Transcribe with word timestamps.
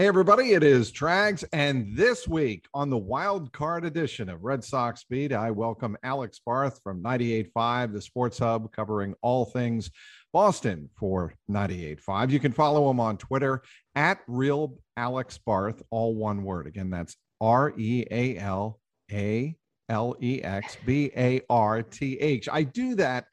Hey, 0.00 0.06
everybody, 0.06 0.52
it 0.54 0.62
is 0.64 0.90
Trags. 0.90 1.44
And 1.52 1.94
this 1.94 2.26
week 2.26 2.66
on 2.72 2.88
the 2.88 2.96
wild 2.96 3.52
card 3.52 3.84
edition 3.84 4.30
of 4.30 4.42
Red 4.42 4.64
Sox 4.64 5.04
Beat, 5.04 5.30
I 5.30 5.50
welcome 5.50 5.94
Alex 6.02 6.40
Barth 6.42 6.80
from 6.82 7.02
98.5, 7.02 7.92
the 7.92 8.00
Sports 8.00 8.38
Hub, 8.38 8.72
covering 8.72 9.14
all 9.20 9.44
things 9.44 9.90
Boston 10.32 10.88
for 10.98 11.34
98.5. 11.50 12.30
You 12.30 12.40
can 12.40 12.52
follow 12.52 12.90
him 12.90 12.98
on 12.98 13.18
Twitter 13.18 13.60
at 13.94 14.20
Real 14.26 14.78
Alex 14.96 15.36
Barth, 15.36 15.82
all 15.90 16.14
one 16.14 16.44
word. 16.44 16.66
Again, 16.66 16.88
that's 16.88 17.14
R 17.42 17.74
E 17.76 18.06
A 18.10 18.38
L 18.38 18.80
A 19.12 19.54
L 19.90 20.16
E 20.22 20.42
X 20.42 20.78
B 20.86 21.10
A 21.14 21.42
R 21.50 21.82
T 21.82 22.18
H. 22.18 22.48
I 22.50 22.62
do 22.62 22.94
that 22.94 23.26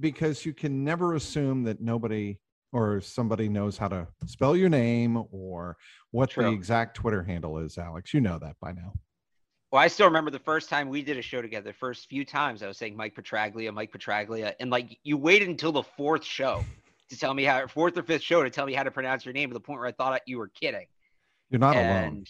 because 0.00 0.44
you 0.44 0.54
can 0.54 0.82
never 0.82 1.14
assume 1.14 1.62
that 1.62 1.80
nobody 1.80 2.36
or 2.72 3.00
somebody 3.00 3.48
knows 3.48 3.76
how 3.76 3.88
to 3.88 4.06
spell 4.26 4.56
your 4.56 4.68
name 4.68 5.22
or 5.30 5.76
what 6.10 6.30
True. 6.30 6.44
the 6.44 6.50
exact 6.50 6.96
Twitter 6.96 7.22
handle 7.22 7.58
is, 7.58 7.78
Alex. 7.78 8.14
You 8.14 8.20
know 8.20 8.38
that 8.38 8.56
by 8.60 8.72
now. 8.72 8.92
Well, 9.72 9.80
I 9.80 9.86
still 9.86 10.06
remember 10.06 10.30
the 10.30 10.40
first 10.40 10.68
time 10.68 10.88
we 10.88 11.02
did 11.02 11.16
a 11.16 11.22
show 11.22 11.40
together. 11.40 11.70
The 11.70 11.78
first 11.78 12.08
few 12.08 12.24
times 12.24 12.62
I 12.62 12.66
was 12.66 12.76
saying 12.76 12.96
Mike 12.96 13.14
Petraglia, 13.14 13.72
Mike 13.72 13.92
Petraglia, 13.92 14.54
and 14.58 14.70
like 14.70 14.98
you 15.04 15.16
waited 15.16 15.48
until 15.48 15.70
the 15.70 15.84
fourth 15.84 16.24
show 16.24 16.64
to 17.08 17.18
tell 17.18 17.34
me 17.34 17.44
how, 17.44 17.66
fourth 17.68 17.96
or 17.96 18.02
fifth 18.02 18.22
show 18.22 18.42
to 18.42 18.50
tell 18.50 18.66
me 18.66 18.74
how 18.74 18.82
to 18.82 18.90
pronounce 18.90 19.24
your 19.24 19.32
name 19.32 19.50
to 19.50 19.54
the 19.54 19.60
point 19.60 19.78
where 19.78 19.88
I 19.88 19.92
thought 19.92 20.22
you 20.26 20.38
were 20.38 20.48
kidding. 20.48 20.86
You're 21.50 21.60
not 21.60 21.76
alone. 21.76 22.24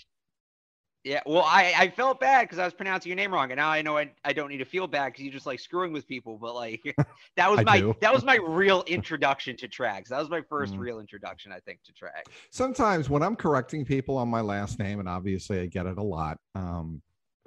Yeah, 1.05 1.21
well, 1.25 1.45
I 1.45 1.73
I 1.77 1.89
felt 1.89 2.21
bad 2.21 2.43
because 2.43 2.59
I 2.59 2.65
was 2.65 2.75
pronouncing 2.75 3.09
your 3.09 3.17
name 3.17 3.33
wrong, 3.33 3.51
and 3.51 3.59
now 3.59 3.71
I 3.71 3.81
know 3.81 3.97
I, 3.97 4.11
I 4.25 4.33
don't 4.35 4.49
need 4.51 4.59
to 4.59 4.65
feel 4.67 4.87
bad 4.87 5.07
because 5.13 5.25
you 5.25 5.31
just 5.31 5.47
like 5.47 5.59
screwing 5.59 5.93
with 5.93 6.07
people. 6.07 6.37
But 6.39 6.55
like 6.55 6.83
that 7.37 7.51
was 7.51 7.65
my 7.65 7.95
that 8.01 8.13
was 8.13 8.23
my 8.25 8.37
real 8.37 8.83
introduction 8.87 9.57
to 9.59 9.69
Trags. 9.69 10.09
That 10.09 10.19
was 10.19 10.29
my 10.29 10.43
1st 10.43 10.75
Mhm. 10.75 10.79
real 10.79 11.01
introduction, 11.01 11.53
I 11.53 11.61
think, 11.61 11.81
to 11.85 11.93
Trags. 11.93 12.31
Sometimes 12.51 13.09
when 13.09 13.23
I'm 13.23 13.35
correcting 13.35 13.85
people 13.85 14.19
on 14.19 14.29
my 14.29 14.43
last 14.43 14.79
name, 14.79 15.01
and 15.01 15.09
obviously 15.09 15.61
I 15.61 15.67
get 15.67 15.87
it 15.87 15.97
a 15.97 16.03
lot, 16.03 16.37
um, 16.55 17.01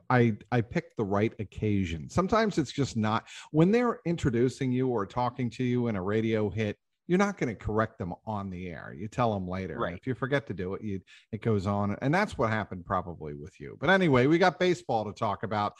I 0.09 0.33
I 0.51 0.61
pick 0.61 0.95
the 0.97 1.05
right 1.05 1.33
occasion. 1.39 2.09
Sometimes 2.09 2.57
it's 2.57 2.71
just 2.71 2.97
not 2.97 3.25
when 3.51 3.71
they're 3.71 3.99
introducing 4.05 4.71
you 4.71 4.87
or 4.87 5.05
talking 5.05 5.49
to 5.51 5.63
you 5.63 5.87
in 5.89 5.95
a 5.95 6.01
radio 6.01 6.49
hit. 6.49 6.77
You're 7.07 7.19
not 7.19 7.37
going 7.37 7.53
to 7.53 7.63
correct 7.63 7.97
them 7.99 8.13
on 8.25 8.49
the 8.49 8.67
air. 8.67 8.95
You 8.97 9.07
tell 9.07 9.33
them 9.33 9.47
later. 9.47 9.77
Right. 9.77 9.95
If 9.95 10.07
you 10.07 10.15
forget 10.15 10.47
to 10.47 10.53
do 10.53 10.73
it, 10.73 10.81
you 10.83 11.01
it 11.31 11.41
goes 11.41 11.67
on, 11.67 11.97
and 12.01 12.13
that's 12.13 12.37
what 12.37 12.49
happened 12.49 12.85
probably 12.85 13.33
with 13.33 13.59
you. 13.59 13.77
But 13.79 13.89
anyway, 13.89 14.27
we 14.27 14.37
got 14.37 14.59
baseball 14.59 15.05
to 15.05 15.13
talk 15.13 15.43
about. 15.43 15.73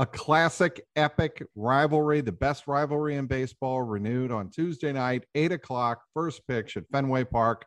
A 0.00 0.06
classic, 0.06 0.84
epic 0.96 1.46
rivalry, 1.54 2.20
the 2.20 2.32
best 2.32 2.66
rivalry 2.66 3.14
in 3.14 3.26
baseball, 3.26 3.80
renewed 3.82 4.32
on 4.32 4.50
Tuesday 4.50 4.92
night, 4.92 5.22
eight 5.36 5.52
o'clock, 5.52 6.02
first 6.12 6.44
pitch 6.48 6.76
at 6.76 6.82
Fenway 6.90 7.22
Park 7.22 7.64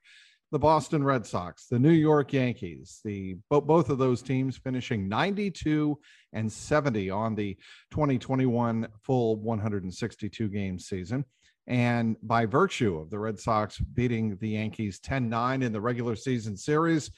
the 0.51 0.59
Boston 0.59 1.03
Red 1.03 1.25
Sox, 1.25 1.67
the 1.67 1.79
New 1.79 1.91
York 1.91 2.31
Yankees, 2.31 3.01
the 3.03 3.35
bo- 3.49 3.61
both 3.61 3.89
of 3.89 3.97
those 3.97 4.21
teams 4.21 4.57
finishing 4.57 5.09
92 5.09 5.97
and 6.33 6.51
70 6.51 7.09
on 7.09 7.35
the 7.35 7.55
2021 7.91 8.87
full 9.03 9.35
162 9.37 10.47
game 10.47 10.79
season. 10.79 11.25
And 11.67 12.15
by 12.23 12.45
virtue 12.45 12.97
of 12.97 13.09
the 13.09 13.19
Red 13.19 13.39
Sox 13.39 13.77
beating 13.77 14.37
the 14.37 14.49
Yankees 14.49 14.99
10 14.99 15.29
9 15.29 15.61
in 15.61 15.71
the 15.73 15.81
regular 15.81 16.15
season 16.15 16.55
series, 16.55 17.11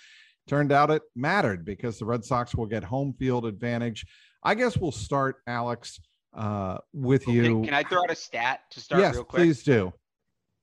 turned 0.48 0.72
out 0.72 0.90
it 0.90 1.04
mattered 1.16 1.64
because 1.64 2.00
the 2.00 2.06
Red 2.06 2.26
Sox 2.26 2.56
will 2.56 2.66
get 2.66 2.84
home 2.84 3.14
field 3.14 3.46
advantage. 3.46 4.06
I 4.44 4.56
guess 4.56 4.76
we'll 4.78 4.92
start, 4.92 5.38
Alex, 5.46 6.00
uh, 6.34 6.80
with 6.94 7.26
Can- 7.26 7.34
you. 7.36 7.62
Can, 7.64 7.74
I 7.74 7.84
throw 7.84 8.02
out 8.02 8.10
a 8.12 8.16
stat 8.16 8.62
to 8.72 8.80
start 8.80 9.02
yes, 9.02 9.14
real 9.16 9.24
quick? 9.24 9.42
please 9.42 9.64
do. 9.64 9.94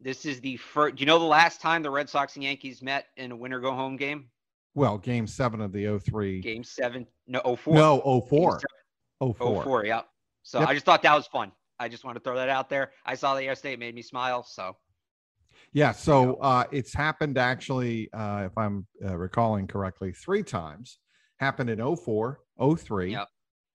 This 0.01 0.27
is 0.27 0.41
the 0.41 0.57
first. 0.57 0.97
Do 0.97 1.01
you 1.03 1.07
know 1.07 1.19
the 1.19 1.25
last 1.25 1.61
time 1.61 1.83
the 1.83 1.91
Red 1.91 2.09
Sox 2.09 2.35
and 2.35 2.45
Yankees 2.45 2.83
met 2.83 3.07
in 3.17 3.33
a 3.33 3.37
winner 3.37 3.61
go 3.61 3.73
home 3.73 3.97
game? 3.97 4.29
Well, 4.75 4.99
game 4.99 5.27
seven 5.27 5.61
of 5.63 5.73
the 5.73 5.99
03. 5.99 6.41
Game 6.41 6.65
seven. 6.65 7.07
No, 7.27 7.41
oh 7.45 7.57
four. 7.57 7.75
No, 7.75 7.97
Game 8.05 8.29
04. 8.29 8.61
seven, 8.61 9.35
04. 9.35 9.37
Oh 9.41 9.63
four. 9.63 9.87
Yeah. 9.87 10.03
So 10.43 10.61
Yep. 10.61 10.69
I 10.69 10.75
just 10.75 10.85
thought 10.85 11.03
that 11.03 11.15
was 11.15 11.27
fun. 11.27 11.51
I 11.79 11.89
just 11.89 12.05
want 12.05 12.17
to 12.17 12.21
throw 12.21 12.37
that 12.37 12.49
out 12.49 12.69
there. 12.69 12.93
I 13.05 13.15
saw 13.15 13.35
that 13.35 13.45
yesterday. 13.45 13.75
It 13.75 13.79
made 13.79 13.95
me 13.95 14.03
smile. 14.03 14.43
So 14.43 14.77
Yeah, 15.73 15.93
so 15.93 16.37
uh, 16.37 16.65
it's 16.73 16.95
happened 16.95 17.39
actually, 17.39 18.11
uh, 18.13 18.45
if 18.47 18.57
I'm 18.57 18.87
uh, 19.05 19.17
recalling 19.17 19.67
correctly, 19.67 20.13
three 20.13 20.43
times. 20.43 20.99
Happened 21.39 21.69
in 21.69 21.97
04, 21.97 22.41
03, 22.79 23.13
Yep. 23.13 23.29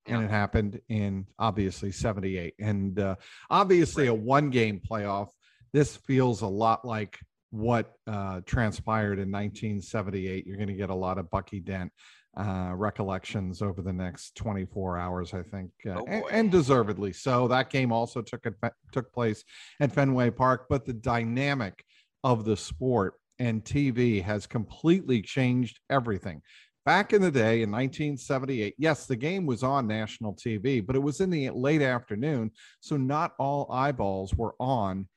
and 0.07 0.23
it 0.23 0.31
happened 0.31 0.81
in 0.90 1.28
obviously 1.38 1.91
78. 1.91 2.56
And 2.59 2.97
uh, 3.00 3.16
obviously, 3.51 4.07
a 4.07 4.13
one 4.13 4.50
game 4.50 4.81
playoff. 4.81 5.28
This 5.73 5.95
feels 5.95 6.41
a 6.41 6.47
lot 6.47 6.84
like 6.84 7.19
what 7.51 7.94
uh, 8.07 8.41
transpired 8.47 9.19
in 9.19 9.31
1978. 9.31 10.47
You're 10.47 10.57
going 10.57 10.69
to 10.69 10.73
get 10.73 10.90
a 10.90 10.95
lot 10.95 11.19
of 11.19 11.29
Bucky 11.29 11.59
Dent 11.59 11.91
uh, 12.38 12.72
recollections 12.75 13.62
over 13.62 13.81
the 13.81 13.92
next 13.92 14.36
24 14.36 14.97
hours, 14.97 15.34
I 15.34 15.42
think, 15.42 15.72
uh, 15.86 16.00
Oh, 16.00 16.06
and, 16.08 16.24
and 16.31 16.52
deservedly 16.52 17.14
so. 17.14 17.47
That 17.47 17.69
game 17.69 17.92
also 17.92 18.22
took 18.22 18.47
took 18.92 19.14
place 19.14 19.44
at 19.80 19.92
Fenway 19.92 20.31
Park, 20.31 20.68
but 20.70 20.86
the 20.86 20.94
dynamic 20.94 21.84
of 22.24 22.46
the 22.46 22.56
sport 22.56 23.16
and 23.40 23.64
TV 23.64 24.24
has 24.24 24.47
completely 24.47 25.22
changed 25.22 25.80
everything. 25.90 26.41
Back 26.86 27.14
in 27.14 27.22
the 27.22 27.31
day 27.31 27.62
in 27.62 27.72
1978, 27.72 28.75
yes, 28.78 29.06
the 29.06 29.16
game 29.16 29.46
was 29.46 29.62
on 29.62 29.86
national 29.86 30.34
TV, 30.36 30.86
but 30.86 30.96
it 30.96 31.00
was 31.00 31.22
in 31.22 31.30
the 31.30 31.50
late 31.52 31.81
afternoon. 31.81 32.52
So 32.80 32.97
not 32.97 33.34
all 33.38 33.72
eyeballs 33.72 34.34
were 34.34 34.56
on 34.59 35.08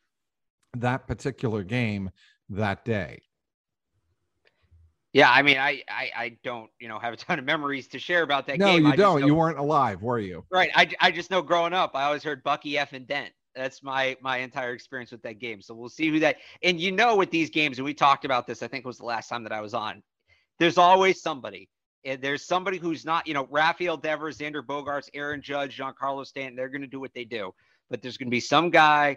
that 0.76 1.06
particular 1.06 1.62
game 1.62 2.10
that 2.50 2.84
day. 2.84 3.22
Yeah, 5.14 5.30
I 5.30 5.42
mean, 5.42 5.56
I 5.56 5.82
I, 5.88 6.10
I 6.16 6.36
don't 6.42 6.68
you 6.78 6.88
know 6.88 6.98
have 6.98 7.14
a 7.14 7.16
ton 7.16 7.38
of 7.38 7.44
memories 7.46 7.86
to 7.88 7.98
share 7.98 8.22
about 8.22 8.46
that 8.48 8.58
no, 8.58 8.66
game. 8.66 8.82
No, 8.82 8.88
you 8.88 8.92
I 8.92 8.96
don't. 8.96 9.20
know- 9.20 9.26
You 9.26 9.34
weren't 9.34 9.58
alive, 9.58 10.02
were 10.02 10.18
you? 10.18 10.44
Right. 10.50 10.70
I, 10.74 10.90
I 11.00 11.10
just 11.10 11.30
know 11.30 11.40
growing 11.40 11.72
up, 11.72 11.92
I 11.94 12.02
always 12.02 12.22
heard 12.22 12.42
Bucky 12.42 12.76
F 12.76 12.92
and 12.92 13.06
Dent. 13.06 13.32
That's 13.54 13.82
my 13.82 14.16
my 14.20 14.38
entire 14.38 14.72
experience 14.74 15.12
with 15.12 15.22
that 15.22 15.38
game. 15.38 15.62
So 15.62 15.72
we'll 15.72 15.88
see 15.88 16.10
who 16.10 16.18
that. 16.18 16.36
And 16.62 16.80
you 16.80 16.90
know, 16.90 17.16
with 17.16 17.30
these 17.30 17.48
games, 17.48 17.78
and 17.78 17.84
we 17.84 17.94
talked 17.94 18.24
about 18.24 18.46
this. 18.46 18.62
I 18.62 18.68
think 18.68 18.84
it 18.84 18.88
was 18.88 18.98
the 18.98 19.04
last 19.06 19.28
time 19.28 19.44
that 19.44 19.52
I 19.52 19.60
was 19.60 19.72
on. 19.72 20.02
There's 20.58 20.78
always 20.78 21.22
somebody. 21.22 21.70
And 22.04 22.20
there's 22.20 22.44
somebody 22.44 22.76
who's 22.76 23.06
not, 23.06 23.26
you 23.26 23.32
know, 23.32 23.48
Rafael 23.50 23.96
Devers, 23.96 24.36
Xander 24.36 24.62
Bogaerts, 24.62 25.08
Aaron 25.14 25.40
Judge, 25.40 25.78
Giancarlo 25.78 26.26
Stanton. 26.26 26.54
They're 26.54 26.68
going 26.68 26.82
to 26.82 26.86
do 26.86 27.00
what 27.00 27.14
they 27.14 27.24
do. 27.24 27.54
But 27.88 28.02
there's 28.02 28.18
going 28.18 28.26
to 28.26 28.30
be 28.30 28.40
some 28.40 28.68
guy 28.68 29.16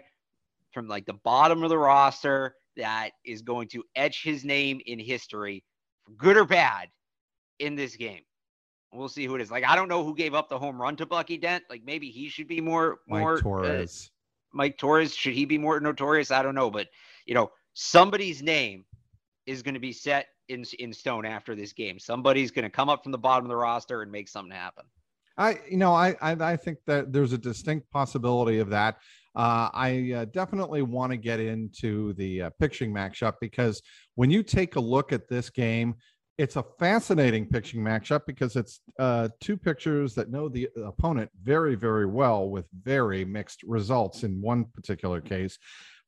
from 0.72 0.88
like 0.88 1.04
the 1.04 1.12
bottom 1.12 1.62
of 1.62 1.68
the 1.68 1.76
roster 1.76 2.54
that 2.78 3.10
is 3.26 3.42
going 3.42 3.68
to 3.68 3.84
etch 3.94 4.22
his 4.22 4.42
name 4.42 4.80
in 4.86 4.98
history, 4.98 5.64
good 6.16 6.36
or 6.36 6.44
bad, 6.44 6.88
in 7.58 7.74
this 7.76 7.96
game. 7.96 8.22
We'll 8.92 9.08
see 9.08 9.26
who 9.26 9.34
it 9.34 9.42
is. 9.42 9.50
Like 9.50 9.64
I 9.64 9.76
don't 9.76 9.88
know 9.88 10.02
who 10.02 10.14
gave 10.14 10.34
up 10.34 10.48
the 10.48 10.58
home 10.58 10.80
run 10.80 10.96
to 10.96 11.06
Bucky 11.06 11.36
Dent. 11.36 11.64
Like 11.68 11.82
maybe 11.84 12.10
he 12.10 12.28
should 12.28 12.48
be 12.48 12.60
more 12.60 13.00
Mike 13.06 13.20
more 13.20 13.34
uh, 13.34 13.40
Torres. 13.40 14.10
Mike 14.52 14.78
Torres 14.78 15.14
should 15.14 15.34
he 15.34 15.44
be 15.44 15.58
more 15.58 15.78
notorious? 15.78 16.30
I 16.30 16.42
don't 16.42 16.54
know, 16.54 16.70
but 16.70 16.88
you 17.26 17.34
know 17.34 17.50
somebody's 17.74 18.42
name 18.42 18.84
is 19.46 19.62
going 19.62 19.74
to 19.74 19.80
be 19.80 19.92
set 19.92 20.28
in 20.48 20.64
in 20.78 20.92
stone 20.92 21.26
after 21.26 21.54
this 21.54 21.74
game. 21.74 21.98
Somebody's 21.98 22.50
going 22.50 22.64
to 22.64 22.70
come 22.70 22.88
up 22.88 23.02
from 23.02 23.12
the 23.12 23.18
bottom 23.18 23.44
of 23.44 23.50
the 23.50 23.56
roster 23.56 24.00
and 24.00 24.10
make 24.10 24.28
something 24.28 24.52
happen. 24.52 24.84
I, 25.36 25.60
you 25.70 25.76
know, 25.76 25.94
I, 25.94 26.16
I, 26.20 26.32
I 26.32 26.56
think 26.56 26.78
that 26.86 27.12
there's 27.12 27.32
a 27.32 27.38
distinct 27.38 27.88
possibility 27.92 28.58
of 28.58 28.70
that. 28.70 28.96
Uh, 29.36 29.70
I 29.72 30.12
uh, 30.16 30.24
definitely 30.24 30.82
want 30.82 31.12
to 31.12 31.16
get 31.16 31.38
into 31.38 32.12
the 32.14 32.42
uh, 32.42 32.50
pitching 32.58 32.92
matchup 32.92 33.34
because 33.40 33.80
when 34.18 34.32
you 34.32 34.42
take 34.42 34.74
a 34.74 34.80
look 34.80 35.12
at 35.12 35.28
this 35.28 35.48
game, 35.48 35.94
it's 36.38 36.56
a 36.56 36.64
fascinating 36.80 37.46
pitching 37.46 37.80
matchup 37.80 38.22
because 38.26 38.56
it's 38.56 38.80
uh, 38.98 39.28
two 39.40 39.56
pitchers 39.56 40.12
that 40.16 40.28
know 40.28 40.48
the 40.48 40.68
opponent 40.84 41.30
very, 41.40 41.76
very 41.76 42.04
well 42.04 42.50
with 42.50 42.66
very 42.82 43.24
mixed 43.24 43.62
results. 43.62 44.24
In 44.24 44.40
one 44.40 44.64
particular 44.74 45.20
case, 45.20 45.56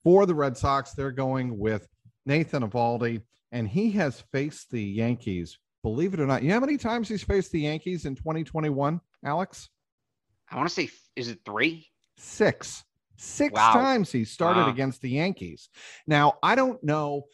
for 0.02 0.26
the 0.26 0.34
Red 0.34 0.56
Sox, 0.56 0.90
they're 0.92 1.12
going 1.12 1.56
with 1.56 1.86
Nathan 2.26 2.68
Eovaldi, 2.68 3.22
and 3.52 3.68
he 3.68 3.92
has 3.92 4.24
faced 4.32 4.72
the 4.72 4.82
Yankees. 4.82 5.56
Believe 5.84 6.12
it 6.12 6.18
or 6.18 6.26
not, 6.26 6.42
you 6.42 6.48
know 6.48 6.54
how 6.54 6.60
many 6.60 6.78
times 6.78 7.08
he's 7.08 7.22
faced 7.22 7.52
the 7.52 7.60
Yankees 7.60 8.06
in 8.06 8.16
2021, 8.16 9.00
Alex? 9.24 9.68
I 10.50 10.56
want 10.56 10.68
to 10.68 10.74
say, 10.74 10.90
is 11.14 11.28
it 11.28 11.38
three? 11.44 11.86
Six. 12.16 12.82
Six 13.18 13.52
Wow. 13.54 13.70
times 13.74 14.10
he 14.10 14.24
started 14.24 14.62
Wow. 14.62 14.70
against 14.70 15.00
the 15.00 15.10
Yankees. 15.10 15.68
Now, 16.08 16.38
I 16.42 16.56
don't 16.56 16.82
know 16.82 17.26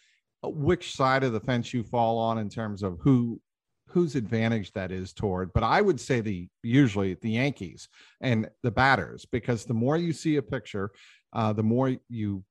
which 0.42 0.94
side 0.94 1.24
of 1.24 1.32
the 1.32 1.40
fence 1.40 1.72
you 1.72 1.82
fall 1.82 2.18
on 2.18 2.38
in 2.38 2.48
terms 2.48 2.82
of 2.82 2.98
who 3.00 3.40
whose 3.88 4.16
advantage 4.16 4.72
that 4.72 4.90
is 4.90 5.12
toward, 5.12 5.52
but 5.52 5.62
I 5.62 5.80
would 5.80 6.00
say 6.00 6.20
the 6.20 6.48
usually 6.62 7.14
the 7.14 7.30
Yankees 7.30 7.88
and 8.20 8.48
the 8.62 8.70
batters 8.70 9.24
because 9.24 9.64
the 9.64 9.74
more 9.74 9.96
you 9.96 10.12
see 10.12 10.36
a 10.36 10.42
picture, 10.42 10.90
uh, 11.32 11.52
the 11.52 11.62
more 11.62 11.96
you 12.08 12.44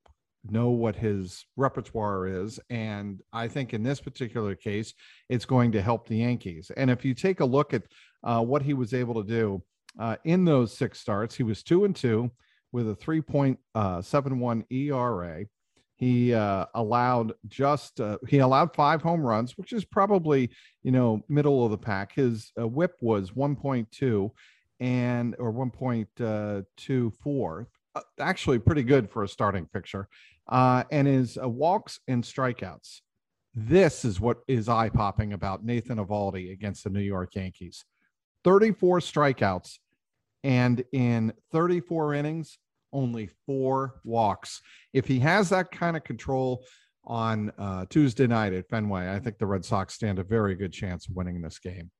know 0.49 0.69
what 0.69 0.95
his 0.95 1.45
repertoire 1.55 2.27
is. 2.27 2.59
And 2.69 3.21
I 3.33 3.47
think 3.47 3.73
in 3.73 3.83
this 3.83 3.99
particular 3.99 4.55
case, 4.55 4.93
it's 5.29 5.45
going 5.45 5.71
to 5.73 5.81
help 5.81 6.07
the 6.07 6.17
Yankees. 6.17 6.71
And 6.75 6.89
if 6.89 7.03
you 7.03 7.13
take 7.13 7.39
a 7.39 7.45
look 7.45 7.73
at 7.73 7.83
uh, 8.23 8.41
what 8.41 8.61
he 8.61 8.73
was 8.73 8.93
able 8.93 9.21
to 9.21 9.27
do 9.27 9.63
uh, 9.99 10.17
in 10.23 10.45
those 10.45 10.75
six 10.75 10.99
starts, 10.99 11.35
he 11.35 11.43
was 11.43 11.63
two 11.63 11.85
and 11.85 11.95
two 11.95 12.31
with 12.71 12.89
a 12.89 12.95
3.71 12.95 14.63
ERA. 14.69 15.45
He 15.97 16.33
uh, 16.33 16.65
allowed 16.73 17.33
just 17.47 18.01
uh, 18.01 18.17
he 18.27 18.39
allowed 18.39 18.75
five 18.75 19.01
home 19.01 19.21
runs, 19.21 19.57
which 19.57 19.71
is 19.71 19.85
probably 19.85 20.49
you 20.83 20.91
know 20.91 21.23
middle 21.29 21.63
of 21.63 21.71
the 21.71 21.77
pack. 21.77 22.13
His 22.13 22.51
uh, 22.59 22.67
WHIP 22.67 22.97
was 23.01 23.31
1.2 23.31 24.29
and 24.81 25.35
or 25.39 25.53
1.24, 25.53 27.65
uh, 27.95 28.01
actually 28.19 28.59
pretty 28.59 28.83
good 28.83 29.09
for 29.09 29.23
a 29.23 29.27
starting 29.27 29.67
fixture. 29.71 30.09
Uh, 30.47 30.83
and 30.91 31.07
his 31.07 31.37
uh, 31.41 31.47
walks 31.47 31.99
and 32.07 32.23
strikeouts. 32.23 33.01
This 33.55 34.03
is 34.03 34.19
what 34.19 34.39
is 34.47 34.67
eye 34.67 34.89
popping 34.89 35.31
about 35.31 35.63
Nathan 35.63 35.97
Eovaldi 35.97 36.51
against 36.51 36.83
the 36.83 36.89
New 36.89 36.99
York 36.99 37.35
Yankees. 37.35 37.85
34 38.43 38.99
strikeouts, 38.99 39.79
and 40.43 40.83
in 40.91 41.33
34 41.51 42.13
innings, 42.13 42.59
only 42.95 43.29
four 43.45 43.95
walks. 44.03 44.61
If 44.93 45.05
he 45.05 45.19
has 45.19 45.49
that 45.49 45.69
kind 45.69 45.97
of 45.97 46.03
control 46.03 46.63
on 47.03 47.51
uh, 47.57 47.85
Tuesday 47.89 48.25
night 48.25 48.53
at 48.53 48.69
Fenway, 48.69 49.13
I 49.13 49.19
think 49.19 49.37
the 49.37 49.45
Red 49.45 49.65
Sox 49.65 49.93
stand 49.93 50.17
a 50.17 50.23
very 50.23 50.55
good 50.55 50.71
chance 50.71 51.07
of 51.07 51.15
winning 51.15 51.41
this 51.41 51.59
game. 51.59 51.91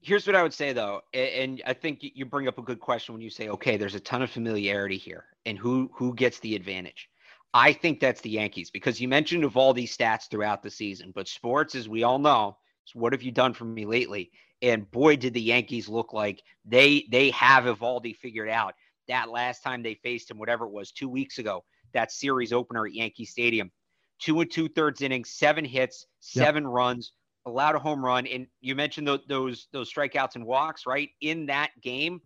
Here's 0.00 0.26
what 0.26 0.36
I 0.36 0.42
would 0.42 0.52
say 0.52 0.72
though, 0.72 1.00
and 1.14 1.62
I 1.64 1.72
think 1.72 2.00
you 2.02 2.26
bring 2.26 2.48
up 2.48 2.58
a 2.58 2.62
good 2.62 2.80
question 2.80 3.14
when 3.14 3.22
you 3.22 3.30
say, 3.30 3.48
okay, 3.48 3.76
there's 3.76 3.94
a 3.94 4.00
ton 4.00 4.22
of 4.22 4.30
familiarity 4.30 4.98
here, 4.98 5.24
and 5.46 5.56
who 5.56 5.90
who 5.94 6.14
gets 6.14 6.38
the 6.40 6.54
advantage. 6.54 7.08
I 7.54 7.72
think 7.72 8.00
that's 8.00 8.20
the 8.20 8.30
Yankees 8.30 8.70
because 8.70 9.00
you 9.00 9.08
mentioned 9.08 9.42
of 9.42 9.56
all 9.56 9.72
these 9.72 9.96
stats 9.96 10.28
throughout 10.30 10.62
the 10.62 10.70
season, 10.70 11.12
but 11.14 11.26
sports, 11.26 11.74
as 11.74 11.88
we 11.88 12.02
all 12.02 12.18
know, 12.18 12.58
what 12.92 13.14
have 13.14 13.22
you 13.22 13.32
done 13.32 13.54
for 13.54 13.64
me 13.64 13.86
lately? 13.86 14.30
And 14.60 14.90
boy, 14.90 15.16
did 15.16 15.32
the 15.32 15.40
Yankees 15.40 15.88
look 15.88 16.12
like 16.12 16.42
they 16.64 17.06
they 17.10 17.30
have 17.30 17.64
Eovaldi 17.64 18.14
figured 18.16 18.50
out 18.50 18.74
that 19.08 19.30
last 19.30 19.62
time 19.62 19.82
they 19.82 19.94
faced 19.94 20.30
him, 20.30 20.38
whatever 20.38 20.64
it 20.66 20.72
was, 20.72 20.92
two 20.92 21.08
weeks 21.08 21.38
ago, 21.38 21.64
that 21.92 22.12
series 22.12 22.52
opener 22.52 22.86
at 22.86 22.94
Yankee 22.94 23.24
Stadium. 23.24 23.70
Two 24.18 24.40
and 24.40 24.50
two 24.50 24.68
thirds 24.68 25.02
innings, 25.02 25.30
seven 25.30 25.64
hits, 25.64 26.06
seven 26.20 26.64
yep. 26.64 26.72
runs, 26.72 27.12
allowed 27.44 27.74
a 27.74 27.78
home 27.78 28.04
run. 28.04 28.26
And 28.26 28.46
you 28.60 28.74
mentioned 28.74 29.06
those, 29.06 29.20
those 29.28 29.68
those 29.72 29.92
strikeouts 29.92 30.36
and 30.36 30.46
walks, 30.46 30.86
right? 30.86 31.10
In 31.20 31.46
that 31.46 31.70
game, 31.82 32.20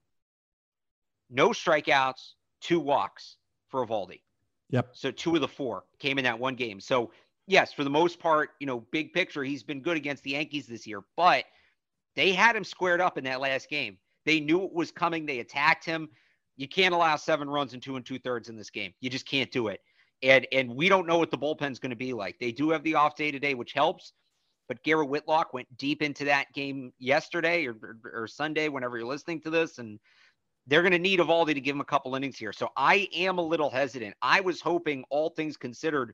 no 1.29 1.51
strikeouts, 1.51 2.33
two 2.61 2.79
walks 2.79 3.37
for 3.69 3.87
Eovaldi. 3.87 4.21
Yep. 4.71 4.91
So 4.93 5.11
two 5.11 5.35
of 5.35 5.41
the 5.41 5.49
four 5.49 5.85
came 5.99 6.19
in 6.19 6.25
that 6.25 6.39
one 6.39 6.55
game. 6.55 6.81
So 6.81 7.11
yes, 7.47 7.73
for 7.73 7.83
the 7.83 7.91
most 7.91 8.21
part, 8.21 8.51
you 8.61 8.67
know, 8.67 8.87
big 8.93 9.13
picture, 9.13 9.43
he's 9.43 9.65
been 9.65 9.83
good 9.83 9.97
against 9.97 10.23
the 10.23 10.31
Yankees 10.31 10.67
this 10.67 10.87
year, 10.87 11.01
but 11.17 11.45
they 12.15 12.33
had 12.33 12.55
him 12.55 12.65
squared 12.65 13.01
up 13.01 13.19
in 13.19 13.25
that 13.25 13.41
last 13.41 13.69
game. 13.69 13.99
They 14.27 14.39
knew 14.39 14.65
it 14.65 14.73
was 14.73 14.93
coming. 14.93 15.27
They 15.27 15.41
attacked 15.41 15.85
him 15.85 16.09
you 16.61 16.69
can't 16.69 16.93
allow 16.95 17.17
seven 17.17 17.49
runs 17.49 17.73
and 17.73 17.83
two 17.83 17.97
and 17.97 18.05
two 18.05 18.19
thirds 18.19 18.51
in 18.51 18.57
this 18.57 18.69
game. 18.69 18.93
You 19.01 19.09
just 19.09 19.27
can't 19.27 19.51
do 19.51 19.69
it. 19.69 19.81
And 20.23 20.47
and 20.53 20.77
we 20.77 20.91
don't 20.91 21.07
know 21.07 21.17
what 21.17 21.31
the 21.31 21.39
bullpen's 21.39 21.79
going 21.79 21.91
to 21.91 21.97
be 21.97 22.13
like. 22.13 22.39
They 22.39 22.53
do 22.53 22.69
have 22.69 22.83
the 22.83 22.97
off 22.97 23.17
day 23.17 23.31
today, 23.31 23.55
which 23.55 23.73
helps. 23.73 24.13
But 24.69 24.83
Garrett 24.83 25.09
Whitlock 25.09 25.55
went 25.55 25.75
deep 25.79 26.03
into 26.03 26.27
that 26.27 26.53
game 26.53 26.93
yesterday 26.99 27.67
or, 27.67 27.73
or, 27.83 28.23
or 28.23 28.27
Sunday, 28.27 28.69
whenever 28.69 28.99
you're 28.99 29.07
listening 29.07 29.41
to 29.41 29.51
this, 29.51 29.79
and 29.79 29.99
they're 30.67 30.83
going 30.83 30.93
to 30.93 30.99
need 30.99 31.19
Eovaldi 31.19 31.55
to 31.55 31.61
give 31.61 31.75
him 31.75 31.81
a 31.81 31.85
couple 31.85 32.15
innings 32.15 32.37
here. 32.37 32.53
So 32.53 32.69
I 32.77 33.09
am 33.15 33.39
a 33.39 33.43
little 33.43 33.71
hesitant. 33.71 34.15
I 34.21 34.41
was 34.41 34.61
hoping, 34.61 35.03
all 35.09 35.31
things 35.31 35.57
considered, 35.57 36.13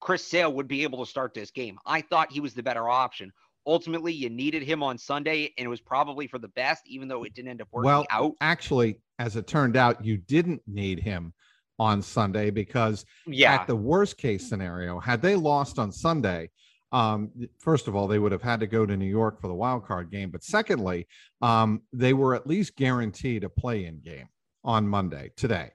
Chris 0.00 0.24
Sale 0.24 0.52
would 0.54 0.66
be 0.66 0.82
able 0.82 1.04
to 1.04 1.08
start 1.08 1.32
this 1.34 1.52
game. 1.52 1.78
I 1.86 2.00
thought 2.00 2.32
he 2.32 2.40
was 2.40 2.54
the 2.54 2.62
better 2.62 2.88
option. 2.88 3.30
Ultimately, 3.66 4.12
you 4.12 4.28
needed 4.30 4.64
him 4.64 4.82
on 4.82 4.98
Sunday, 4.98 5.52
and 5.56 5.66
it 5.66 5.68
was 5.68 5.80
probably 5.80 6.26
for 6.26 6.40
the 6.40 6.48
best, 6.48 6.82
even 6.88 7.06
though 7.06 7.22
it 7.22 7.34
didn't 7.34 7.50
end 7.50 7.62
up 7.62 7.68
working 7.70 7.86
well, 7.86 8.06
out. 8.10 8.32
Actually, 8.40 8.98
as 9.22 9.36
it 9.36 9.46
turned 9.46 9.76
out, 9.76 10.04
you 10.04 10.16
didn't 10.16 10.60
need 10.66 10.98
him 10.98 11.32
on 11.78 12.02
Sunday 12.02 12.50
because 12.50 13.04
yeah. 13.24 13.54
at 13.54 13.68
the 13.68 13.76
worst 13.76 14.18
case 14.18 14.48
scenario, 14.48 14.98
had 14.98 15.22
they 15.22 15.36
lost 15.36 15.78
on 15.78 15.92
Sunday, 15.92 16.50
um, 16.90 17.30
first 17.60 17.86
of 17.86 17.94
all, 17.94 18.08
they 18.08 18.18
would 18.18 18.32
have 18.32 18.42
had 18.42 18.58
to 18.60 18.66
go 18.66 18.84
to 18.84 18.96
New 18.96 19.06
York 19.06 19.40
for 19.40 19.46
the 19.46 19.54
wild 19.54 19.86
card 19.86 20.10
game. 20.10 20.30
But 20.30 20.42
secondly, 20.42 21.06
um, 21.40 21.82
they 21.92 22.12
were 22.12 22.34
at 22.34 22.48
least 22.48 22.74
guaranteed 22.74 23.44
a 23.44 23.48
play 23.48 23.84
in 23.84 24.00
game 24.00 24.28
on 24.64 24.88
Monday 24.88 25.30
today. 25.36 25.70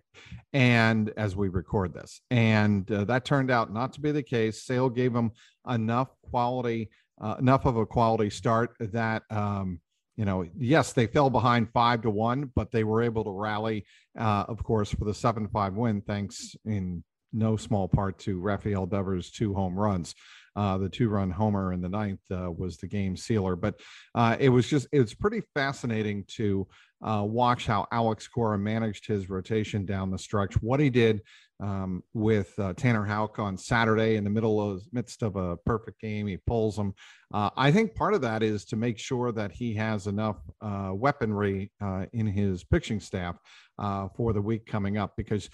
And 0.52 1.14
as 1.16 1.36
we 1.36 1.48
record 1.48 1.94
this, 1.94 2.20
and 2.30 2.90
uh, 2.92 3.06
that 3.06 3.24
turned 3.24 3.50
out 3.50 3.74
not 3.74 3.94
to 3.94 4.02
be 4.02 4.12
the 4.12 4.24
case. 4.24 4.64
Sale 4.64 4.90
gave 4.90 5.14
them 5.14 5.32
enough 5.68 6.10
quality 6.30 6.90
uh, 7.20 7.36
enough 7.40 7.66
of 7.66 7.78
a 7.78 7.86
quality 7.86 8.30
start 8.30 8.76
that 8.80 9.24
um, 9.32 9.80
you 10.18 10.26
know, 10.26 10.46
yes, 10.58 10.94
they 10.94 11.08
fell 11.08 11.30
behind 11.30 11.70
five 11.72 12.02
to 12.02 12.10
one, 12.10 12.52
but 12.56 12.72
they 12.72 12.84
were 12.84 13.04
able 13.04 13.24
to 13.24 13.32
rally, 13.32 13.86
uh, 14.20 14.46
of 14.48 14.64
course, 14.64 14.90
for 14.90 15.06
the 15.06 15.14
seven 15.14 15.48
five 15.48 15.76
win, 15.76 16.02
thanks 16.02 16.56
in 16.66 17.04
no 17.32 17.56
small 17.56 17.88
part 17.88 18.18
to 18.20 18.40
Rafael 18.40 18.88
Devers' 18.88 19.30
two 19.30 19.54
home 19.54 19.78
runs. 19.78 20.16
Uh, 20.56 20.80
the 20.80 20.90
two 20.90 21.08
run 21.08 21.30
homer 21.30 21.72
in 21.72 21.82
the 21.82 21.90
ninth 21.90 22.20
uh, 22.32 22.52
was 22.52 22.78
the 22.78 22.88
game 22.88 23.16
sealer, 23.16 23.56
but 23.56 23.80
uh, 24.16 24.36
it 24.40 24.50
was 24.50 24.68
just 24.68 24.88
it 24.92 25.00
was 25.00 25.14
pretty 25.14 25.44
fascinating 25.54 26.26
to 26.28 26.68
uh, 27.04 27.24
watch 27.24 27.68
how 27.68 27.86
Alex 27.92 28.28
Cora 28.28 28.58
managed 28.58 29.06
his 29.06 29.30
rotation 29.30 29.86
down 29.86 30.10
the 30.10 30.18
stretch. 30.18 30.56
What 30.64 30.80
he 30.80 30.90
did 30.90 31.22
um, 31.60 32.04
with 32.14 32.58
uh, 32.60 32.74
Tanner 32.74 33.04
Houck 33.04 33.40
on 33.40 33.58
Saturday 33.58 34.16
in 34.16 34.24
the 34.24 34.30
middle 34.30 34.62
of 34.62 34.84
midst 34.92 35.24
of 35.24 35.36
a 35.36 35.58
perfect 35.58 36.00
game. 36.00 36.28
He 36.28 36.38
pulls 36.38 36.78
him. 36.78 36.94
Uh, 37.34 37.50
I 37.58 37.72
think 37.72 37.96
part 37.96 38.14
of 38.14 38.22
that 38.22 38.44
is 38.44 38.66
to 38.66 38.76
make 38.76 38.98
sure 39.00 39.32
that 39.32 39.52
he 39.52 39.74
has 39.76 40.08
enough 40.08 40.38
uh, 40.62 40.92
weaponry 40.94 41.72
uh, 41.82 42.06
in 42.14 42.28
his 42.28 42.64
pitching 42.64 43.00
staff 43.00 43.38
uh, 43.80 44.08
for 44.16 44.34
the 44.34 44.42
week 44.42 44.66
coming 44.66 44.98
up 44.98 45.14
because 45.18 45.50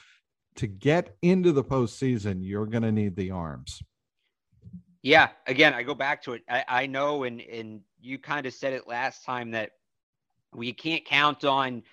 to 0.56 0.68
get 0.68 1.16
into 1.22 1.52
the 1.52 1.64
postseason, 1.64 2.40
you're 2.42 2.68
going 2.68 2.84
to 2.84 2.92
need 2.92 3.16
the 3.16 3.32
arms. 3.32 3.82
Yeah, 5.02 5.30
again, 5.48 5.74
I 5.74 5.84
go 5.84 5.96
back 5.96 6.22
to 6.24 6.34
it. 6.34 6.44
I, 6.48 6.64
I 6.68 6.86
know, 6.86 7.24
and 7.24 7.42
and 7.42 7.82
you 8.00 8.18
kind 8.18 8.46
of 8.46 8.54
said 8.54 8.72
it 8.72 8.88
last 8.88 9.26
time 9.26 9.52
that 9.52 9.72
we 10.54 10.72
can't 10.72 11.04
count 11.04 11.44
on 11.44 11.84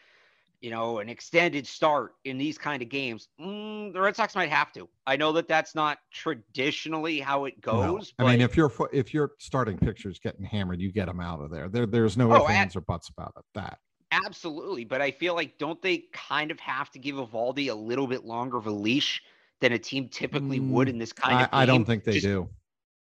you 0.61 0.71
know, 0.71 0.99
an 0.99 1.09
extended 1.09 1.67
start 1.67 2.13
in 2.25 2.37
these 2.37 2.59
kind 2.59 2.83
of 2.83 2.89
games, 2.89 3.29
mm, 3.41 3.93
the 3.93 4.01
Red 4.01 4.15
Sox 4.15 4.35
might 4.35 4.51
have 4.51 4.73
to. 4.73 4.89
I 5.07 5.17
know 5.17 5.33
that 5.33 5.49
that's 5.49 5.75
not 5.75 5.99
traditionally 6.13 7.19
how 7.19 7.47
it 7.47 7.61
goes. 7.61 8.13
No. 8.19 8.27
I 8.27 8.33
mean, 8.33 8.41
if 8.41 8.57
your 8.57 8.71
if 8.93 9.15
your 9.15 9.33
starting 9.39 9.79
pitcher 9.79 10.11
is 10.11 10.19
getting 10.19 10.45
hammered, 10.45 10.81
you 10.81 10.93
get 10.93 11.07
them 11.07 11.21
out 11.21 11.41
of 11.41 11.51
there. 11.51 11.69
There, 11.69 11.87
there's 11.87 12.17
no 12.17 12.31
oh, 12.33 12.51
ifs, 12.51 12.77
or 12.77 12.83
buts 12.83 13.09
about 13.09 13.33
it. 13.39 13.45
That 13.55 13.79
absolutely, 14.13 14.85
but 14.85 15.01
I 15.01 15.11
feel 15.11 15.35
like 15.35 15.59
don't 15.59 15.81
they 15.81 16.05
kind 16.13 16.51
of 16.51 16.61
have 16.61 16.91
to 16.91 16.99
give 16.99 17.17
Eovaldi 17.17 17.71
a 17.71 17.75
little 17.75 18.07
bit 18.07 18.25
longer 18.25 18.59
of 18.59 18.67
a 18.67 18.71
leash 18.71 19.23
than 19.61 19.73
a 19.73 19.79
team 19.79 20.09
typically 20.09 20.61
mm, 20.61 20.71
would 20.71 20.89
in 20.89 20.99
this 20.99 21.13
kind 21.13 21.39
I, 21.39 21.43
of 21.45 21.51
game? 21.51 21.61
I 21.61 21.67
don't 21.67 21.85
think 21.85 22.05
they 22.05 22.13
just, 22.13 22.25
do. 22.25 22.49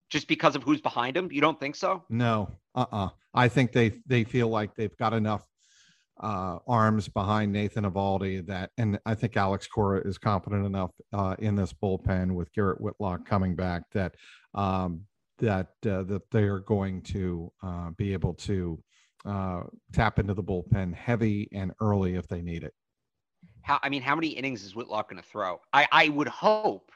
Just 0.10 0.28
because 0.28 0.56
of 0.56 0.64
who's 0.64 0.82
behind 0.82 1.16
him, 1.16 1.32
you 1.32 1.42
don't 1.42 1.60
think 1.60 1.76
so? 1.76 2.04
No, 2.10 2.50
uh, 2.76 2.86
uh-uh. 2.92 3.06
uh 3.06 3.10
I 3.34 3.48
think 3.50 3.72
they 3.72 4.02
they 4.06 4.24
feel 4.24 4.50
like 4.50 4.76
they've 4.76 4.96
got 4.98 5.14
enough 5.14 5.46
uh, 6.22 6.60
arms 6.68 7.08
behind 7.08 7.52
Nathan 7.52 7.84
Eovaldi 7.84 8.46
that, 8.48 8.72
and 8.78 9.00
I 9.06 9.16
think 9.16 9.36
Alex 9.36 9.68
Cora 9.68 10.00
is 10.08 10.18
confident 10.18 10.66
enough 10.66 10.92
uh, 11.14 11.36
in 11.40 11.56
this 11.56 11.74
bullpen 11.74 12.32
with 12.32 12.54
Garrett 12.54 12.80
Whitlock 12.80 13.26
coming 13.26 13.56
back 13.56 13.84
that 13.94 14.16
um, 14.54 15.02
that 15.40 15.68
uh, 15.86 16.04
that 16.04 16.22
they 16.32 16.44
are 16.44 16.60
going 16.60 17.02
to 17.02 17.52
uh, 17.62 17.90
be 17.92 18.14
able 18.14 18.34
to 18.34 18.82
uh, 19.26 19.64
tap 19.92 20.20
into 20.20 20.34
the 20.34 20.44
bullpen 20.44 20.94
heavy 20.94 21.50
and 21.52 21.74
early 21.82 22.16
if 22.16 22.28
they 22.28 22.42
need 22.42 22.64
it. 22.64 22.74
How 23.62 23.80
I 23.84 23.90
mean, 23.90 24.02
how 24.02 24.16
many 24.16 24.30
innings 24.30 24.64
is 24.64 24.76
Whitlock 24.76 25.10
going 25.10 25.22
to 25.22 25.28
throw? 25.28 25.60
I 25.74 25.88
I 25.92 26.10
would 26.10 26.30
hope 26.30 26.92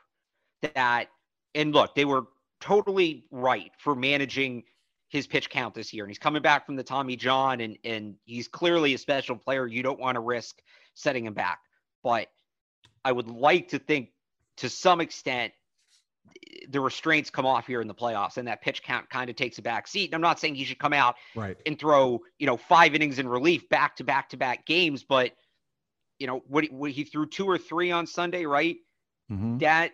that, 0.62 1.08
and 1.56 1.74
look, 1.74 1.94
they 1.96 2.06
were 2.06 2.28
totally 2.62 3.26
right 3.32 3.72
for 3.78 3.96
managing 3.96 4.64
his 5.10 5.28
pitch 5.28 5.50
count 5.50 5.74
this 5.74 5.92
year. 5.94 6.04
And 6.04 6.10
he's 6.10 6.20
coming 6.20 6.42
back 6.42 6.66
from 6.66 6.76
the 6.76 6.84
Tommy 6.84 7.16
John, 7.16 7.62
and 7.62 7.78
and 7.84 8.16
he's 8.26 8.48
clearly 8.48 8.94
a 8.94 8.98
special 8.98 9.36
player. 9.36 9.68
You 9.68 9.84
don't 9.84 10.00
want 10.00 10.16
to 10.16 10.22
risk 10.22 10.62
setting 10.94 11.26
him 11.26 11.34
back. 11.34 11.60
But 12.04 12.28
I 13.04 13.12
would 13.12 13.28
like 13.28 13.70
to 13.70 13.80
think 13.80 14.12
to 14.58 14.70
some 14.70 15.02
extent 15.02 15.54
the 16.70 16.80
restraints 16.80 17.30
come 17.30 17.46
off 17.46 17.66
here 17.66 17.82
in 17.82 17.88
the 17.88 17.94
playoffs 17.94 18.38
and 18.38 18.48
that 18.48 18.62
pitch 18.62 18.84
count 18.84 19.10
kind 19.10 19.30
of 19.30 19.36
takes 19.36 19.58
a 19.58 19.62
back 19.62 19.88
seat. 19.88 20.06
And 20.06 20.16
I'm 20.16 20.22
not 20.22 20.40
saying 20.40 20.56
he 20.56 20.64
should 20.64 20.80
come 20.80 20.94
out 20.94 21.16
right. 21.36 21.58
and 21.66 21.80
throw, 21.80 22.20
you 22.38 22.46
know, 22.46 22.58
five 22.58 22.94
innings 22.94 23.20
in 23.20 23.28
relief 23.28 23.68
back 23.70 23.96
to 23.98 24.04
back 24.04 24.30
to 24.30 24.38
back 24.38 24.66
games, 24.66 25.04
but 25.04 25.32
you 26.20 26.28
know, 26.28 26.44
what, 26.48 26.66
what 26.72 26.92
he 26.92 27.04
threw 27.04 27.26
two 27.26 27.46
or 27.46 27.58
three 27.58 27.92
on 27.92 28.06
Sunday, 28.06 28.46
right? 28.46 28.78
Mm-hmm. 29.32 29.60
That 29.60 29.92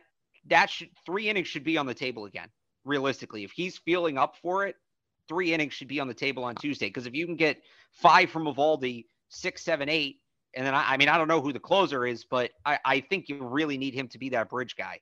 that 0.48 0.69
should 0.69 0.89
three 1.05 1.29
innings 1.29 1.48
should 1.48 1.63
be 1.63 1.77
on 1.77 1.86
the 1.86 1.93
table 1.93 2.25
again. 2.25 2.50
Realistically, 2.84 3.43
if 3.43 3.51
he's 3.51 3.77
feeling 3.77 4.17
up 4.17 4.36
for 4.41 4.65
it, 4.65 4.75
three 5.27 5.53
innings 5.53 5.74
should 5.74 5.88
be 5.88 6.00
on 6.00 6.08
the 6.08 6.13
table 6.13 6.44
on 6.44 6.55
Tuesday. 6.55 6.88
Because 6.88 7.05
if 7.05 7.13
you 7.13 7.25
can 7.25 7.36
get 7.36 7.62
five 7.91 8.29
from 8.29 8.46
Eovaldi, 8.46 9.05
six, 9.29 9.63
seven, 9.63 9.89
eight, 9.89 10.20
and 10.55 10.65
then 10.65 10.74
I, 10.74 10.94
I 10.94 10.98
mean, 10.98 11.10
I 11.10 11.17
don't 11.17 11.27
know 11.27 11.41
who 11.41 11.53
the 11.53 11.60
closer 11.60 12.05
is, 12.05 12.25
but 12.25 12.51
I, 12.65 12.79
I 12.86 13.00
think 13.01 13.29
you 13.29 13.46
really 13.46 13.77
need 13.77 13.94
him 13.94 14.08
to 14.10 14.17
be 14.17 14.29
that 14.29 14.50
bridge 14.50 14.75
guy. 14.75 15.00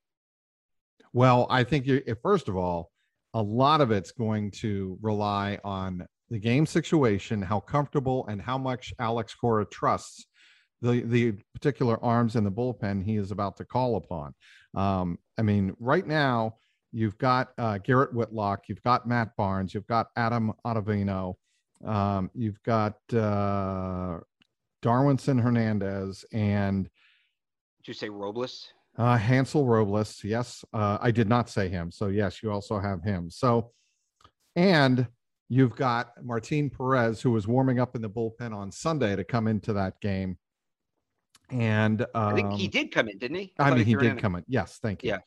Well, 1.13 1.45
I 1.49 1.63
think 1.63 1.85
you 1.85 2.01
first 2.21 2.47
of 2.47 2.57
all, 2.57 2.91
a 3.33 3.41
lot 3.41 3.81
of 3.81 3.91
it's 3.91 4.11
going 4.11 4.51
to 4.51 4.97
rely 5.01 5.59
on 5.63 6.07
the 6.29 6.39
game 6.39 6.65
situation, 6.65 7.41
how 7.41 7.59
comfortable 7.59 8.25
and 8.27 8.41
how 8.41 8.57
much 8.57 8.93
Alex 8.99 9.35
Cora 9.35 9.65
trusts 9.65 10.25
the 10.83 11.01
the 11.01 11.33
particular 11.53 12.03
arms 12.03 12.35
in 12.35 12.43
the 12.43 12.51
bullpen 12.51 13.03
he 13.03 13.15
is 13.15 13.31
about 13.31 13.57
to 13.57 13.65
call 13.65 13.95
upon. 13.95 14.35
Um, 14.75 15.17
I 15.37 15.41
mean, 15.41 15.75
right 15.79 16.05
now 16.05 16.57
you've 16.93 17.17
got 17.17 17.51
uh, 17.57 17.79
Garrett 17.79 18.13
Whitlock, 18.13 18.69
you've 18.69 18.83
got 18.83 19.07
Matt 19.07 19.35
Barnes, 19.35 19.73
you've 19.73 19.87
got 19.87 20.07
Adam 20.15 20.53
Ottavino, 20.65 21.33
um, 21.83 22.29
you've 22.33 22.61
got 22.63 22.95
uh, 23.11 24.19
Darwinzon 24.81 25.41
Hernandez, 25.41 26.23
and 26.31 26.83
did 26.83 27.87
you 27.87 27.93
say 27.93 28.07
Robles? 28.07 28.71
Uh, 28.97 29.17
Hansel 29.17 29.65
Robles. 29.65 30.23
Yes, 30.23 30.63
uh, 30.73 30.99
I 31.01 31.11
did 31.11 31.27
not 31.27 31.49
say 31.49 31.67
him. 31.67 31.91
So 31.91 32.07
yes, 32.07 32.43
you 32.43 32.51
also 32.51 32.79
have 32.79 33.01
him. 33.01 33.29
So, 33.29 33.71
and 34.55 35.07
you've 35.49 35.75
got 35.75 36.11
Martin 36.23 36.69
Perez, 36.69 37.21
who 37.21 37.31
was 37.31 37.47
warming 37.47 37.79
up 37.79 37.95
in 37.95 38.01
the 38.01 38.09
bullpen 38.09 38.55
on 38.55 38.71
Sunday 38.71 39.15
to 39.15 39.23
come 39.23 39.47
into 39.47 39.73
that 39.73 39.99
game. 39.99 40.37
And 41.49 42.03
um, 42.03 42.07
I 42.13 42.33
think 42.35 42.53
he 42.53 42.65
um, 42.65 42.71
did 42.71 42.91
come 42.91 43.09
in, 43.09 43.17
didn't 43.17 43.37
he? 43.37 43.53
I, 43.59 43.71
I 43.71 43.75
mean, 43.75 43.85
he 43.85 43.95
did 43.95 44.19
come 44.19 44.35
in. 44.35 44.43
Yes, 44.47 44.79
thank 44.81 45.03
you. 45.03 45.09
Yeah. 45.09 45.17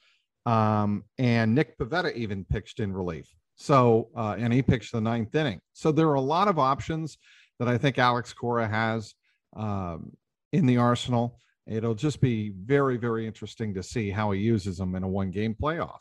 Um, 0.46 1.04
and 1.18 1.54
Nick 1.54 1.76
Pivetta 1.76 2.14
even 2.14 2.44
pitched 2.44 2.80
in 2.80 2.92
relief. 2.92 3.28
So, 3.56 4.08
uh, 4.16 4.36
and 4.38 4.52
he 4.52 4.62
pitched 4.62 4.92
the 4.92 5.00
ninth 5.00 5.34
inning. 5.34 5.60
So 5.72 5.90
there 5.90 6.08
are 6.08 6.14
a 6.14 6.20
lot 6.20 6.46
of 6.46 6.58
options 6.58 7.18
that 7.58 7.68
I 7.68 7.76
think 7.76 7.98
Alex 7.98 8.32
Cora 8.32 8.68
has 8.68 9.14
um, 9.56 10.12
in 10.52 10.66
the 10.66 10.76
arsenal. 10.76 11.40
It'll 11.66 11.94
just 11.94 12.20
be 12.20 12.52
very, 12.64 12.96
very 12.96 13.26
interesting 13.26 13.74
to 13.74 13.82
see 13.82 14.10
how 14.10 14.30
he 14.30 14.40
uses 14.40 14.78
them 14.78 14.94
in 14.94 15.02
a 15.02 15.08
one 15.08 15.30
game 15.30 15.56
playoff. 15.60 15.98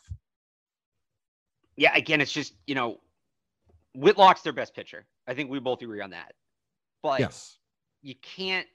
Yeah, 1.76 1.96
again, 1.96 2.22
it's 2.22 2.32
just, 2.32 2.54
you 2.68 2.76
know, 2.76 3.00
Whitlock's 3.96 4.42
their 4.44 4.54
best 4.54 4.76
pitcher. 4.76 5.06
I 5.28 5.34
think 5.34 5.50
we 5.50 5.60
both 5.60 5.82
agree 5.82 6.02
on 6.02 6.12
that. 6.12 6.34
But 7.02 7.20
yes, 7.20 7.58
you 8.02 8.16
can't 8.22 8.68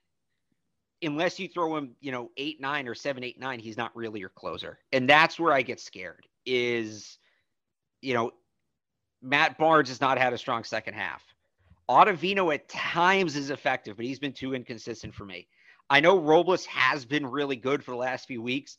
unless 1.03 1.39
you 1.39 1.49
throw 1.49 1.77
him, 1.77 1.95
you 2.01 2.13
know, 2.13 2.31
eight 2.37 2.61
nine 2.61 2.89
or 2.89 2.95
seven 2.95 3.25
eight 3.25 3.39
nine. 3.39 3.59
He's 3.59 3.77
not 3.77 3.95
really 3.97 4.21
your 4.21 4.29
closer, 4.29 4.79
and 4.93 5.09
that's 5.09 5.39
where 5.39 5.53
I 5.53 5.63
get 5.63 5.81
scared. 5.81 6.27
Is 6.47 7.19
you 8.03 8.15
know, 8.15 8.33
Matt 9.23 9.59
Barnes 9.59 9.89
has 9.89 10.01
not 10.01 10.19
had 10.19 10.33
a 10.33 10.39
strong 10.39 10.65
second 10.65 10.95
half. 10.95 11.23
Ottavino 11.89 12.55
at 12.55 12.69
times 12.69 13.37
is 13.37 13.51
effective, 13.51 13.97
but 13.97 14.07
he's 14.07 14.19
been 14.19 14.33
too 14.33 14.55
inconsistent 14.55 15.15
for 15.15 15.25
me. 15.25 15.49
I 15.91 16.01
know 16.01 16.21
Robles 16.21 16.65
has 16.67 17.05
been 17.05 17.27
really 17.27 17.57
good 17.57 17.83
for 17.83 17.91
the 17.91 17.97
last 17.97 18.29
few 18.29 18.41
weeks, 18.41 18.79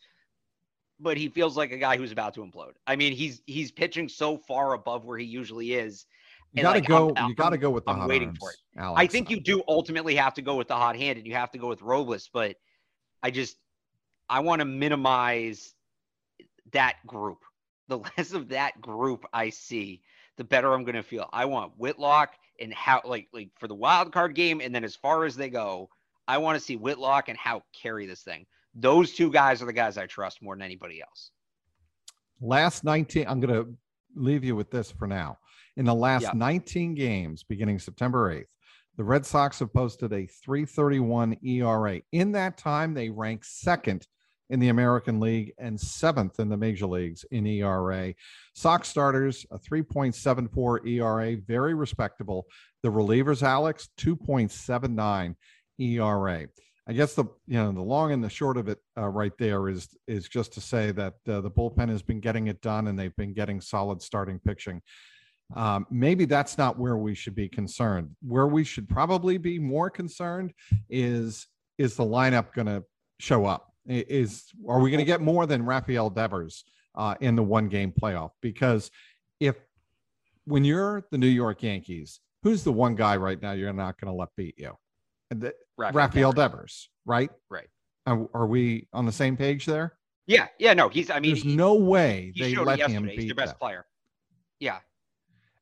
but 0.99 1.17
he 1.17 1.27
feels 1.27 1.57
like 1.57 1.73
a 1.73 1.77
guy 1.77 1.97
who's 1.97 2.13
about 2.13 2.33
to 2.35 2.41
implode. 2.41 2.73
I 2.87 2.95
mean, 2.95 3.11
he's 3.13 3.41
he's 3.45 3.71
pitching 3.71 4.07
so 4.07 4.37
far 4.37 4.73
above 4.73 5.03
where 5.03 5.17
he 5.17 5.25
usually 5.25 5.73
is 5.73 6.05
you 6.53 6.63
got 6.63 6.73
to 6.73 6.79
like, 6.79 6.87
go. 6.87 7.13
I'm, 7.15 7.29
you 7.29 7.35
got 7.35 7.51
to 7.51 7.57
go 7.57 7.69
with 7.69 7.85
the. 7.85 7.91
I'm 7.91 8.07
waiting 8.07 8.29
arms, 8.29 8.39
for 8.39 8.51
it. 8.51 8.57
Alex. 8.77 9.01
I 9.01 9.07
think 9.07 9.29
you 9.29 9.39
do 9.39 9.63
ultimately 9.67 10.15
have 10.15 10.33
to 10.33 10.41
go 10.41 10.55
with 10.55 10.67
the 10.67 10.75
hot 10.75 10.95
hand, 10.97 11.17
and 11.17 11.25
you 11.25 11.33
have 11.33 11.51
to 11.51 11.57
go 11.57 11.67
with 11.67 11.81
Robles. 11.81 12.29
But 12.31 12.57
I 13.23 13.31
just, 13.31 13.57
I 14.29 14.41
want 14.41 14.59
to 14.59 14.65
minimize 14.65 15.73
that 16.73 16.95
group. 17.07 17.39
The 17.87 17.99
less 18.17 18.33
of 18.33 18.49
that 18.49 18.79
group 18.81 19.25
I 19.33 19.49
see, 19.49 20.01
the 20.37 20.43
better 20.43 20.73
I'm 20.73 20.83
going 20.83 20.95
to 20.95 21.03
feel. 21.03 21.29
I 21.31 21.45
want 21.45 21.73
Whitlock 21.77 22.33
and 22.59 22.73
how, 22.73 23.01
like, 23.05 23.27
like 23.33 23.49
for 23.57 23.67
the 23.67 23.75
wild 23.75 24.11
card 24.11 24.35
game, 24.35 24.61
and 24.61 24.75
then 24.75 24.83
as 24.83 24.95
far 24.95 25.25
as 25.25 25.35
they 25.35 25.49
go, 25.49 25.89
I 26.27 26.37
want 26.37 26.57
to 26.57 26.63
see 26.63 26.75
Whitlock 26.75 27.29
and 27.29 27.37
how 27.37 27.63
carry 27.73 28.05
this 28.05 28.21
thing. 28.21 28.45
Those 28.75 29.13
two 29.13 29.31
guys 29.31 29.61
are 29.61 29.65
the 29.65 29.73
guys 29.73 29.97
I 29.97 30.05
trust 30.05 30.41
more 30.41 30.55
than 30.55 30.61
anybody 30.61 31.01
else. 31.01 31.31
Last 32.41 32.83
19, 32.83 33.25
I'm 33.27 33.39
going 33.39 33.53
to 33.53 33.73
leave 34.15 34.43
you 34.43 34.55
with 34.55 34.71
this 34.71 34.91
for 34.91 35.07
now. 35.07 35.37
In 35.77 35.85
the 35.85 35.95
last 35.95 36.23
yep. 36.23 36.35
19 36.35 36.95
games, 36.95 37.43
beginning 37.43 37.79
September 37.79 38.33
8th, 38.35 38.45
the 38.97 39.03
Red 39.03 39.25
Sox 39.25 39.59
have 39.59 39.73
posted 39.73 40.11
a 40.11 40.27
331 40.27 41.37
ERA. 41.43 42.01
In 42.11 42.33
that 42.33 42.57
time, 42.57 42.93
they 42.93 43.09
rank 43.09 43.45
second 43.45 44.05
in 44.49 44.59
the 44.59 44.67
American 44.67 45.19
League 45.19 45.53
and 45.57 45.79
seventh 45.79 46.39
in 46.39 46.49
the 46.49 46.57
major 46.57 46.85
leagues 46.85 47.23
in 47.31 47.47
ERA. 47.47 48.13
Sox 48.53 48.89
starters, 48.89 49.45
a 49.49 49.57
3.74 49.57 50.85
ERA, 50.85 51.37
very 51.47 51.73
respectable. 51.73 52.45
The 52.83 52.89
relievers, 52.89 53.41
Alex, 53.41 53.87
2.79 53.97 55.35
ERA. 55.79 56.47
I 56.87 56.93
guess 56.93 57.13
the 57.13 57.25
you 57.47 57.57
know 57.57 57.71
the 57.71 57.81
long 57.81 58.11
and 58.11 58.23
the 58.23 58.29
short 58.29 58.57
of 58.57 58.67
it 58.67 58.79
uh, 58.97 59.07
right 59.07 59.31
there 59.37 59.69
is 59.69 59.87
is 60.07 60.27
just 60.27 60.51
to 60.53 60.61
say 60.61 60.91
that 60.91 61.13
uh, 61.29 61.39
the 61.39 61.51
bullpen 61.51 61.89
has 61.89 62.01
been 62.01 62.19
getting 62.19 62.47
it 62.47 62.61
done 62.61 62.87
and 62.87 62.97
they've 62.97 63.15
been 63.15 63.33
getting 63.33 63.61
solid 63.61 64.01
starting 64.01 64.39
pitching 64.39 64.81
um, 65.55 65.85
maybe 65.89 66.25
that's 66.25 66.57
not 66.57 66.77
where 66.77 66.97
we 66.97 67.15
should 67.15 67.35
be 67.35 67.49
concerned. 67.49 68.15
Where 68.21 68.47
we 68.47 68.63
should 68.63 68.87
probably 68.87 69.37
be 69.37 69.59
more 69.59 69.89
concerned 69.89 70.53
is 70.89 71.47
is 71.77 71.95
the 71.95 72.05
lineup 72.05 72.53
going 72.53 72.67
to 72.67 72.83
show 73.19 73.45
up? 73.45 73.73
Is 73.87 74.45
are 74.67 74.79
we 74.79 74.91
going 74.91 74.99
to 74.99 75.05
get 75.05 75.21
more 75.21 75.45
than 75.45 75.65
Rafael 75.65 76.09
Devers 76.09 76.63
uh, 76.95 77.15
in 77.21 77.35
the 77.35 77.43
one 77.43 77.67
game 77.67 77.91
playoff? 77.91 78.31
Because 78.41 78.91
if 79.39 79.55
when 80.45 80.63
you're 80.63 81.03
the 81.11 81.17
New 81.17 81.27
York 81.27 81.63
Yankees, 81.63 82.19
who's 82.43 82.63
the 82.63 82.71
one 82.71 82.95
guy 82.95 83.15
right 83.17 83.41
now 83.41 83.51
you're 83.51 83.73
not 83.73 83.99
going 83.99 84.11
to 84.11 84.17
let 84.17 84.29
beat 84.35 84.55
you? 84.57 84.73
The, 85.29 85.53
Rafael, 85.77 85.93
Rafael 86.05 86.31
Devers. 86.31 86.51
Devers, 86.51 86.89
right? 87.05 87.29
Right. 87.49 87.67
Are, 88.05 88.27
are, 88.33 88.47
we 88.47 88.87
on 88.93 89.05
the 89.05 89.11
same 89.11 89.37
page 89.37 89.65
there? 89.65 89.97
Yeah, 90.27 90.47
yeah, 90.59 90.73
no, 90.73 90.89
he's. 90.89 91.09
I 91.09 91.19
mean, 91.19 91.31
there's 91.31 91.43
he, 91.43 91.55
no 91.55 91.75
way 91.75 92.33
they 92.37 92.55
let 92.55 92.79
him 92.79 93.03
beat 93.03 93.19
he's 93.19 93.25
their 93.27 93.35
best 93.35 93.59
player. 93.59 93.85
Yeah, 94.59 94.77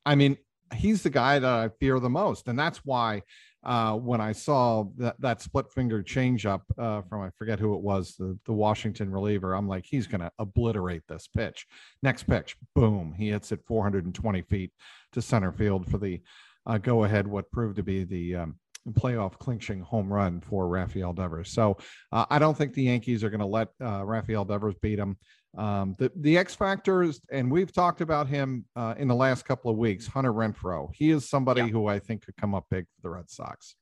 I 0.09 0.15
mean, 0.15 0.37
he's 0.73 1.03
the 1.03 1.11
guy 1.11 1.37
that 1.37 1.47
I 1.47 1.69
fear 1.79 1.99
the 1.99 2.09
most, 2.09 2.47
and 2.47 2.57
that's 2.57 2.79
why 2.79 3.21
uh, 3.63 3.93
when 3.93 4.19
I 4.19 4.31
saw 4.31 4.85
that, 4.97 5.21
that 5.21 5.39
split 5.39 5.71
finger 5.71 6.01
changeup 6.01 6.61
uh, 6.79 7.03
from 7.03 7.21
I 7.21 7.29
forget 7.37 7.59
who 7.59 7.75
it 7.75 7.81
was, 7.81 8.15
the, 8.15 8.35
the 8.45 8.53
Washington 8.53 9.11
reliever, 9.11 9.53
I'm 9.53 9.67
like, 9.67 9.85
he's 9.85 10.07
going 10.07 10.21
to 10.21 10.31
obliterate 10.39 11.03
this 11.07 11.27
pitch. 11.27 11.67
Next 12.01 12.23
pitch, 12.23 12.55
boom, 12.73 13.13
he 13.15 13.29
hits 13.29 13.51
it 13.51 13.59
420 13.67 14.41
feet 14.41 14.71
to 15.11 15.21
center 15.21 15.51
field 15.51 15.87
for 15.91 15.99
the 15.99 16.21
uh, 16.65 16.79
go 16.79 17.03
ahead, 17.03 17.27
what 17.27 17.51
proved 17.51 17.75
to 17.75 17.83
be 17.83 18.03
the 18.03 18.35
um, 18.35 18.55
playoff 18.93 19.37
clinching 19.37 19.81
home 19.81 20.11
run 20.11 20.41
for 20.41 20.67
Rafael 20.67 21.13
Devers. 21.13 21.51
So 21.51 21.77
uh, 22.11 22.25
I 22.31 22.39
don't 22.39 22.57
think 22.57 22.73
the 22.73 22.83
Yankees 22.83 23.23
are 23.23 23.29
going 23.29 23.39
to 23.39 23.45
let 23.45 23.69
uh, 23.79 24.03
Rafael 24.03 24.45
Devers 24.45 24.75
beat 24.81 24.97
him. 24.97 25.17
Um, 25.57 25.95
the 25.97 26.11
the 26.15 26.37
X 26.37 26.53
factors, 26.53 27.21
and 27.31 27.51
we've 27.51 27.71
talked 27.71 28.01
about 28.01 28.27
him 28.27 28.65
uh, 28.75 28.93
in 28.97 29.07
the 29.07 29.15
last 29.15 29.45
couple 29.45 29.71
of 29.71 29.77
weeks. 29.77 30.05
Hunter 30.05 30.31
Renfroe, 30.31 30.89
he 30.93 31.09
is 31.09 31.27
somebody 31.27 31.61
yeah. 31.61 31.67
who 31.67 31.87
I 31.87 31.99
think 31.99 32.25
could 32.25 32.37
come 32.37 32.53
up 32.53 32.65
big 32.69 32.85
for 32.95 33.01
the 33.01 33.09
Red 33.09 33.29
Sox. 33.29 33.75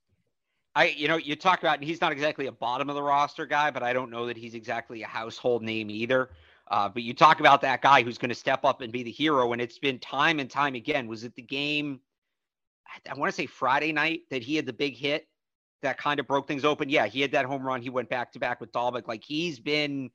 I, 0.75 0.89
you 0.89 1.07
know, 1.07 1.17
you 1.17 1.35
talk 1.35 1.59
about 1.59 1.83
he's 1.83 1.99
not 1.99 2.11
exactly 2.11 2.45
a 2.45 2.51
bottom 2.51 2.87
of 2.87 2.95
the 2.95 3.01
roster 3.01 3.45
guy, 3.45 3.71
but 3.71 3.83
I 3.83 3.93
don't 3.93 4.11
know 4.11 4.27
that 4.27 4.37
he's 4.37 4.53
exactly 4.53 5.01
a 5.01 5.07
household 5.07 5.63
name 5.63 5.89
either. 5.89 6.29
Uh, 6.69 6.87
but 6.87 7.03
you 7.03 7.13
talk 7.13 7.39
about 7.39 7.61
that 7.61 7.81
guy 7.81 8.03
who's 8.03 8.17
going 8.17 8.29
to 8.29 8.35
step 8.35 8.63
up 8.63 8.81
and 8.81 8.91
be 8.91 9.03
the 9.03 9.11
hero, 9.11 9.53
and 9.53 9.61
it's 9.61 9.79
been 9.79 9.99
time 9.99 10.39
and 10.39 10.49
time 10.49 10.75
again. 10.75 11.07
Was 11.07 11.23
it 11.23 11.33
the 11.35 11.41
game? 11.41 11.99
I 13.09 13.13
want 13.15 13.29
to 13.29 13.35
say 13.35 13.45
Friday 13.45 13.91
night 13.91 14.21
that 14.29 14.43
he 14.43 14.55
had 14.55 14.65
the 14.65 14.73
big 14.73 14.95
hit 14.95 15.27
that 15.81 15.97
kind 15.97 16.19
of 16.19 16.27
broke 16.27 16.47
things 16.47 16.65
open. 16.65 16.89
Yeah, 16.89 17.07
he 17.07 17.21
had 17.21 17.31
that 17.31 17.45
home 17.45 17.63
run. 17.63 17.81
He 17.81 17.89
went 17.89 18.09
back 18.09 18.31
to 18.33 18.39
back 18.39 18.59
with 18.59 18.71
Dalbec. 18.71 19.07
Like 19.07 19.23
he's 19.23 19.59
been 19.59 20.09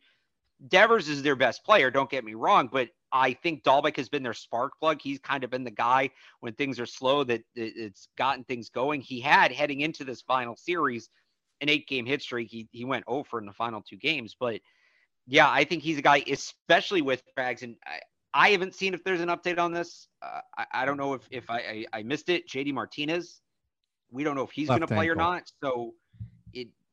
Devers 0.68 1.08
is 1.08 1.22
their 1.22 1.36
best 1.36 1.64
player, 1.64 1.90
don't 1.90 2.10
get 2.10 2.24
me 2.24 2.34
wrong, 2.34 2.68
but 2.72 2.88
I 3.12 3.34
think 3.34 3.62
Dalbec 3.62 3.96
has 3.96 4.08
been 4.08 4.22
their 4.22 4.32
spark 4.32 4.78
plug. 4.78 5.00
He's 5.02 5.18
kind 5.18 5.44
of 5.44 5.50
been 5.50 5.64
the 5.64 5.70
guy 5.70 6.10
when 6.40 6.54
things 6.54 6.80
are 6.80 6.86
slow 6.86 7.24
that 7.24 7.42
it's 7.54 8.08
gotten 8.16 8.44
things 8.44 8.70
going. 8.70 9.00
He 9.00 9.20
had 9.20 9.52
heading 9.52 9.80
into 9.80 10.04
this 10.04 10.22
final 10.22 10.56
series 10.56 11.10
an 11.60 11.68
eight 11.68 11.86
game 11.86 12.06
hit 12.06 12.22
streak. 12.22 12.48
He, 12.48 12.68
he 12.72 12.84
went 12.84 13.04
over 13.06 13.38
in 13.38 13.46
the 13.46 13.52
final 13.52 13.82
two 13.82 13.96
games, 13.96 14.34
but 14.38 14.60
yeah, 15.26 15.48
I 15.48 15.64
think 15.64 15.82
he's 15.82 15.98
a 15.98 16.02
guy, 16.02 16.24
especially 16.30 17.02
with 17.02 17.22
Frags. 17.36 17.62
And 17.62 17.76
I, 17.86 18.00
I 18.34 18.50
haven't 18.50 18.74
seen 18.74 18.94
if 18.94 19.04
there's 19.04 19.20
an 19.20 19.28
update 19.28 19.58
on 19.58 19.72
this. 19.72 20.08
Uh, 20.20 20.40
I, 20.56 20.66
I, 20.72 20.84
don't 20.84 20.96
know 20.96 21.14
if, 21.14 21.22
if 21.30 21.48
I, 21.50 21.58
I, 21.58 21.86
I 21.92 22.02
missed 22.02 22.28
it. 22.28 22.48
JD 22.48 22.72
Martinez, 22.72 23.40
we 24.10 24.24
don't 24.24 24.34
know 24.34 24.42
if 24.42 24.50
he's 24.50 24.68
going 24.68 24.80
to 24.80 24.86
play 24.86 25.08
or 25.08 25.14
not. 25.14 25.44
So 25.62 25.94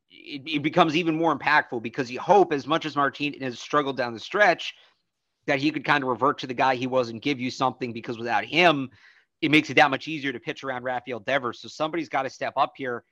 it, 0.09 0.41
it, 0.45 0.63
becomes 0.63 0.95
even 0.95 1.15
more 1.15 1.37
impactful 1.37 1.81
because 1.81 2.09
you 2.09 2.19
hope, 2.19 2.51
as 2.51 2.67
much 2.67 2.85
as 2.85 2.95
Martinez 2.95 3.41
has 3.41 3.59
struggled 3.59 3.97
down 3.97 4.13
the 4.13 4.19
stretch, 4.19 4.73
that 5.45 5.59
he 5.59 5.71
could 5.71 5.85
kind 5.85 6.03
of 6.03 6.09
revert 6.09 6.37
to 6.39 6.47
the 6.47 6.53
guy 6.53 6.75
he 6.75 6.87
was 6.87 7.09
and 7.09 7.21
give 7.21 7.39
you 7.39 7.51
something 7.51 7.93
because 7.93 8.17
without 8.17 8.43
him, 8.43 8.89
it 9.41 9.51
makes 9.51 9.69
it 9.69 9.75
that 9.75 9.89
much 9.89 10.07
easier 10.07 10.31
to 10.31 10.39
pitch 10.39 10.63
around 10.63 10.83
Rafael 10.83 11.19
Devers. 11.19 11.61
So 11.61 11.67
somebody's 11.67 12.09
got 12.09 12.23
to 12.23 12.29
step 12.29 12.53
up 12.57 12.73
here 12.75 13.03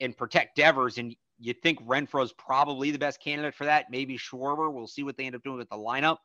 and 0.00 0.16
protect 0.16 0.56
Devers. 0.56 0.98
And 0.98 1.14
you 1.38 1.54
think 1.54 1.80
Renfroe's 1.86 2.32
probably 2.32 2.90
the 2.90 2.98
best 2.98 3.22
candidate 3.22 3.54
for 3.54 3.64
that. 3.64 3.90
Maybe 3.90 4.18
Schwarber. 4.18 4.72
We'll 4.72 4.86
see 4.86 5.02
what 5.02 5.16
they 5.16 5.24
end 5.24 5.36
up 5.36 5.42
doing 5.42 5.58
with 5.58 5.68
the 5.68 5.76
lineup. 5.76 6.18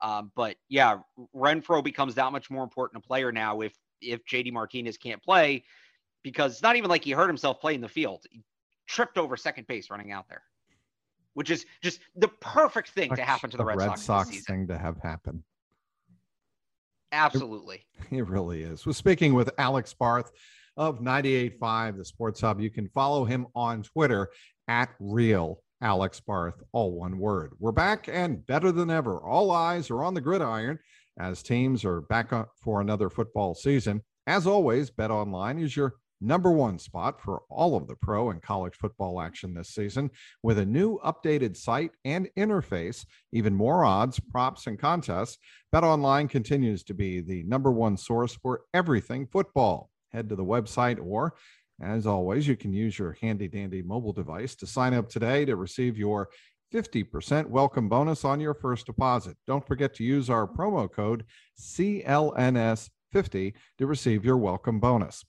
Um, 0.00 0.30
but 0.36 0.56
yeah, 0.68 0.98
Renfroe 1.34 1.82
becomes 1.82 2.14
that 2.14 2.30
much 2.32 2.50
more 2.50 2.62
important 2.62 3.02
a 3.02 3.06
player 3.06 3.32
now 3.32 3.60
if 3.60 3.74
if 4.00 4.24
JD 4.26 4.52
Martinez 4.52 4.98
can't 4.98 5.22
play 5.22 5.64
because 6.22 6.52
it's 6.52 6.62
not 6.62 6.76
even 6.76 6.90
like 6.90 7.04
he 7.04 7.12
hurt 7.12 7.28
himself 7.28 7.60
playing 7.60 7.80
the 7.80 7.88
field 7.88 8.24
tripped 8.86 9.18
over 9.18 9.36
second 9.36 9.66
base 9.66 9.90
running 9.90 10.12
out 10.12 10.28
there, 10.28 10.42
which 11.34 11.50
is 11.50 11.66
just 11.82 12.00
the 12.16 12.28
perfect 12.40 12.90
thing 12.90 13.10
Such 13.10 13.18
to 13.18 13.24
happen 13.24 13.50
to 13.50 13.56
the 13.56 13.64
Red, 13.64 13.78
Red 13.78 13.98
Sox, 13.98 14.02
Sox 14.02 14.44
thing 14.44 14.66
to 14.68 14.78
have 14.78 14.98
happen. 15.02 15.42
Absolutely. 17.12 17.84
It, 18.10 18.18
it 18.18 18.28
really 18.28 18.62
is. 18.62 18.84
We're 18.86 18.92
speaking 18.92 19.34
with 19.34 19.50
Alex 19.58 19.94
Barth 19.94 20.32
of 20.76 21.00
98.5, 21.00 21.96
the 21.98 22.04
Sports 22.04 22.40
Hub. 22.40 22.60
You 22.60 22.70
can 22.70 22.88
follow 22.88 23.24
him 23.24 23.46
on 23.54 23.82
Twitter 23.82 24.30
at 24.68 24.90
Real 24.98 25.60
Alex 25.80 26.18
Barth, 26.18 26.62
all 26.72 26.92
one 26.92 27.18
word. 27.18 27.52
We're 27.58 27.72
back 27.72 28.08
and 28.10 28.44
better 28.46 28.72
than 28.72 28.90
ever. 28.90 29.18
All 29.18 29.50
eyes 29.50 29.90
are 29.90 30.02
on 30.02 30.14
the 30.14 30.20
gridiron 30.20 30.78
as 31.18 31.42
teams 31.42 31.84
are 31.84 32.00
back 32.02 32.32
up 32.32 32.52
for 32.56 32.80
another 32.80 33.10
football 33.10 33.54
season. 33.54 34.02
As 34.26 34.46
always, 34.46 34.90
BetOnline 34.90 35.62
is 35.62 35.76
your 35.76 35.94
number 36.24 36.50
one 36.50 36.78
spot 36.78 37.20
for 37.20 37.42
all 37.48 37.76
of 37.76 37.86
the 37.86 37.96
pro 37.96 38.30
and 38.30 38.42
college 38.42 38.74
football 38.74 39.20
action 39.20 39.54
this 39.54 39.70
season 39.70 40.10
with 40.42 40.58
a 40.58 40.66
new 40.66 40.98
updated 41.04 41.56
site 41.56 41.92
and 42.04 42.28
interface, 42.36 43.04
even 43.32 43.54
more 43.54 43.84
odds, 43.84 44.18
props, 44.18 44.66
and 44.66 44.78
contests. 44.78 45.38
BetOnline 45.74 46.28
continues 46.28 46.82
to 46.84 46.94
be 46.94 47.20
the 47.20 47.42
number 47.44 47.70
one 47.70 47.96
source 47.96 48.34
for 48.34 48.62
everything 48.72 49.26
football. 49.26 49.90
Head 50.12 50.28
to 50.28 50.36
the 50.36 50.44
website 50.44 51.04
or 51.04 51.34
as 51.82 52.06
always, 52.06 52.46
you 52.46 52.56
can 52.56 52.72
use 52.72 52.98
your 52.98 53.16
handy 53.20 53.48
dandy 53.48 53.82
mobile 53.82 54.12
device 54.12 54.54
to 54.56 54.66
sign 54.66 54.94
up 54.94 55.08
today 55.08 55.44
to 55.44 55.56
receive 55.56 55.98
your 55.98 56.28
50% 56.72 57.46
welcome 57.46 57.88
bonus 57.88 58.24
on 58.24 58.40
your 58.40 58.54
first 58.54 58.86
deposit. 58.86 59.36
Don't 59.46 59.66
forget 59.66 59.94
to 59.94 60.04
use 60.04 60.30
our 60.30 60.46
promo 60.46 60.90
code 60.90 61.24
CLNS50 61.60 62.88
to 63.78 63.86
receive 63.86 64.24
your 64.24 64.36
welcome 64.36 64.80
bonus. 64.80 65.24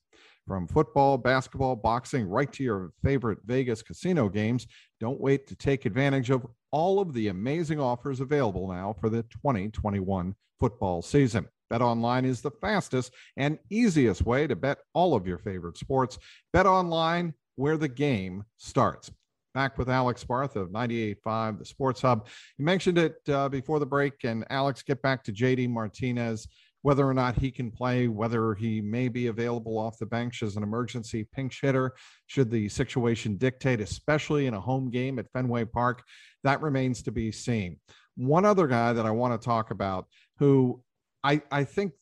From 0.48 0.68
football, 0.68 1.18
basketball, 1.18 1.76
boxing, 1.76 2.28
right 2.28 2.52
to 2.54 2.64
your 2.64 2.92
favorite 3.04 3.40
Vegas 3.46 3.82
casino 3.82 4.30
games, 4.30 4.68
don't 5.00 5.20
wait 5.20 5.48
to 5.48 5.56
take 5.56 5.86
advantage 5.86 6.30
of 6.30 6.46
all 6.72 7.00
of 7.00 7.14
the 7.14 7.30
amazing 7.30 7.80
offers 7.80 8.20
available 8.20 8.68
now 8.68 8.96
for 9.00 9.10
the 9.10 9.24
2021 9.24 10.36
football 10.60 11.02
season. 11.02 11.48
BetOnline 11.74 12.26
is 12.26 12.42
the 12.42 12.52
fastest 12.52 13.12
and 13.38 13.58
easiest 13.72 14.24
way 14.24 14.46
to 14.46 14.56
bet 14.56 14.78
all 14.94 15.16
of 15.16 15.26
your 15.26 15.40
favorite 15.40 15.78
sports. 15.78 16.20
BetOnline 16.54 17.34
where 17.56 17.78
the 17.78 17.88
game 17.88 18.44
starts. 18.58 19.12
Back 19.54 19.78
with 19.78 19.90
Alex 19.90 20.24
Barth 20.24 20.58
of 20.58 20.70
98.5, 20.70 21.60
the 21.60 21.66
Sports 21.66 22.02
Hub. 22.02 22.28
You 22.58 22.66
mentioned 22.66 22.98
it 22.98 23.16
uh, 23.30 23.48
before 23.48 23.80
the 23.80 23.86
break, 23.86 24.26
and 24.26 24.46
Alex, 24.50 24.84
get 24.84 25.02
back 25.02 25.24
to 25.24 25.32
JD 25.32 25.70
Martinez 25.70 26.48
whether 26.86 27.10
or 27.10 27.16
not 27.16 27.36
he 27.36 27.50
can 27.50 27.72
play, 27.72 28.08
whether 28.08 28.54
he 28.54 28.80
may 28.80 29.08
be 29.08 29.26
available 29.26 29.76
off 29.76 29.98
the 29.98 30.06
bench 30.06 30.44
as 30.44 30.56
an 30.56 30.62
emergency 30.62 31.28
pinch 31.34 31.60
hitter, 31.60 31.96
should 32.28 32.52
the 32.52 32.70
situation 32.70 33.38
dictate, 33.38 33.82
especially 33.82 34.46
in 34.46 34.54
a 34.54 34.62
home 34.62 34.92
game 34.92 35.18
at 35.18 35.26
Fenway 35.34 35.66
Park, 35.66 36.04
that 36.44 36.62
remains 36.62 37.02
to 37.02 37.12
be 37.12 37.32
seen. 37.32 37.80
One 38.18 38.46
other 38.46 38.68
guy 38.68 38.94
that 38.94 39.04
I 39.04 39.10
want 39.10 39.34
to 39.34 39.44
talk 39.44 39.72
about 39.72 40.06
who 40.38 40.80
I, 41.24 41.42
I 41.50 41.64
think 41.64 41.94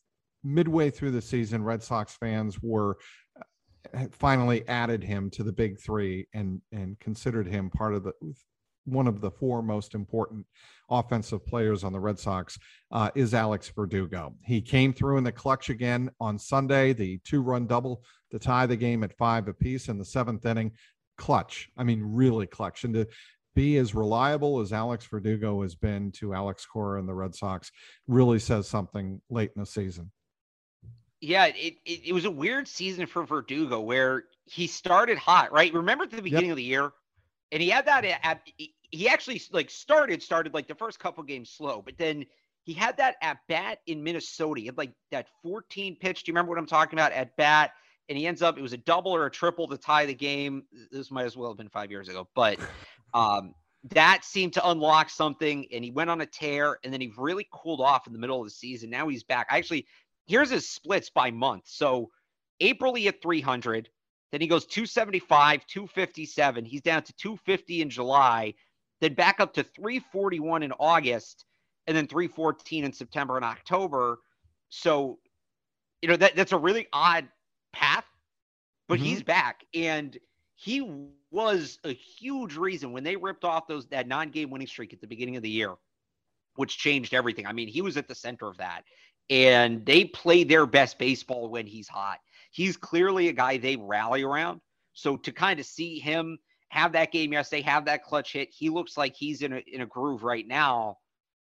midway 0.44 0.90
through 0.90 1.12
the 1.12 1.22
season, 1.22 1.64
Red 1.64 1.82
Sox 1.82 2.18
fans 2.18 2.62
were 2.62 2.98
uh, 3.40 4.08
finally 4.12 4.68
added 4.68 5.02
him 5.02 5.30
to 5.30 5.44
the 5.44 5.54
big 5.54 5.80
three 5.80 6.28
and 6.34 6.60
and 6.74 7.00
considered 7.00 7.48
him 7.48 7.70
part 7.70 7.96
of 7.96 8.04
the 8.04 8.12
one 8.86 9.08
of 9.08 9.22
the 9.22 9.32
four 9.32 9.62
most 9.62 9.96
important 9.96 10.46
offensive 10.90 11.46
players 11.46 11.84
on 11.84 11.94
the 11.94 12.00
Red 12.00 12.20
Sox 12.20 12.58
uh, 12.92 13.10
is 13.16 13.34
Alex 13.34 13.72
Verdugo. 13.76 14.34
He 14.46 14.62
came 14.62 14.94
through 14.94 15.18
in 15.18 15.24
the 15.24 15.32
clutch 15.32 15.70
again 15.70 16.10
on 16.20 16.38
Sunday, 16.38 16.94
the 16.94 17.20
two 17.24 17.42
run 17.42 17.66
double 17.66 18.04
to 18.32 18.40
tie 18.40 18.66
the 18.66 18.76
game 18.76 19.04
at 19.04 19.18
five 19.18 19.48
apiece 19.48 19.88
in 19.88 19.98
the 19.98 20.06
seventh 20.06 20.46
inning. 20.46 20.72
Clutch. 21.18 21.70
I 21.78 21.84
mean, 21.84 22.02
really 22.04 22.48
clutch. 22.48 22.84
And 22.84 22.94
to 22.96 23.08
be 23.56 23.78
as 23.78 23.94
reliable 23.94 24.60
as 24.60 24.74
Alex 24.74 25.06
Verdugo 25.06 25.62
has 25.62 25.76
been 25.76 26.12
to 26.14 26.34
Alex 26.34 26.66
Cora 26.66 27.00
and 27.00 27.08
the 27.08 27.14
Red 27.14 27.36
Sox 27.36 27.72
really 28.08 28.40
says 28.40 28.68
something 28.68 29.22
late 29.30 29.52
in 29.56 29.62
the 29.62 29.66
season. 29.66 30.12
Yeah, 31.22 31.46
it, 31.46 31.76
it, 31.86 32.08
it 32.08 32.14
was 32.14 32.26
a 32.26 32.32
weird 32.32 32.68
season 32.68 33.06
for 33.06 33.24
Verdugo 33.26 33.80
where 33.80 34.26
he 34.46 34.68
started 34.68 35.18
hot, 35.18 35.54
right? 35.54 35.74
Remember 35.74 36.04
at 36.04 36.12
the 36.12 36.22
beginning 36.22 36.48
yep. 36.48 36.54
of 36.54 36.58
the 36.58 36.64
year 36.64 36.92
and 37.54 37.62
he 37.62 37.70
had 37.70 37.86
that 37.86 38.04
at, 38.04 38.42
he 38.94 39.10
actually 39.10 39.42
like 39.52 39.72
started 39.72 40.22
started 40.22 40.54
like 40.54 40.68
the 40.68 40.76
first 40.76 41.00
couple 41.00 41.24
games 41.24 41.50
slow, 41.50 41.82
but 41.82 41.98
then 41.98 42.24
he 42.64 42.74
had 42.74 42.96
that 42.98 43.16
at 43.24 43.40
bat 43.50 43.80
in 43.88 44.04
Minnesota. 44.04 44.62
He 44.62 44.68
had 44.68 44.78
like 44.78 44.94
that 45.10 45.28
14 45.42 45.98
pitch. 46.00 46.24
Do 46.24 46.30
you 46.30 46.34
remember 46.34 46.52
what 46.52 46.60
I'm 46.60 46.68
talking 46.68 46.98
about 46.98 47.12
at 47.12 47.36
bat? 47.36 47.72
And 48.08 48.18
he 48.18 48.28
ends 48.28 48.44
up 48.44 48.56
it 48.56 48.62
was 48.62 48.74
a 48.74 48.78
double 48.78 49.12
or 49.12 49.26
a 49.26 49.32
triple 49.32 49.68
to 49.68 49.78
tie 49.78 50.06
the 50.06 50.14
game. 50.14 50.64
This 50.92 51.10
might 51.10 51.26
as 51.26 51.36
well 51.36 51.50
have 51.50 51.58
been 51.58 51.70
five 51.70 51.90
years 51.90 52.08
ago, 52.08 52.28
but 52.36 52.60
um, 53.16 53.56
that 53.90 54.24
seemed 54.24 54.54
to 54.54 54.70
unlock 54.70 55.10
something. 55.10 55.66
And 55.74 55.84
he 55.84 55.90
went 55.90 56.12
on 56.12 56.22
a 56.22 56.28
tear, 56.28 56.78
and 56.84 56.94
then 56.94 57.02
he 57.02 57.12
really 57.18 57.48
cooled 57.52 57.82
off 57.82 58.06
in 58.06 58.14
the 58.14 58.20
middle 58.20 58.40
of 58.40 58.46
the 58.46 58.52
season. 58.52 58.92
Now 58.92 59.08
he's 59.08 59.24
back. 59.24 59.48
Actually, 59.50 59.88
here's 60.28 60.52
his 60.52 60.70
splits 60.70 61.10
by 61.10 61.32
month. 61.32 61.64
So 61.66 62.12
April 62.60 62.94
he 62.94 63.06
hit 63.06 63.24
300. 63.24 63.90
Then 64.32 64.42
he 64.42 64.48
goes 64.48 64.68
275, 64.68 65.66
257. 65.66 66.66
He's 66.66 66.82
down 66.82 67.02
to 67.04 67.14
250 67.14 67.82
in 67.82 67.90
July, 67.90 68.54
then 69.04 69.14
back 69.14 69.40
up 69.40 69.54
to 69.56 69.64
341 69.64 70.64
in 70.64 70.72
August, 70.80 71.46
and 71.88 71.96
then 71.96 72.08
314 72.08 72.84
in 72.84 72.94
September 72.94 73.36
and 73.36 73.46
October. 73.46 74.20
So, 74.70 75.20
you 76.02 76.10
know, 76.10 76.16
that, 76.16 76.36
that's 76.36 76.52
a 76.52 76.58
really 76.58 76.88
odd 76.94 77.28
path, 77.74 78.06
but 78.88 78.96
mm-hmm. 78.96 79.06
he's 79.06 79.24
back. 79.24 79.66
And 79.74 80.18
he 80.56 81.08
was 81.32 81.80
a 81.84 81.94
huge 81.94 82.56
reason 82.56 82.92
when 82.94 83.04
they 83.04 83.16
ripped 83.16 83.44
off 83.44 83.68
those 83.68 83.88
that 83.88 84.08
non-game 84.08 84.50
winning 84.50 84.68
streak 84.68 84.94
at 84.94 85.02
the 85.02 85.08
beginning 85.08 85.36
of 85.36 85.44
the 85.44 85.50
year, 85.50 85.74
which 86.56 86.78
changed 86.78 87.14
everything. 87.14 87.46
I 87.46 87.54
mean, 87.54 87.68
he 87.68 87.82
was 87.82 87.98
at 87.98 88.08
the 88.08 88.16
center 88.16 88.48
of 88.48 88.58
that. 88.58 88.84
And 89.30 89.86
they 89.86 90.06
play 90.06 90.44
their 90.44 90.66
best 90.66 91.00
baseball 91.00 91.50
when 91.50 91.66
he's 91.66 91.88
hot 91.88 92.20
he's 92.54 92.78
clearly 92.78 93.28
a 93.28 93.34
guy 93.34 93.58
they 93.58 93.76
rally 93.76 94.24
around. 94.24 94.62
So 94.94 95.18
to 95.18 95.32
kind 95.32 95.60
of 95.60 95.66
see 95.66 96.00
him 96.00 96.38
have 96.74 96.94
that 96.94 97.12
game 97.12 97.34
yesterday, 97.34 97.62
have 97.62 97.86
that 97.86 98.04
clutch 98.04 98.34
hit, 98.34 98.50
he 98.52 98.70
looks 98.70 98.98
like 98.98 99.16
he's 99.16 99.44
in 99.44 99.54
a 99.54 99.62
in 99.68 99.82
a 99.82 99.86
groove 99.86 100.24
right 100.24 100.48
now. 100.48 100.98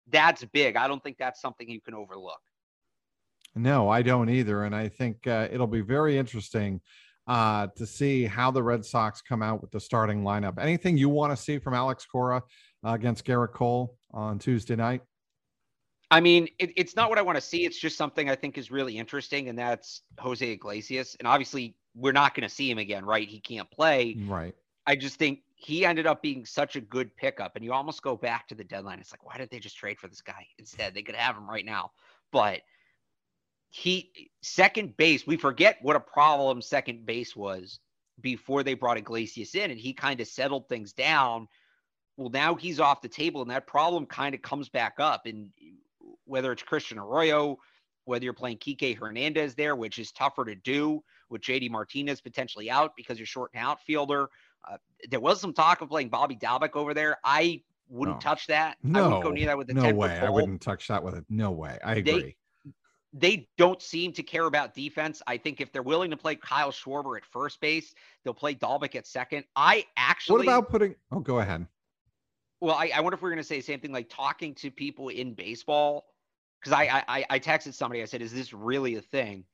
That's 0.08 0.44
big. 0.46 0.78
I 0.78 0.88
don't 0.88 1.04
think 1.04 1.18
that's 1.20 1.42
something 1.42 1.70
you 1.70 1.82
can 1.82 1.94
overlook. 1.94 2.40
No, 3.54 3.90
I 3.90 4.02
don't 4.02 4.30
either, 4.30 4.64
and 4.64 4.74
I 4.74 4.88
think 4.88 5.28
uh, 5.28 5.50
it'll 5.52 5.68
be 5.68 5.82
very 5.82 6.18
interesting 6.18 6.80
uh, 7.28 7.68
to 7.76 7.86
see 7.86 8.26
how 8.26 8.50
the 8.50 8.64
Red 8.64 8.86
Sox 8.86 9.22
come 9.22 9.44
out 9.44 9.62
with 9.62 9.72
the 9.72 9.80
starting 9.80 10.24
lineup. 10.24 10.58
Anything 10.58 10.98
you 10.98 11.10
want 11.10 11.36
to 11.36 11.38
see 11.38 11.60
from 11.60 11.74
Alex 11.74 12.06
Cora 12.06 12.42
uh, 12.86 12.92
against 12.92 13.26
Gerrit 13.26 13.52
Cole 13.52 13.98
on 14.12 14.40
Tuesday 14.40 14.78
night? 14.78 15.02
I 16.12 16.22
mean, 16.22 16.48
it, 16.60 16.72
it's 16.78 16.96
not 16.96 17.10
what 17.10 17.20
I 17.20 17.24
want 17.24 17.36
to 17.36 17.42
see. 17.42 17.66
It's 17.66 17.78
just 17.78 17.98
something 17.98 18.30
I 18.30 18.36
think 18.36 18.58
is 18.58 18.72
really 18.72 18.98
interesting, 18.98 19.50
and 19.50 19.60
that's 19.60 20.02
Jose 20.18 20.50
Iglesias. 20.50 21.18
And 21.20 21.28
obviously, 21.28 21.76
we're 21.94 22.14
not 22.14 22.34
going 22.36 22.48
to 22.48 22.54
see 22.54 22.72
him 22.72 22.78
again, 22.78 23.04
right? 23.04 23.28
He 23.28 23.42
can't 23.42 23.70
play. 23.70 24.16
Right. 24.26 24.56
I 24.90 24.96
just 24.96 25.18
think 25.18 25.44
he 25.54 25.86
ended 25.86 26.08
up 26.08 26.24
being 26.24 26.48
such 26.48 26.76
a 26.76 26.82
good 26.82 27.16
pickup. 27.16 27.56
And 27.56 27.64
you 27.64 27.74
almost 27.74 28.02
go 28.02 28.18
back 28.18 28.48
to 28.48 28.56
the 28.56 28.64
deadline. 28.64 28.98
It's 29.00 29.14
like, 29.14 29.24
why 29.24 29.38
did 29.38 29.52
they 29.52 29.60
just 29.60 29.78
trade 29.78 30.00
for 30.00 30.08
this 30.08 30.24
guy 30.24 30.48
instead? 30.58 30.96
They 30.96 31.04
could 31.04 31.14
have 31.14 31.38
him 31.38 31.48
right 31.48 31.64
now. 31.64 31.92
But 32.32 32.62
he, 33.70 34.32
second 34.42 34.98
base, 34.98 35.28
we 35.28 35.38
forget 35.38 35.78
what 35.84 35.96
a 35.96 36.00
problem 36.00 36.60
second 36.60 37.06
base 37.06 37.36
was 37.36 37.80
before 38.20 38.64
they 38.64 38.74
brought 38.74 38.98
Iglesias 38.98 39.54
in, 39.54 39.70
and 39.70 39.80
he 39.80 39.94
kind 39.94 40.20
of 40.22 40.28
settled 40.28 40.68
things 40.68 40.92
down. 40.92 41.48
Well, 42.18 42.32
now 42.32 42.56
he's 42.56 42.80
off 42.80 43.04
the 43.04 43.08
table, 43.08 43.44
and 43.44 43.52
that 43.52 43.68
problem 43.68 44.08
kind 44.08 44.34
of 44.34 44.42
comes 44.42 44.70
back 44.70 44.96
up. 44.98 45.28
And 45.28 45.52
whether 46.26 46.52
it's 46.52 46.64
Christian 46.64 46.98
Arroyo, 46.98 47.60
whether 48.06 48.24
you're 48.24 48.34
playing 48.34 48.58
Kike 48.58 48.98
Hernandez 48.98 49.54
there, 49.54 49.76
which 49.76 50.00
is 50.00 50.12
tougher 50.12 50.46
to 50.46 50.56
do 50.56 51.04
with 51.30 51.44
JD 51.44 51.70
Martinez 51.70 52.22
potentially 52.22 52.72
out 52.72 52.96
because 52.98 53.20
you're 53.20 53.28
short 53.28 53.52
outfielder. 53.54 54.30
Uh, 54.68 54.78
there 55.10 55.20
was 55.20 55.40
some 55.40 55.54
talk 55.54 55.82
of 55.82 55.90
playing 55.90 56.10
Bobby 56.10 56.36
Dalbec 56.36 56.76
over 56.76 56.94
there. 56.94 57.18
I 57.24 57.62
wouldn't 57.88 58.18
no. 58.18 58.22
touch 58.22 58.48
that. 58.48 58.78
No, 58.84 59.00
I 59.00 59.08
wouldn't 59.08 59.24
go 59.24 59.32
near 59.32 59.46
that 59.48 59.58
with 59.58 59.70
a 59.70 59.74
no 59.74 59.94
way. 59.94 60.20
I 60.20 60.30
wouldn't 60.30 60.62
touch 60.62 60.88
that 60.88 61.04
with 61.04 61.16
it. 61.16 61.26
No 61.30 61.52
way. 61.52 61.78
I 61.84 61.96
agree. 61.96 62.22
They, 62.22 62.36
they 63.12 63.48
don't 63.58 63.82
seem 63.82 64.14
to 64.14 64.24
care 64.24 64.46
about 64.46 64.76
defense. 64.76 65.22
I 65.26 65.38
think 65.38 65.62
if 65.62 65.72
they're 65.72 65.82
willing 65.82 66.12
to 66.12 66.18
play 66.18 66.36
Kyle 66.36 66.72
Schwarber 66.72 67.18
at 67.18 67.26
first 67.26 67.60
base, 67.60 67.94
they'll 68.24 68.34
play 68.34 68.54
Dalbec 68.54 68.96
at 68.96 69.08
second. 69.08 69.46
I 69.56 69.86
actually. 69.98 70.46
What 70.46 70.54
about 70.54 70.70
putting? 70.70 70.96
Oh, 71.12 71.20
go 71.20 71.40
ahead. 71.40 71.66
Well, 72.62 72.76
I, 72.76 72.92
I 72.94 73.00
wonder 73.00 73.16
if 73.16 73.22
we're 73.22 73.30
going 73.30 73.42
to 73.42 73.48
say 73.48 73.58
the 73.58 73.64
same 73.64 73.80
thing, 73.80 73.92
like 73.92 74.10
talking 74.10 74.54
to 74.56 74.70
people 74.70 75.10
in 75.10 75.34
baseball 75.34 76.06
because 76.60 76.74
I, 76.74 77.04
I 77.08 77.26
I 77.30 77.40
texted 77.40 77.74
somebody. 77.74 78.02
I 78.02 78.06
said, 78.06 78.22
"Is 78.22 78.34
this 78.34 78.54
really 78.54 78.96
a 78.96 79.02
thing?" 79.02 79.46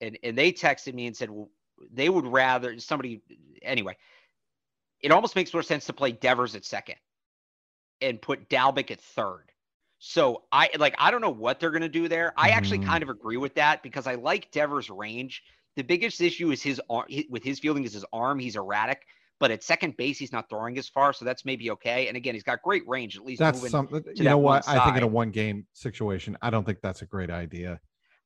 And 0.00 0.18
and 0.22 0.36
they 0.36 0.52
texted 0.52 0.94
me 0.94 1.06
and 1.06 1.16
said, 1.16 1.30
"Well, 1.30 1.50
they 1.92 2.08
would 2.08 2.26
rather 2.26 2.78
somebody." 2.78 3.22
Anyway, 3.62 3.96
it 5.04 5.12
almost 5.12 5.36
makes 5.36 5.52
more 5.52 5.62
sense 5.62 5.84
to 5.84 5.92
play 5.92 6.12
Devers 6.12 6.54
at 6.54 6.64
second 6.64 6.96
and 8.00 8.20
put 8.20 8.48
Dalbec 8.48 8.90
at 8.90 9.00
third. 9.00 9.52
So 9.98 10.44
I 10.50 10.70
like 10.78 10.94
I 10.98 11.10
don't 11.10 11.20
know 11.20 11.30
what 11.30 11.60
they're 11.60 11.70
going 11.70 11.82
to 11.82 11.88
do 11.90 12.08
there. 12.08 12.32
I 12.38 12.50
actually 12.50 12.78
mm. 12.78 12.86
kind 12.86 13.02
of 13.02 13.10
agree 13.10 13.36
with 13.36 13.54
that 13.56 13.82
because 13.82 14.06
I 14.06 14.14
like 14.14 14.50
Devers' 14.50 14.88
range. 14.88 15.42
The 15.76 15.82
biggest 15.82 16.20
issue 16.22 16.50
is 16.52 16.62
his 16.62 16.80
arm 16.88 17.04
with 17.28 17.44
his 17.44 17.60
fielding 17.60 17.84
is 17.84 17.92
his 17.92 18.04
arm. 18.12 18.38
He's 18.38 18.56
erratic. 18.56 19.02
But 19.40 19.50
at 19.50 19.62
second 19.62 19.96
base, 19.98 20.16
he's 20.18 20.32
not 20.32 20.48
throwing 20.48 20.78
as 20.78 20.88
far, 20.88 21.12
so 21.12 21.24
that's 21.24 21.44
maybe 21.44 21.70
okay. 21.72 22.08
And 22.08 22.16
again, 22.16 22.34
he's 22.34 22.44
got 22.44 22.62
great 22.62 22.86
range. 22.88 23.16
At 23.16 23.24
least 23.24 23.40
that's 23.40 23.68
something. 23.68 24.02
You 24.14 24.24
know 24.24 24.38
what? 24.38 24.66
I 24.66 24.82
think 24.84 24.96
in 24.96 25.02
a 25.02 25.06
one 25.06 25.30
game 25.30 25.66
situation, 25.74 26.38
I 26.40 26.48
don't 26.48 26.64
think 26.64 26.80
that's 26.80 27.02
a 27.02 27.06
great 27.06 27.30
idea. 27.30 27.78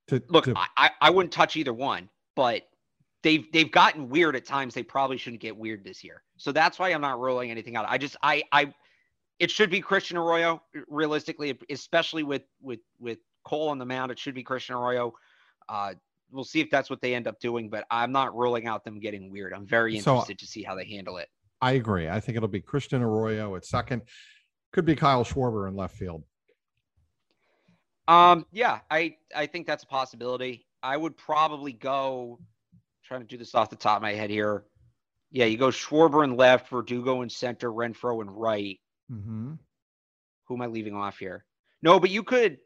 To 0.09 0.23
look, 0.29 0.45
to... 0.45 0.55
I 0.77 0.91
I 1.01 1.11
wouldn't 1.11 1.33
touch 1.33 1.57
either 1.57 1.73
one, 1.73 2.09
but 2.37 2.62
they've 3.23 3.51
they've 3.53 3.71
gotten 3.71 4.09
weird 4.09 4.37
at 4.37 4.45
times. 4.45 4.75
They 4.75 4.83
probably 4.83 5.17
shouldn't 5.17 5.43
get 5.43 5.57
weird 5.57 5.85
this 5.85 6.05
year. 6.05 6.23
So 6.37 6.53
that's 6.53 6.79
why 6.79 6.91
I'm 6.91 7.01
not 7.01 7.21
ruling 7.21 7.51
anything 7.51 7.77
out. 7.77 7.87
I 7.89 7.99
just 7.99 8.17
I 8.23 8.43
I 8.53 8.73
it 9.39 9.51
should 9.51 9.71
be 9.71 9.81
Christian 9.81 10.17
Arroyo 10.17 10.63
realistically, 10.89 11.59
especially 11.71 12.23
with 12.23 12.43
with 12.61 12.81
with 12.99 13.19
Cole 13.45 13.69
on 13.69 13.79
the 13.79 13.87
mound. 13.87 14.11
It 14.11 14.19
should 14.19 14.35
be 14.35 14.43
Christian 14.43 14.77
Arroyo. 14.77 15.13
Uh, 15.69 15.95
we'll 16.31 16.45
see 16.45 16.61
if 16.61 16.71
that's 16.71 16.91
what 16.91 17.01
they 17.01 17.15
end 17.15 17.27
up 17.27 17.39
doing, 17.41 17.69
but 17.69 17.85
I'm 17.91 18.13
not 18.13 18.37
ruling 18.37 18.67
out 18.67 18.85
them 18.85 18.99
getting 19.01 19.31
weird. 19.31 19.53
I'm 19.53 19.67
very 19.67 19.97
interested 19.97 20.41
so, 20.41 20.45
to 20.45 20.51
see 20.51 20.63
how 20.63 20.75
they 20.75 20.85
handle 20.85 21.19
it. 21.19 21.29
I 21.61 21.73
agree. 21.73 22.09
I 22.09 22.21
think 22.21 22.37
it'll 22.37 22.49
be 22.49 22.61
Christian 22.61 23.03
Arroyo 23.03 23.57
at 23.57 23.65
second. 23.65 24.03
Could 24.73 24.85
be 24.85 24.95
Kyle 24.95 25.25
Schwarber 25.25 25.69
in 25.69 25.77
left 25.77 25.97
field. 25.97 26.25
Um, 28.07 28.47
yeah, 28.53 28.81
I 28.91 29.17
I 29.35 29.47
think 29.47 29.67
that's 29.67 29.85
a 29.85 29.87
possibility. 29.87 30.67
I 30.83 30.97
would 30.97 31.17
probably 31.17 31.73
go 31.73 32.39
trying 33.09 33.23
to 33.23 33.27
do 33.27 33.38
this 33.38 33.55
off 33.55 33.71
the 33.71 33.77
top 33.77 33.97
of 33.97 34.03
my 34.03 34.12
head 34.12 34.29
here. 34.29 34.64
Yeah, 35.31 35.47
you 35.47 35.57
go 35.57 35.68
Schwarber 35.68 36.25
in 36.25 36.37
left, 36.37 36.68
Verdugo 36.68 37.23
in 37.23 37.31
center, 37.31 37.73
Renfroe 37.73 38.23
in 38.23 38.31
right. 38.31 38.79
Mm-hmm. 39.11 39.55
Who 40.47 40.55
am 40.55 40.62
I 40.62 40.66
leaving 40.66 40.94
off 40.94 41.18
here? 41.18 41.44
No, 41.83 41.99
but 41.99 42.11
you 42.11 42.23
could 42.23 42.59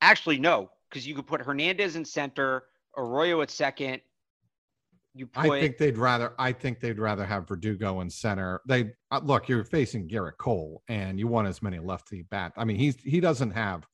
actually 0.00 0.38
no, 0.38 0.70
because 0.88 1.06
you 1.06 1.14
could 1.14 1.26
put 1.26 1.40
Hernandez 1.40 1.96
in 1.96 2.04
center, 2.04 2.64
Arroyo 2.96 3.40
at 3.40 3.50
second. 3.50 4.00
You 5.14 5.26
put, 5.26 5.50
I 5.50 5.60
think 5.60 5.78
they'd 5.78 5.96
rather. 5.96 6.34
I 6.38 6.52
think 6.52 6.80
they'd 6.80 6.98
rather 6.98 7.24
have 7.24 7.48
Verdugo 7.48 8.00
in 8.00 8.10
center. 8.10 8.60
They 8.68 8.92
uh, 9.10 9.20
look. 9.24 9.48
You're 9.48 9.64
facing 9.64 10.08
Gerrit 10.08 10.36
Cole, 10.38 10.82
and 10.88 11.18
you 11.18 11.26
want 11.26 11.48
as 11.48 11.62
many 11.62 11.78
lefty 11.78 12.22
bat. 12.30 12.52
I 12.56 12.64
mean, 12.64 12.76
he's 12.76 12.96
he 13.02 13.20
doesn't 13.20 13.52
have 13.52 13.86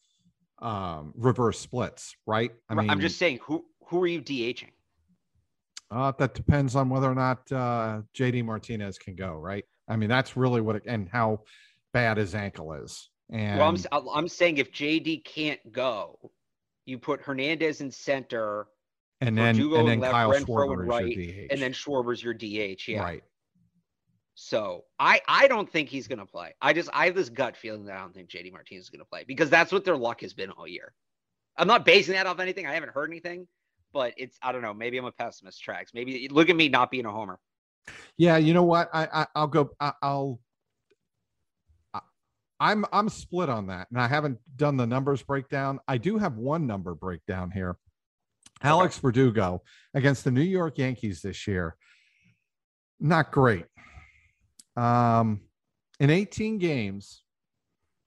um, 0.61 1.15
reverse 1.17 1.61
splits, 1.61 2.17
right? 2.27 2.51
I 2.69 2.75
mean, 2.75 2.91
I'm 2.91 3.01
just 3.01 3.19
saying, 3.19 3.39
who 3.43 3.65
who 3.87 4.03
are 4.03 4.09
you 4.09 4.21
DHing? 4.21 4.71
Uh, 5.93 6.13
that 6.19 6.35
depends 6.35 6.75
on 6.75 6.89
whether 6.89 7.11
or 7.11 7.15
not 7.15 7.41
uh, 7.53 8.01
JD 8.17 8.45
Martinez 8.45 8.99
can 8.99 9.15
go, 9.15 9.35
right? 9.35 9.65
I 9.89 9.97
mean, 9.97 10.09
that's 10.09 10.37
really 10.37 10.61
what 10.61 10.77
it, 10.77 10.85
and 10.87 11.09
how 11.09 11.41
bad 11.93 12.17
his 12.17 12.35
ankle 12.35 12.73
is. 12.73 13.11
And 13.31 13.59
well, 13.59 13.77
I'm 13.93 14.09
I'm 14.09 14.29
saying 14.29 14.59
if 14.59 14.73
JD 14.73 15.25
can't 15.25 15.61
go, 15.71 16.19
you 16.87 16.99
put 16.99 17.21
Hernandez 17.21 17.81
in 17.81 17.91
center, 17.91 18.67
and 19.21 19.37
then 19.37 19.61
and 19.61 19.89
then 19.89 20.01
left, 20.01 20.13
Kyle 20.13 20.33
Schwarber 20.33 20.87
right, 20.87 21.15
DH. 21.15 21.53
and 21.53 21.61
then 21.61 21.73
Schwarber's 21.73 22.23
your 22.23 22.35
DH. 22.35 22.89
Yeah, 22.89 23.01
right. 23.01 23.23
So 24.35 24.85
I 24.99 25.21
I 25.29 25.47
don't 25.47 25.71
think 25.71 25.89
he's 25.89 26.09
gonna 26.09 26.27
play. 26.27 26.55
I 26.61 26.73
just 26.73 26.89
I 26.93 27.07
have 27.07 27.15
this 27.15 27.29
gut 27.29 27.57
feeling 27.57 27.85
that 27.85 27.97
I 27.97 28.01
don't 28.01 28.15
think 28.15 28.31
JD 28.31 28.53
Martinez 28.53 28.85
is 28.85 28.91
gonna 28.91 29.05
play 29.05 29.25
because 29.27 29.51
that's 29.51 29.73
what 29.73 29.85
their 29.85 29.97
luck 29.97 30.23
has 30.23 30.33
been 30.33 30.51
all 30.51 30.67
year. 30.67 30.95
I'm 31.57 31.69
not 31.69 31.85
basing 31.85 32.15
that 32.15 32.27
off 32.27 32.41
anything. 32.41 32.67
I 32.67 32.73
haven't 32.73 32.93
heard 32.93 33.11
anything, 33.11 33.47
but 33.93 34.15
it's 34.17 34.39
I 34.43 34.53
don't 34.53 34.63
know. 34.63 34.75
Maybe 34.75 34.99
I'm 34.99 35.05
a 35.05 35.13
pessimist. 35.13 35.63
Trags. 35.65 35.89
Maybe 35.95 36.29
look 36.29 36.49
at 36.49 36.57
me 36.57 36.69
not 36.69 36.91
being 36.91 37.07
a 37.07 37.13
homer. 37.13 37.39
Yeah, 38.17 38.37
you 38.37 38.55
know 38.55 38.63
what? 38.63 38.91
I, 38.93 39.27
I 39.35 39.41
will 39.41 39.49
go. 39.49 39.71
I, 39.81 39.93
I'll. 40.03 40.41
I, 41.93 42.01
I'm 42.61 42.85
I'm 42.93 43.09
split 43.09 43.49
on 43.49 43.67
that, 43.69 43.89
and 43.91 44.01
I 44.01 44.09
haven't 44.09 44.39
done 44.57 44.77
the 44.77 44.87
numbers 44.87 45.23
breakdown. 45.23 45.81
I 45.89 45.99
do 45.99 46.19
have 46.19 46.37
one 46.37 46.67
number 46.67 46.95
breakdown 46.95 47.51
here. 47.51 47.77
Alex 48.63 48.97
okay. 48.97 49.03
Verdugo 49.03 49.63
against 49.95 50.25
the 50.25 50.31
New 50.31 50.43
York 50.43 50.79
Yankees 50.79 51.23
this 51.23 51.47
year. 51.47 51.77
Not 53.01 53.33
great. 53.33 53.65
Um, 54.77 55.41
in 55.99 56.11
18 56.11 56.59
games, 56.59 57.23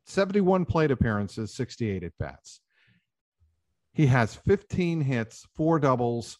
71 0.05 0.65
plate 0.65 0.91
appearances, 0.91 1.53
68 1.53 2.03
at 2.03 2.13
bats. 2.17 2.61
He 3.95 4.07
has 4.07 4.35
15 4.35 4.99
hits, 4.99 5.47
four 5.55 5.79
doubles, 5.79 6.37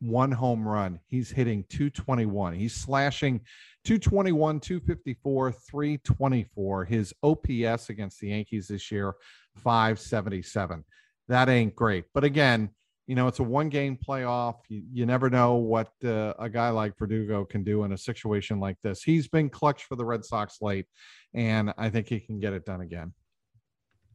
one 0.00 0.30
home 0.30 0.68
run. 0.68 1.00
He's 1.08 1.30
hitting 1.30 1.64
221. 1.70 2.52
He's 2.52 2.74
slashing 2.74 3.40
221, 3.84 4.60
254, 4.60 5.52
324. 5.52 6.84
His 6.84 7.14
OPS 7.22 7.88
against 7.88 8.20
the 8.20 8.28
Yankees 8.28 8.68
this 8.68 8.92
year, 8.92 9.14
577. 9.56 10.84
That 11.28 11.48
ain't 11.48 11.74
great. 11.74 12.04
But 12.12 12.24
again, 12.24 12.68
you 13.06 13.14
know, 13.14 13.28
it's 13.28 13.38
a 13.38 13.44
one 13.44 13.70
game 13.70 13.98
playoff. 14.06 14.56
You, 14.68 14.82
you 14.92 15.06
never 15.06 15.30
know 15.30 15.54
what 15.54 15.90
uh, 16.04 16.34
a 16.38 16.50
guy 16.50 16.68
like 16.68 16.98
Verdugo 16.98 17.46
can 17.46 17.64
do 17.64 17.84
in 17.84 17.92
a 17.92 17.98
situation 17.98 18.60
like 18.60 18.78
this. 18.82 19.02
He's 19.02 19.26
been 19.26 19.48
clutch 19.48 19.84
for 19.84 19.96
the 19.96 20.04
Red 20.04 20.22
Sox 20.22 20.58
late, 20.60 20.84
and 21.32 21.72
I 21.78 21.88
think 21.88 22.08
he 22.08 22.20
can 22.20 22.40
get 22.40 22.52
it 22.52 22.66
done 22.66 22.82
again. 22.82 23.14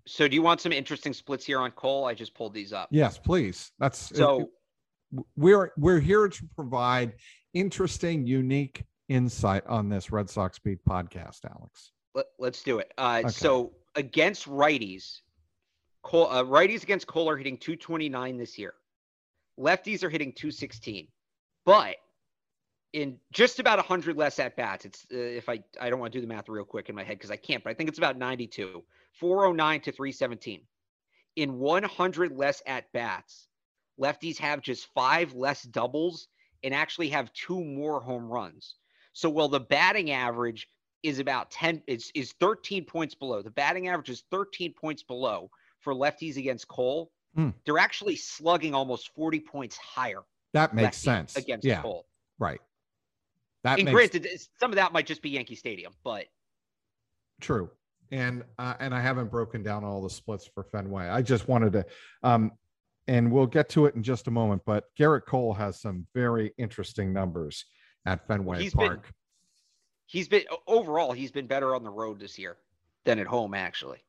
So, 0.09 0.27
do 0.27 0.33
you 0.33 0.41
want 0.41 0.59
some 0.59 0.71
interesting 0.71 1.13
splits 1.13 1.45
here 1.45 1.59
on 1.59 1.69
Cole? 1.71 2.05
I 2.05 2.15
just 2.15 2.33
pulled 2.33 2.51
these 2.51 2.73
up. 2.73 2.89
Yes, 2.91 3.19
please. 3.19 3.71
That's 3.77 4.15
so. 4.15 4.49
We're 5.35 5.71
we're 5.77 5.99
here 5.99 6.27
to 6.27 6.49
provide 6.55 7.13
interesting, 7.53 8.25
unique 8.25 8.83
insight 9.07 9.65
on 9.67 9.87
this 9.87 10.11
Red 10.11 10.27
Sox 10.27 10.57
Beat 10.57 10.83
podcast, 10.83 11.45
Alex. 11.45 11.91
Let, 12.15 12.25
us 12.41 12.63
do 12.63 12.79
it. 12.79 12.91
Uh, 12.97 13.19
okay. 13.19 13.29
So, 13.29 13.73
against 13.95 14.47
righties, 14.47 15.19
Cole, 16.01 16.27
uh, 16.31 16.43
righties 16.43 16.81
against 16.81 17.05
Cole 17.05 17.29
are 17.29 17.37
hitting 17.37 17.57
229 17.57 18.37
this 18.37 18.57
year. 18.57 18.73
Lefties 19.59 20.03
are 20.03 20.09
hitting 20.09 20.33
216, 20.33 21.07
but 21.65 21.97
in 22.93 23.17
just 23.31 23.59
about 23.59 23.77
100 23.77 24.17
less 24.17 24.39
at 24.39 24.55
bats. 24.55 24.85
It's 24.85 25.05
uh, 25.13 25.17
if 25.17 25.49
I 25.49 25.63
I 25.79 25.89
don't 25.89 25.99
want 25.99 26.11
to 26.13 26.17
do 26.17 26.21
the 26.21 26.33
math 26.33 26.49
real 26.49 26.65
quick 26.65 26.89
in 26.89 26.95
my 26.95 27.03
head 27.03 27.17
because 27.17 27.31
I 27.31 27.35
can't, 27.35 27.63
but 27.63 27.69
I 27.69 27.73
think 27.73 27.89
it's 27.89 27.97
about 27.97 28.17
92. 28.17 28.83
409 29.13 29.81
to 29.81 29.91
317. 29.91 30.61
In 31.35 31.59
100 31.59 32.31
less 32.31 32.61
at 32.65 32.91
bats, 32.91 33.47
lefties 33.99 34.37
have 34.37 34.61
just 34.61 34.87
five 34.93 35.33
less 35.33 35.63
doubles 35.63 36.27
and 36.63 36.73
actually 36.73 37.09
have 37.09 37.31
two 37.33 37.63
more 37.63 38.01
home 38.01 38.25
runs. 38.25 38.75
So 39.13 39.29
while 39.29 39.47
the 39.47 39.59
batting 39.59 40.11
average 40.11 40.67
is 41.03 41.19
about 41.19 41.51
10 41.51 41.81
is 41.87 42.11
is 42.13 42.33
13 42.39 42.85
points 42.85 43.15
below. 43.15 43.41
The 43.41 43.51
batting 43.51 43.87
average 43.87 44.09
is 44.09 44.23
13 44.31 44.73
points 44.73 45.03
below 45.03 45.49
for 45.79 45.93
lefties 45.93 46.37
against 46.37 46.67
Cole. 46.67 47.11
Mm. 47.37 47.53
They're 47.65 47.77
actually 47.77 48.15
slugging 48.15 48.73
almost 48.73 49.13
40 49.15 49.39
points 49.39 49.77
higher. 49.77 50.23
That 50.53 50.73
makes 50.73 50.97
sense 50.97 51.35
against 51.35 51.65
yeah. 51.65 51.81
Cole. 51.81 52.05
Right. 52.39 52.59
That 53.63 53.79
and 53.79 53.85
makes... 53.85 53.95
granted, 53.95 54.27
some 54.59 54.71
of 54.71 54.75
that 54.75 54.93
might 54.93 55.05
just 55.05 55.21
be 55.21 55.29
Yankee 55.29 55.55
Stadium, 55.55 55.93
but 56.03 56.25
true 57.41 57.69
and 58.11 58.43
uh, 58.57 58.73
and 58.79 58.93
I 58.93 59.01
haven't 59.01 59.29
broken 59.29 59.63
down 59.63 59.83
all 59.83 60.01
the 60.01 60.09
splits 60.09 60.49
for 60.53 60.63
Fenway. 60.63 61.07
I 61.07 61.21
just 61.21 61.47
wanted 61.47 61.73
to, 61.73 61.85
um, 62.23 62.51
and 63.07 63.31
we'll 63.31 63.47
get 63.47 63.69
to 63.69 63.85
it 63.85 63.95
in 63.95 64.03
just 64.03 64.27
a 64.27 64.31
moment. 64.31 64.61
But 64.65 64.85
Gerrit 64.97 65.25
Cole 65.25 65.53
has 65.53 65.81
some 65.81 66.05
very 66.13 66.53
interesting 66.57 67.13
numbers 67.13 67.65
at 68.05 68.27
Fenway 68.27 68.61
he's 68.61 68.73
Park. 68.73 69.03
Been, 69.03 69.13
he's 70.07 70.27
been 70.27 70.43
overall 70.67 71.11
he's 71.11 71.31
been 71.31 71.47
better 71.47 71.75
on 71.75 71.83
the 71.83 71.91
road 71.91 72.19
this 72.19 72.37
year 72.37 72.57
than 73.05 73.19
at 73.19 73.27
home. 73.27 73.53
Actually, 73.53 73.99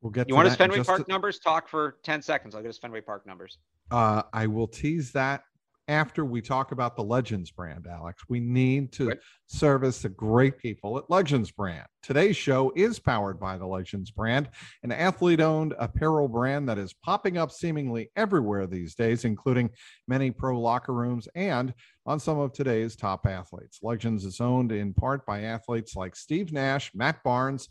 we'll 0.00 0.10
get. 0.10 0.28
You 0.28 0.34
want 0.34 0.48
his 0.48 0.56
Fenway 0.56 0.82
Park 0.82 1.06
to, 1.06 1.10
numbers? 1.12 1.38
Talk 1.38 1.68
for 1.68 1.96
ten 2.02 2.22
seconds. 2.22 2.54
I'll 2.54 2.62
get 2.62 2.68
his 2.68 2.78
Fenway 2.78 3.02
Park 3.02 3.26
numbers. 3.26 3.58
Uh, 3.90 4.22
I 4.32 4.46
will 4.46 4.68
tease 4.68 5.12
that 5.12 5.44
after 5.88 6.24
we 6.24 6.42
talk 6.42 6.70
about 6.70 6.94
the 6.94 7.02
Legends 7.02 7.50
brand, 7.50 7.86
Alex. 7.90 8.22
We 8.28 8.40
need 8.40 8.92
to 8.92 9.08
right. 9.08 9.18
service 9.46 10.02
the 10.02 10.10
great 10.10 10.58
people 10.58 10.98
at 10.98 11.08
Legends 11.08 11.50
brand. 11.50 11.86
Today's 12.02 12.36
show 12.36 12.70
is 12.76 12.98
powered 12.98 13.40
by 13.40 13.56
the 13.56 13.66
Legends 13.66 14.10
brand, 14.10 14.50
an 14.82 14.92
athlete 14.92 15.40
owned 15.40 15.74
apparel 15.78 16.28
brand 16.28 16.68
that 16.68 16.78
is 16.78 16.92
popping 16.92 17.38
up 17.38 17.50
seemingly 17.50 18.10
everywhere 18.16 18.66
these 18.66 18.94
days, 18.94 19.24
including 19.24 19.70
many 20.06 20.30
pro 20.30 20.60
locker 20.60 20.92
rooms 20.92 21.26
and 21.34 21.72
on 22.04 22.20
some 22.20 22.38
of 22.38 22.52
today's 22.52 22.94
top 22.94 23.26
athletes. 23.26 23.80
Legends 23.82 24.26
is 24.26 24.40
owned 24.40 24.70
in 24.70 24.92
part 24.92 25.24
by 25.24 25.42
athletes 25.42 25.96
like 25.96 26.14
Steve 26.14 26.52
Nash, 26.52 26.90
Matt 26.94 27.22
Barnes, 27.24 27.68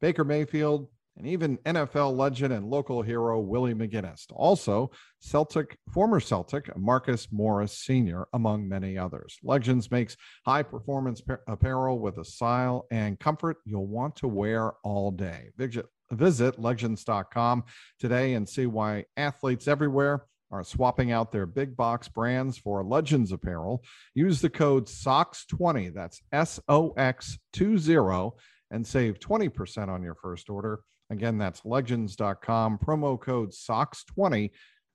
Baker 0.00 0.24
Mayfield, 0.24 0.88
and 1.16 1.26
even 1.26 1.58
NFL 1.58 2.16
legend 2.16 2.52
and 2.52 2.66
local 2.66 3.02
hero 3.02 3.40
Willie 3.40 3.74
McGinest. 3.74 4.26
Also, 4.30 4.90
Celtic, 5.18 5.76
former 5.92 6.20
Celtic 6.20 6.74
Marcus 6.76 7.28
Morris 7.30 7.78
Sr., 7.78 8.26
among 8.32 8.68
many 8.68 8.96
others. 8.96 9.38
Legends 9.42 9.90
makes 9.90 10.16
high 10.46 10.62
performance 10.62 11.22
apparel 11.46 11.98
with 11.98 12.18
a 12.18 12.24
style 12.24 12.86
and 12.90 13.18
comfort 13.18 13.58
you'll 13.64 13.86
want 13.86 14.16
to 14.16 14.28
wear 14.28 14.72
all 14.82 15.10
day. 15.10 15.50
Visit, 15.56 15.86
visit 16.10 16.58
legends.com 16.58 17.64
today 17.98 18.34
and 18.34 18.48
see 18.48 18.66
why 18.66 19.04
athletes 19.16 19.68
everywhere 19.68 20.24
are 20.50 20.64
swapping 20.64 21.12
out 21.12 21.30
their 21.30 21.46
big 21.46 21.76
box 21.76 22.08
brands 22.08 22.58
for 22.58 22.82
Legends 22.82 23.32
apparel. 23.32 23.84
Use 24.14 24.40
the 24.40 24.50
code 24.50 24.86
SOX20, 24.86 25.94
that's 25.94 26.22
S 26.32 26.58
O 26.68 26.90
X 26.96 27.38
20, 27.52 28.30
and 28.70 28.86
save 28.86 29.20
20% 29.20 29.88
on 29.88 30.02
your 30.02 30.16
first 30.16 30.50
order. 30.50 30.80
Again, 31.10 31.38
that's 31.38 31.64
legends.com, 31.64 32.78
promo 32.78 33.20
code 33.20 33.50
SOX20. 33.50 34.50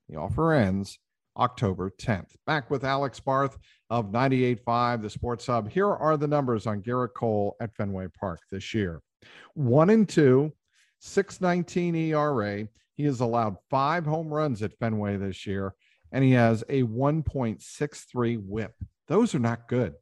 The 0.09 0.15
offer 0.15 0.53
ends 0.53 0.97
October 1.37 1.91
10th. 1.99 2.35
Back 2.45 2.71
with 2.71 2.83
Alex 2.83 3.19
Barth 3.19 3.57
of 3.89 4.11
98.5, 4.11 5.01
the 5.01 5.09
Sports 5.09 5.47
Hub. 5.47 5.69
Here 5.69 5.89
are 5.89 6.17
the 6.17 6.27
numbers 6.27 6.65
on 6.65 6.81
Gerrit 6.81 7.13
Cole 7.15 7.55
at 7.59 7.75
Fenway 7.75 8.07
Park 8.17 8.39
this 8.49 8.73
year. 8.73 9.01
One 9.53 9.89
and 9.89 10.07
two, 10.07 10.53
619 10.99 11.95
ERA. 11.95 12.67
He 12.95 13.03
has 13.03 13.19
allowed 13.19 13.57
five 13.69 14.05
home 14.05 14.33
runs 14.33 14.63
at 14.63 14.77
Fenway 14.79 15.17
this 15.17 15.45
year 15.45 15.75
and 16.11 16.23
he 16.23 16.31
has 16.31 16.63
a 16.69 16.83
1.63 16.83 18.47
whip. 18.47 18.73
Those 19.07 19.35
are 19.35 19.39
not 19.39 19.67
good. 19.67 19.95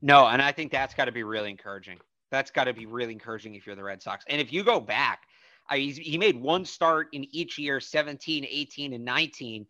No, 0.00 0.26
and 0.26 0.40
I 0.40 0.52
think 0.52 0.70
that's 0.70 0.94
got 0.94 1.06
to 1.06 1.12
be 1.12 1.24
really 1.24 1.50
encouraging. 1.50 1.98
That's 2.30 2.50
got 2.50 2.64
to 2.64 2.74
be 2.74 2.86
really 2.86 3.12
encouraging 3.12 3.54
if 3.54 3.66
you're 3.66 3.76
the 3.76 3.82
Red 3.82 4.02
Sox. 4.02 4.24
And 4.28 4.40
if 4.40 4.52
you 4.52 4.62
go 4.62 4.80
back, 4.80 5.22
I, 5.70 5.78
he 5.78 6.16
made 6.18 6.40
one 6.40 6.64
start 6.64 7.08
in 7.12 7.26
each 7.34 7.58
year 7.58 7.80
17, 7.80 8.46
18, 8.48 8.92
and 8.92 9.04
19. 9.04 9.66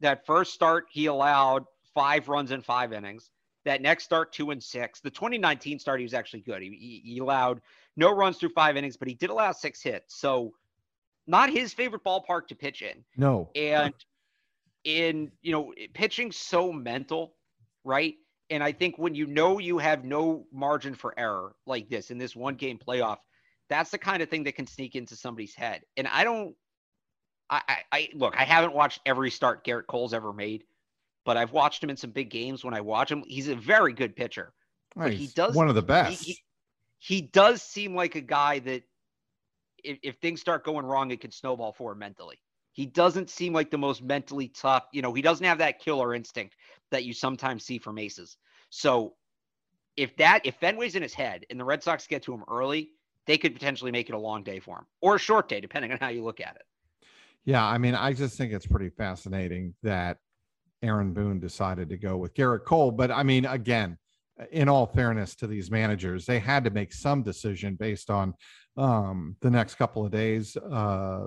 That 0.00 0.24
first 0.24 0.54
start, 0.54 0.86
he 0.90 1.06
allowed 1.06 1.64
five 1.94 2.28
runs 2.28 2.52
in 2.52 2.62
five 2.62 2.92
innings. 2.92 3.30
That 3.64 3.82
next 3.82 4.04
start, 4.04 4.32
two 4.32 4.50
and 4.50 4.62
six. 4.62 5.00
The 5.00 5.10
2019 5.10 5.78
start, 5.78 6.00
he 6.00 6.04
was 6.04 6.14
actually 6.14 6.40
good. 6.40 6.62
He, 6.62 7.02
he 7.04 7.18
allowed 7.18 7.60
no 7.96 8.10
runs 8.14 8.38
through 8.38 8.50
five 8.50 8.76
innings, 8.76 8.96
but 8.96 9.08
he 9.08 9.14
did 9.14 9.30
allow 9.30 9.52
six 9.52 9.82
hits. 9.82 10.14
So, 10.16 10.54
not 11.26 11.50
his 11.50 11.74
favorite 11.74 12.02
ballpark 12.02 12.48
to 12.48 12.54
pitch 12.54 12.82
in. 12.82 13.04
No. 13.16 13.50
And 13.54 13.94
in, 14.84 15.30
you 15.42 15.52
know, 15.52 15.74
pitching 15.92 16.32
so 16.32 16.72
mental, 16.72 17.34
right? 17.84 18.14
And 18.50 18.62
I 18.62 18.72
think 18.72 18.98
when 18.98 19.14
you 19.14 19.26
know 19.26 19.58
you 19.58 19.78
have 19.78 20.04
no 20.04 20.44
margin 20.52 20.94
for 20.94 21.14
error 21.16 21.54
like 21.66 21.88
this 21.88 22.10
in 22.10 22.18
this 22.18 22.34
one 22.34 22.56
game 22.56 22.78
playoff, 22.78 23.18
that's 23.68 23.90
the 23.90 23.98
kind 23.98 24.22
of 24.22 24.28
thing 24.28 24.42
that 24.44 24.56
can 24.56 24.66
sneak 24.66 24.96
into 24.96 25.14
somebody's 25.14 25.54
head. 25.54 25.82
And 25.96 26.08
I 26.08 26.24
don't, 26.24 26.56
I, 27.48 27.62
I, 27.68 27.76
I 27.92 28.08
look, 28.14 28.36
I 28.36 28.44
haven't 28.44 28.74
watched 28.74 29.00
every 29.06 29.30
start 29.30 29.64
Gerrit 29.64 29.86
Cole's 29.86 30.12
ever 30.12 30.32
made, 30.32 30.64
but 31.24 31.36
I've 31.36 31.52
watched 31.52 31.82
him 31.82 31.90
in 31.90 31.96
some 31.96 32.10
big 32.10 32.30
games. 32.30 32.64
When 32.64 32.74
I 32.74 32.80
watch 32.80 33.10
him, 33.10 33.22
he's 33.26 33.48
a 33.48 33.54
very 33.54 33.92
good 33.92 34.16
pitcher. 34.16 34.52
But 34.96 35.12
he 35.12 35.28
does 35.28 35.54
one 35.54 35.68
of 35.68 35.76
the 35.76 35.82
best. 35.82 36.24
He, 36.24 36.32
he, 36.32 36.42
he 36.98 37.22
does 37.22 37.62
seem 37.62 37.94
like 37.94 38.16
a 38.16 38.20
guy 38.20 38.58
that 38.58 38.82
if, 39.84 39.98
if 40.02 40.16
things 40.16 40.40
start 40.40 40.64
going 40.64 40.84
wrong, 40.84 41.12
it 41.12 41.20
could 41.20 41.32
snowball 41.32 41.72
for 41.72 41.92
him 41.92 41.98
mentally. 41.98 42.40
He 42.72 42.86
doesn't 42.86 43.30
seem 43.30 43.52
like 43.52 43.70
the 43.70 43.78
most 43.78 44.02
mentally 44.02 44.48
tough. 44.48 44.84
You 44.92 45.02
know, 45.02 45.12
he 45.12 45.22
doesn't 45.22 45.44
have 45.44 45.58
that 45.58 45.80
killer 45.80 46.14
instinct 46.14 46.56
that 46.90 47.04
you 47.04 47.12
sometimes 47.12 47.64
see 47.64 47.78
from 47.78 47.98
aces. 47.98 48.36
So 48.70 49.14
if 49.96 50.16
that 50.16 50.40
if 50.44 50.58
Fenway's 50.60 50.94
in 50.94 51.02
his 51.02 51.14
head 51.14 51.44
and 51.50 51.58
the 51.58 51.64
Red 51.64 51.82
Sox 51.82 52.06
get 52.06 52.22
to 52.24 52.32
him 52.32 52.44
early, 52.48 52.90
they 53.26 53.36
could 53.36 53.54
potentially 53.54 53.90
make 53.90 54.08
it 54.08 54.14
a 54.14 54.18
long 54.18 54.42
day 54.42 54.60
for 54.60 54.78
him 54.78 54.86
or 55.00 55.16
a 55.16 55.18
short 55.18 55.48
day, 55.48 55.60
depending 55.60 55.92
on 55.92 55.98
how 55.98 56.08
you 56.08 56.24
look 56.24 56.40
at 56.40 56.56
it. 56.56 56.62
Yeah, 57.44 57.64
I 57.64 57.78
mean, 57.78 57.94
I 57.94 58.12
just 58.12 58.36
think 58.36 58.52
it's 58.52 58.66
pretty 58.66 58.90
fascinating 58.90 59.74
that 59.82 60.18
Aaron 60.82 61.12
Boone 61.12 61.40
decided 61.40 61.88
to 61.90 61.96
go 61.96 62.16
with 62.16 62.34
Gerrit 62.34 62.64
Cole. 62.64 62.90
But 62.90 63.10
I 63.10 63.22
mean, 63.22 63.44
again, 63.46 63.98
in 64.52 64.68
all 64.68 64.86
fairness 64.86 65.34
to 65.36 65.46
these 65.46 65.70
managers, 65.70 66.26
they 66.26 66.38
had 66.38 66.64
to 66.64 66.70
make 66.70 66.92
some 66.92 67.22
decision 67.22 67.74
based 67.74 68.10
on 68.10 68.34
um, 68.76 69.36
the 69.40 69.50
next 69.50 69.74
couple 69.74 70.04
of 70.04 70.10
days 70.10 70.56
uh, 70.56 71.26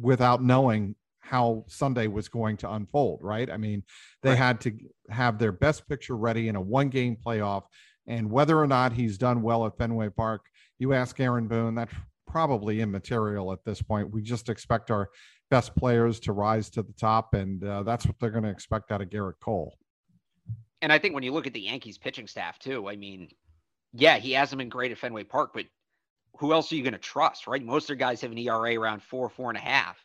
without 0.00 0.42
knowing 0.42 0.94
how 1.20 1.64
Sunday 1.68 2.06
was 2.06 2.28
going 2.28 2.56
to 2.58 2.70
unfold, 2.70 3.20
right? 3.22 3.50
I 3.50 3.56
mean, 3.56 3.82
they 4.22 4.30
right. 4.30 4.38
had 4.38 4.60
to 4.62 4.72
have 5.08 5.38
their 5.38 5.52
best 5.52 5.88
picture 5.88 6.16
ready 6.16 6.48
in 6.48 6.56
a 6.56 6.60
one 6.60 6.90
game 6.90 7.16
playoff. 7.24 7.62
And 8.06 8.30
whether 8.30 8.58
or 8.58 8.66
not 8.66 8.92
he's 8.92 9.16
done 9.16 9.40
well 9.40 9.64
at 9.66 9.78
Fenway 9.78 10.10
Park, 10.10 10.42
you 10.78 10.92
ask 10.92 11.18
Aaron 11.18 11.48
Boone, 11.48 11.74
that's 11.74 11.94
probably 12.26 12.80
immaterial 12.80 13.52
at 13.52 13.64
this 13.64 13.80
point. 13.80 14.10
We 14.10 14.20
just 14.20 14.48
expect 14.50 14.90
our 14.90 15.08
best 15.50 15.74
players 15.76 16.20
to 16.20 16.32
rise 16.32 16.68
to 16.70 16.82
the 16.82 16.92
top, 16.92 17.32
and 17.32 17.64
uh, 17.64 17.82
that's 17.84 18.06
what 18.06 18.16
they're 18.20 18.30
going 18.30 18.44
to 18.44 18.50
expect 18.50 18.92
out 18.92 19.00
of 19.00 19.08
Gerrit 19.08 19.40
Cole. 19.40 19.78
And 20.82 20.92
I 20.92 20.98
think 20.98 21.14
when 21.14 21.22
you 21.22 21.32
look 21.32 21.46
at 21.46 21.54
the 21.54 21.60
Yankees 21.60 21.96
pitching 21.96 22.26
staff, 22.26 22.58
too, 22.58 22.88
I 22.88 22.96
mean, 22.96 23.28
yeah, 23.94 24.18
he 24.18 24.32
hasn't 24.32 24.58
been 24.58 24.68
great 24.68 24.92
at 24.92 24.98
Fenway 24.98 25.24
Park, 25.24 25.52
but 25.54 25.64
who 26.38 26.52
else 26.52 26.72
are 26.72 26.76
you 26.76 26.82
going 26.82 26.92
to 26.92 26.98
trust, 26.98 27.46
right? 27.46 27.62
Most 27.62 27.84
of 27.84 27.88
their 27.88 27.96
guys 27.96 28.20
have 28.20 28.32
an 28.32 28.38
ERA 28.38 28.78
around 28.78 29.02
four, 29.02 29.28
four 29.28 29.50
and 29.50 29.58
a 29.58 29.62
half 29.62 30.04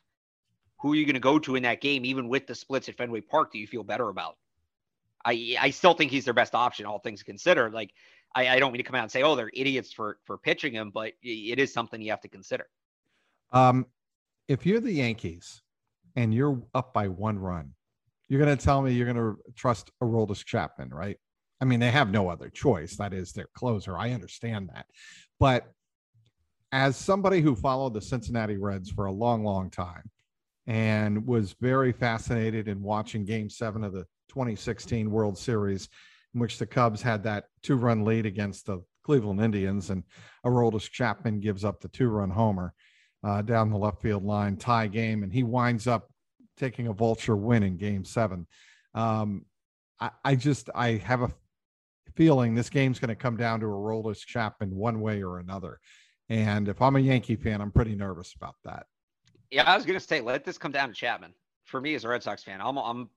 who 0.80 0.94
are 0.94 0.96
you 0.96 1.06
going 1.06 1.16
to 1.16 1.20
go 1.20 1.38
to 1.40 1.56
in 1.56 1.64
that 1.64 1.82
game, 1.82 2.06
even 2.06 2.28
with 2.28 2.48
the 2.48 2.56
splits 2.56 2.90
at 2.90 2.96
Fenway 2.96 3.22
Park, 3.22 3.52
do 3.52 3.60
you 3.60 3.68
feel 3.68 3.84
better 3.84 4.10
about? 4.10 4.38
I 5.26 5.56
I 5.60 5.70
still 5.72 5.94
think 5.94 6.12
he's 6.12 6.26
their 6.26 6.34
best 6.34 6.56
option, 6.56 6.86
all 6.86 7.00
things 7.00 7.24
considered. 7.24 7.74
Like 7.74 7.94
I, 8.36 8.48
I 8.48 8.60
don't 8.60 8.72
mean 8.72 8.80
to 8.80 8.84
come 8.84 8.96
out 8.96 9.04
and 9.04 9.12
say, 9.12 9.22
oh, 9.22 9.36
they're 9.36 9.52
idiots 9.54 9.92
for 9.92 10.18
for 10.24 10.38
pitching 10.38 10.74
him, 10.74 10.92
but 10.92 11.14
it 11.22 11.60
is 11.60 11.74
something 11.74 12.02
you 12.02 12.12
have 12.12 12.22
to 12.22 12.30
consider. 12.30 12.68
Um, 13.52 13.86
if 14.48 14.66
you're 14.66 14.80
the 14.80 14.94
Yankees 14.94 15.62
and 16.16 16.34
you're 16.34 16.62
up 16.74 16.94
by 16.94 17.10
one 17.10 17.38
run, 17.38 17.74
you're 18.30 18.42
going 18.42 18.56
to 18.56 18.64
tell 18.64 18.82
me 18.82 18.94
you're 18.94 19.12
going 19.12 19.18
to 19.18 19.38
trust 19.56 19.92
Aroldis 20.02 20.46
Chapman, 20.46 20.90
right? 20.92 21.18
I 21.60 21.66
mean, 21.66 21.82
they 21.82 21.92
have 21.92 22.10
no 22.10 22.30
other 22.30 22.50
choice. 22.50 22.96
That 22.96 23.14
is 23.14 23.34
their 23.34 23.50
closer. 23.54 23.98
I 23.98 24.12
understand 24.12 24.70
that, 24.74 24.86
but 25.42 25.74
as 26.72 26.96
somebody 26.96 27.42
who 27.42 27.56
followed 27.56 27.94
the 27.94 28.02
Cincinnati 28.02 28.58
Reds 28.58 28.90
for 28.90 29.06
a 29.06 29.12
long, 29.12 29.44
long 29.44 29.70
time, 29.70 30.10
and 30.68 31.26
was 31.26 31.56
very 31.60 31.92
fascinated 31.92 32.68
in 32.68 32.82
watching 32.82 33.26
game 33.26 33.50
seven 33.50 33.84
of 33.84 33.94
the 33.94 34.06
2016 34.30 35.10
World 35.10 35.38
Series, 35.38 35.90
in 36.34 36.40
which 36.40 36.60
the 36.60 36.66
Cubs 36.66 37.02
had 37.02 37.24
that 37.24 37.46
two 37.64 37.76
run 37.76 38.06
lead 38.06 38.26
against 38.26 38.66
the 38.66 38.84
Cleveland 39.04 39.42
Indians, 39.42 39.90
and 39.90 40.04
Aroldis 40.46 40.90
Chapman 40.90 41.40
gives 41.40 41.66
up 41.66 41.80
the 41.80 41.88
two 41.88 42.10
run 42.10 42.30
homer 42.30 42.74
uh, 43.24 43.42
down 43.42 43.72
the 43.72 43.78
left 43.78 44.02
field 44.02 44.24
line, 44.24 44.56
tie 44.56 44.88
game, 44.88 45.24
and 45.24 45.34
he 45.34 45.44
winds 45.44 45.88
up 45.88 46.10
taking 46.58 46.88
a 46.88 46.94
vulture 46.94 47.36
win 47.36 47.64
in 47.64 47.78
game 47.78 48.06
seven. 48.06 48.46
Um, 48.94 49.46
I, 50.00 50.12
I, 50.24 50.36
just 50.36 50.70
I 50.76 50.92
have 50.92 51.22
a 51.22 51.32
feeling 52.16 52.54
this 52.54 52.70
game's 52.70 53.00
going 53.00 53.10
to 53.10 53.16
come 53.16 53.38
down 53.38 53.60
to 53.62 53.66
Aroldis 53.66 54.26
Chapman 54.26 54.76
one 54.76 55.00
way 55.00 55.24
or 55.24 55.40
another. 55.40 55.80
And 56.30 56.68
if 56.68 56.82
I'm 56.82 56.96
a 56.96 57.00
Yankee 57.00 57.36
fan, 57.36 57.60
I'm 57.60 57.72
pretty 57.72 57.96
nervous 57.96 58.34
about 58.34 58.56
that. 58.64 58.86
Yeah, 59.52 59.64
I 59.64 59.76
was 59.76 59.86
gonna 59.86 60.00
say 60.00 60.22
let 60.22 60.44
this 60.44 60.58
come 60.58 60.72
down 60.72 60.90
to 60.90 60.94
Chapman. 60.94 61.34
For 61.66 61.82
me 61.82 61.96
as 61.96 62.04
a 62.06 62.10
Red 62.10 62.24
Sox 62.24 62.44
fan, 62.44 62.62
I'm 62.62 62.78
I'm 62.78 63.10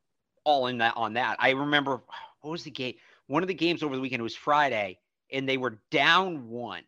all 0.45 0.67
in 0.67 0.79
that 0.79 0.97
on 0.97 1.13
that. 1.15 1.37
I 1.39 1.51
remember 1.51 2.03
what 2.41 2.51
was 2.51 2.65
the 2.65 2.71
game? 2.71 2.95
One 3.27 3.43
of 3.43 3.49
the 3.49 3.55
games 3.55 3.83
over 3.83 3.95
the 3.95 4.01
weekend 4.01 4.21
it 4.21 4.25
was 4.25 4.35
Friday, 4.35 4.99
and 5.31 5.49
they 5.49 5.59
were 5.59 5.79
down 5.91 6.49
one, 6.49 6.83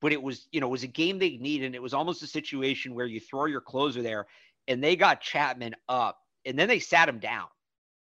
but 0.00 0.12
it 0.12 0.22
was 0.22 0.48
you 0.50 0.60
know 0.60 0.68
it 0.68 0.70
was 0.70 0.82
a 0.82 0.88
game 0.88 1.18
they 1.18 1.36
needed. 1.36 1.66
And 1.66 1.74
it 1.74 1.82
was 1.82 1.94
almost 1.94 2.22
a 2.22 2.26
situation 2.26 2.94
where 2.94 3.06
you 3.06 3.20
throw 3.20 3.44
your 3.44 3.60
closer 3.60 4.02
there, 4.02 4.26
and 4.66 4.82
they 4.82 4.96
got 4.96 5.20
Chapman 5.20 5.74
up, 5.88 6.18
and 6.46 6.58
then 6.58 6.68
they 6.68 6.78
sat 6.78 7.08
him 7.08 7.18
down. 7.18 7.48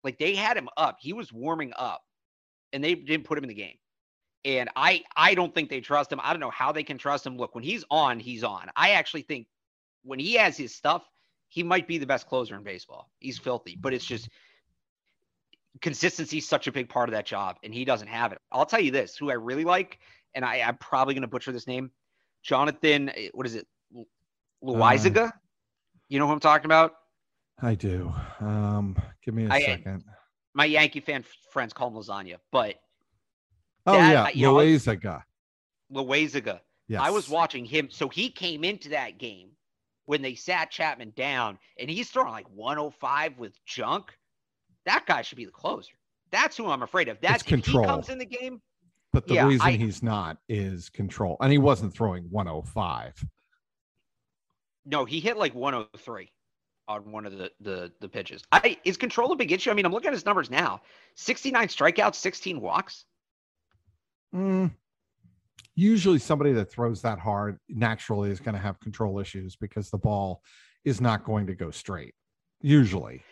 Like 0.05 0.17
they 0.17 0.33
had 0.33 0.55
him 0.55 0.69
up, 0.77 0.97
he 1.01 1.11
was 1.11 1.33
warming 1.33 1.73
up, 1.77 2.03
and 2.71 2.81
they 2.81 2.95
didn't 2.95 3.25
put 3.25 3.37
him 3.37 3.43
in 3.43 3.49
the 3.49 3.53
game. 3.53 3.75
And 4.45 4.69
I 4.75 5.04
I 5.15 5.36
don't 5.36 5.54
think 5.54 5.69
they 5.69 5.82
trust 5.82 6.12
him. 6.12 6.19
I 6.23 6.32
don't 6.32 6.39
know 6.39 6.49
how 6.49 6.71
they 6.71 6.84
can 6.84 6.97
trust 6.97 7.25
him. 7.25 7.38
Look, 7.38 7.56
when 7.56 7.63
he's 7.63 7.84
on, 7.91 8.19
he's 8.19 8.43
on. 8.43 8.69
I 8.75 8.91
actually 8.91 9.23
think 9.23 9.47
when 10.04 10.19
he 10.19 10.34
has 10.36 10.56
his 10.56 10.73
stuff, 10.73 11.04
he 11.49 11.63
might 11.63 11.88
be 11.88 11.97
the 11.97 12.06
best 12.06 12.28
closer 12.28 12.56
in 12.56 12.63
baseball. 12.63 13.10
He's 13.19 13.38
filthy, 13.38 13.78
but 13.80 13.93
it's 13.93 14.06
just 14.06 14.30
consistency 15.82 16.38
is 16.38 16.47
such 16.47 16.67
a 16.67 16.71
big 16.71 16.89
part 16.89 17.10
of 17.10 17.13
that 17.13 17.25
job, 17.25 17.58
and 17.63 17.73
he 17.73 17.86
doesn't 17.86 18.08
have 18.08 18.32
it. 18.32 18.39
I'll 18.52 18.65
tell 18.65 18.82
you 18.82 18.91
this: 18.91 19.17
who 19.17 19.30
I 19.30 19.34
really 19.34 19.65
like, 19.65 19.99
and 20.36 20.45
I, 20.45 20.58
am 20.58 20.78
probably 20.78 21.13
going 21.13 21.21
to 21.21 21.28
butcher 21.28 21.52
this 21.52 21.67
name, 21.67 21.91
Jonathan. 22.43 23.10
Eh, 23.10 23.30
what 23.34 23.45
is 23.45 23.56
it, 23.56 23.67
Loaisiga? 24.63 25.28
Uh, 25.28 25.32
you 26.08 26.19
know 26.19 26.28
who 26.28 26.34
I'm 26.34 26.39
talking 26.39 26.65
about? 26.65 26.95
I 27.62 27.75
do. 27.75 28.13
Um, 28.39 28.95
give 29.23 29.34
me 29.34 29.45
a 29.45 29.52
I, 29.52 29.62
second. 29.62 30.04
My 30.54 30.65
Yankee 30.65 31.02
fan 31.02 31.23
friends 31.52 31.73
call 31.73 31.89
him 31.89 31.95
lasagna, 31.95 32.38
but 32.52 32.75
oh 33.89 33.97
that, 33.97 34.36
yeah, 34.36 34.47
Loaisiga. 34.47 35.23
Loaisiga. 35.93 36.60
Yes. 36.88 37.02
I 37.04 37.12
was 37.12 37.30
watching 37.30 37.65
him, 37.65 37.89
so 37.91 38.10
he 38.10 38.30
came 38.30 38.63
into 38.63 38.89
that 38.89 39.19
game 39.19 39.49
when 40.10 40.23
they 40.23 40.34
sat 40.34 40.71
Chapman 40.71 41.13
down 41.15 41.60
and 41.78 41.88
he's 41.88 42.10
throwing 42.10 42.32
like 42.32 42.47
105 42.56 43.38
with 43.38 43.63
junk, 43.65 44.17
that 44.86 45.06
guy 45.06 45.21
should 45.21 45.38
be 45.38 45.45
the 45.45 45.52
closer. 45.52 45.93
That's 46.32 46.58
who 46.58 46.67
I'm 46.67 46.82
afraid 46.82 47.10
of. 47.10 47.21
That's 47.21 47.43
control. 47.43 47.84
he 47.84 47.88
comes 47.88 48.10
in 48.10 48.17
the 48.17 48.25
game. 48.25 48.60
But 49.13 49.28
the 49.28 49.36
yeah, 49.36 49.47
reason 49.47 49.67
I, 49.67 49.71
he's 49.73 50.02
not 50.02 50.38
is 50.47 50.89
control. 50.89 51.38
And 51.41 51.52
he 51.52 51.60
wasn't 51.60 51.93
throwing 51.93 52.23
105. 52.32 53.23
No, 54.88 55.06
he 55.06 55.19
hit 55.19 55.38
like 55.38 55.54
103 55.54 56.32
on 56.88 57.12
one 57.12 57.28
of 57.28 57.38
the 57.38 57.52
the, 57.60 57.91
the 58.02 58.10
pitches. 58.10 58.43
I 58.52 58.80
is 58.86 58.97
control 58.97 59.32
a 59.32 59.36
big 59.36 59.52
issue? 59.52 59.69
I 59.69 59.75
mean, 59.75 59.86
I'm 59.86 59.91
looking 59.91 60.08
at 60.08 60.13
his 60.13 60.25
numbers 60.25 60.49
now. 60.49 60.82
69 61.15 61.67
strikeouts, 61.67 62.15
16 62.15 62.60
walks. 62.60 63.06
Mm, 64.33 64.71
usually 65.75 66.19
somebody 66.19 66.51
that 66.53 66.71
throws 66.71 67.01
that 67.01 67.19
hard 67.19 67.57
naturally 67.67 68.29
is 68.29 68.39
going 68.39 68.55
to 68.55 68.61
have 68.61 68.79
control 68.79 69.19
issues 69.19 69.55
because 69.55 69.89
the 69.89 69.97
ball 69.97 70.41
is 70.85 71.01
not 71.01 71.23
going 71.23 71.47
to 71.47 71.55
go 71.55 71.71
straight 71.71 72.13
usually. 72.61 73.23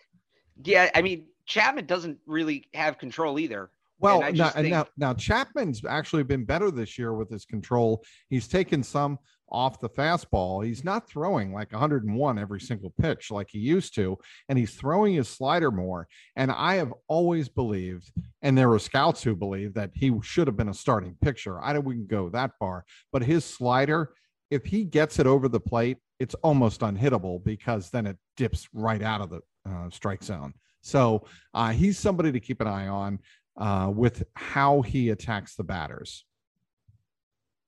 Yeah 0.63 0.89
i 0.95 1.01
mean 1.01 1.25
chapman 1.47 1.85
doesn't 1.85 2.19
really 2.27 2.67
have 2.73 2.97
control 2.97 3.39
either. 3.39 3.71
Well 3.99 4.31
now, 4.31 4.49
think... 4.49 4.69
now, 4.69 4.85
now 4.97 5.13
chapman's 5.13 5.83
actually 5.85 6.23
been 6.23 6.45
better 6.45 6.69
this 6.69 6.99
year 6.99 7.13
with 7.13 7.31
his 7.31 7.45
control. 7.45 8.03
He's 8.29 8.47
taken 8.47 8.83
some 8.83 9.17
off 9.49 9.79
the 9.79 9.89
fastball. 9.89 10.65
He's 10.65 10.83
not 10.83 11.09
throwing 11.09 11.53
like 11.53 11.71
101 11.71 12.37
every 12.37 12.59
single 12.59 12.93
pitch 13.01 13.31
like 13.31 13.49
he 13.49 13.59
used 13.59 13.95
to, 13.95 14.17
and 14.49 14.57
he's 14.57 14.75
throwing 14.75 15.13
his 15.13 15.29
slider 15.29 15.71
more. 15.71 16.07
And 16.35 16.51
I 16.51 16.75
have 16.75 16.93
always 17.07 17.49
believed, 17.49 18.11
and 18.41 18.57
there 18.57 18.69
were 18.69 18.79
scouts 18.79 19.23
who 19.23 19.35
believe 19.35 19.73
that 19.75 19.91
he 19.93 20.13
should 20.21 20.47
have 20.47 20.57
been 20.57 20.69
a 20.69 20.73
starting 20.73 21.15
pitcher. 21.21 21.61
I 21.63 21.73
don't 21.73 21.85
we 21.85 21.95
can 21.95 22.07
go 22.07 22.29
that 22.29 22.51
far, 22.59 22.85
but 23.11 23.23
his 23.23 23.45
slider, 23.45 24.13
if 24.51 24.65
he 24.65 24.83
gets 24.83 25.19
it 25.19 25.27
over 25.27 25.47
the 25.47 25.59
plate, 25.59 25.97
it's 26.19 26.35
almost 26.35 26.81
unhittable 26.81 27.43
because 27.43 27.89
then 27.89 28.05
it 28.07 28.17
dips 28.35 28.67
right 28.73 29.01
out 29.01 29.21
of 29.21 29.29
the 29.29 29.41
uh, 29.69 29.89
strike 29.89 30.23
zone. 30.23 30.53
So 30.81 31.25
uh, 31.53 31.71
he's 31.71 31.97
somebody 31.97 32.31
to 32.31 32.39
keep 32.39 32.61
an 32.61 32.67
eye 32.67 32.87
on 32.87 33.19
uh, 33.57 33.91
with 33.93 34.23
how 34.35 34.81
he 34.81 35.09
attacks 35.09 35.55
the 35.55 35.63
batters. 35.63 36.25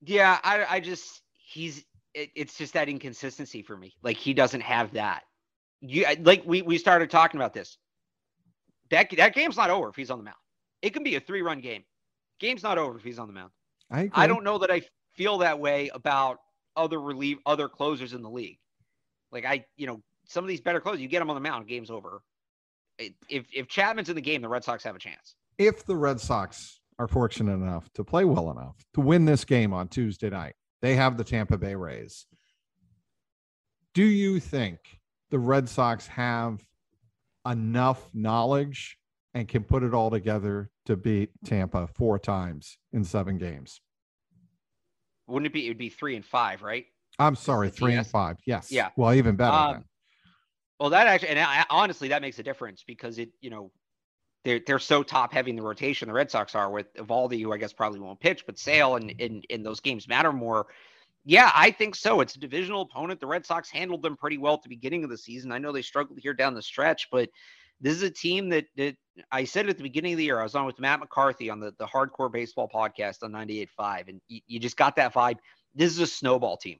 Yeah, 0.02 0.38
I, 0.42 0.64
I 0.68 0.80
just 0.80 1.22
he's 1.50 1.84
it, 2.14 2.30
it's 2.34 2.56
just 2.56 2.74
that 2.74 2.88
inconsistency 2.88 3.62
for 3.62 3.76
me. 3.76 3.94
Like 4.02 4.16
he 4.16 4.34
doesn't 4.34 4.62
have 4.62 4.92
that. 4.92 5.22
You 5.80 6.06
like 6.20 6.42
we 6.44 6.62
we 6.62 6.78
started 6.78 7.10
talking 7.10 7.40
about 7.40 7.54
this. 7.54 7.78
That 8.90 9.08
that 9.16 9.34
game's 9.34 9.56
not 9.56 9.70
over 9.70 9.88
if 9.88 9.96
he's 9.96 10.10
on 10.10 10.18
the 10.18 10.24
mound. 10.24 10.36
It 10.82 10.90
can 10.90 11.02
be 11.02 11.16
a 11.16 11.20
three 11.20 11.42
run 11.42 11.60
game. 11.60 11.84
Game's 12.38 12.62
not 12.62 12.78
over 12.78 12.96
if 12.98 13.04
he's 13.04 13.18
on 13.18 13.26
the 13.26 13.34
mound. 13.34 13.50
I 13.90 14.02
agree. 14.02 14.10
I 14.14 14.26
don't 14.26 14.44
know 14.44 14.58
that 14.58 14.70
I 14.70 14.82
feel 15.14 15.38
that 15.38 15.58
way 15.58 15.90
about 15.94 16.38
other 16.76 17.00
relief 17.00 17.38
other 17.46 17.68
closers 17.68 18.12
in 18.12 18.22
the 18.22 18.30
league. 18.30 18.58
Like 19.32 19.44
I, 19.44 19.64
you 19.76 19.86
know, 19.86 20.02
some 20.26 20.44
of 20.44 20.48
these 20.48 20.60
better 20.60 20.80
closers, 20.80 21.00
you 21.00 21.08
get 21.08 21.20
them 21.20 21.30
on 21.30 21.36
the 21.36 21.40
mound, 21.40 21.66
game's 21.68 21.90
over. 21.90 22.22
If 22.98 23.46
if 23.52 23.68
Chapman's 23.68 24.08
in 24.08 24.16
the 24.16 24.22
game, 24.22 24.42
the 24.42 24.48
Red 24.48 24.64
Sox 24.64 24.84
have 24.84 24.96
a 24.96 24.98
chance. 24.98 25.34
If 25.58 25.84
the 25.86 25.96
Red 25.96 26.20
Sox 26.20 26.80
are 26.98 27.08
fortunate 27.08 27.54
enough 27.54 27.90
to 27.94 28.04
play 28.04 28.24
well 28.24 28.50
enough 28.50 28.76
to 28.94 29.00
win 29.00 29.24
this 29.24 29.44
game 29.44 29.72
on 29.72 29.88
Tuesday 29.88 30.28
night, 30.28 30.54
they 30.82 30.96
have 30.96 31.16
the 31.16 31.24
Tampa 31.24 31.58
Bay 31.58 31.74
Rays. 31.74 32.26
Do 33.94 34.04
you 34.04 34.40
think 34.40 34.78
the 35.30 35.38
Red 35.38 35.68
Sox 35.68 36.06
have 36.06 36.64
enough 37.46 38.10
knowledge 38.14 38.98
and 39.34 39.48
can 39.48 39.62
put 39.62 39.82
it 39.82 39.94
all 39.94 40.10
together 40.10 40.70
to 40.86 40.96
beat 40.96 41.30
Tampa 41.44 41.86
four 41.86 42.18
times 42.18 42.78
in 42.92 43.04
seven 43.04 43.38
games? 43.38 43.80
Wouldn't 45.26 45.46
it 45.46 45.52
be? 45.52 45.66
It'd 45.66 45.78
be 45.78 45.88
three 45.88 46.16
and 46.16 46.24
five, 46.24 46.62
right? 46.62 46.86
I'm 47.18 47.36
sorry, 47.36 47.70
three 47.70 47.94
and 47.94 48.06
five. 48.06 48.38
Yes. 48.46 48.72
Yeah. 48.72 48.90
Well, 48.96 49.12
even 49.14 49.36
better. 49.36 49.56
Um, 49.56 49.84
well, 50.78 50.90
that 50.90 51.06
actually, 51.06 51.28
and 51.28 51.38
I, 51.38 51.64
honestly, 51.68 52.08
that 52.08 52.22
makes 52.22 52.38
a 52.38 52.42
difference 52.42 52.82
because 52.86 53.18
it, 53.18 53.30
you 53.40 53.50
know, 53.50 53.70
they're 54.44 54.60
they're 54.66 54.78
so 54.78 55.02
top 55.02 55.32
heavy 55.32 55.50
in 55.50 55.56
the 55.56 55.62
rotation. 55.62 56.08
The 56.08 56.14
Red 56.14 56.30
Sox 56.30 56.54
are 56.54 56.70
with 56.70 56.92
Eovaldi, 56.94 57.42
who 57.42 57.52
I 57.52 57.58
guess 57.58 57.72
probably 57.72 58.00
won't 58.00 58.20
pitch, 58.20 58.44
but 58.46 58.58
Sale 58.58 58.96
and 58.96 59.10
in 59.12 59.42
in 59.50 59.62
those 59.62 59.80
games 59.80 60.08
matter 60.08 60.32
more. 60.32 60.66
Yeah, 61.24 61.50
I 61.54 61.70
think 61.70 61.94
so. 61.94 62.22
It's 62.22 62.34
a 62.36 62.40
divisional 62.40 62.82
opponent. 62.82 63.20
The 63.20 63.26
Red 63.26 63.44
Sox 63.44 63.70
handled 63.70 64.02
them 64.02 64.16
pretty 64.16 64.38
well 64.38 64.54
at 64.54 64.62
the 64.62 64.70
beginning 64.70 65.04
of 65.04 65.10
the 65.10 65.18
season. 65.18 65.52
I 65.52 65.58
know 65.58 65.70
they 65.70 65.82
struggled 65.82 66.18
here 66.18 66.32
down 66.32 66.54
the 66.54 66.62
stretch, 66.62 67.08
but 67.12 67.28
this 67.80 67.94
is 67.94 68.02
a 68.02 68.10
team 68.10 68.48
that, 68.50 68.64
that 68.76 68.96
I 69.30 69.44
said 69.44 69.68
at 69.68 69.76
the 69.76 69.82
beginning 69.82 70.14
of 70.14 70.18
the 70.18 70.24
year. 70.24 70.40
I 70.40 70.42
was 70.42 70.54
on 70.54 70.64
with 70.64 70.80
Matt 70.80 71.00
McCarthy 71.00 71.50
on 71.50 71.60
the, 71.60 71.74
the 71.78 71.86
Hardcore 71.86 72.32
Baseball 72.32 72.70
podcast 72.72 73.22
on 73.22 73.32
98.5, 73.32 74.08
and 74.08 74.20
you, 74.28 74.40
you 74.46 74.58
just 74.58 74.78
got 74.78 74.96
that 74.96 75.12
vibe. 75.12 75.36
This 75.74 75.92
is 75.92 75.98
a 75.98 76.06
snowball 76.06 76.56
team. 76.56 76.78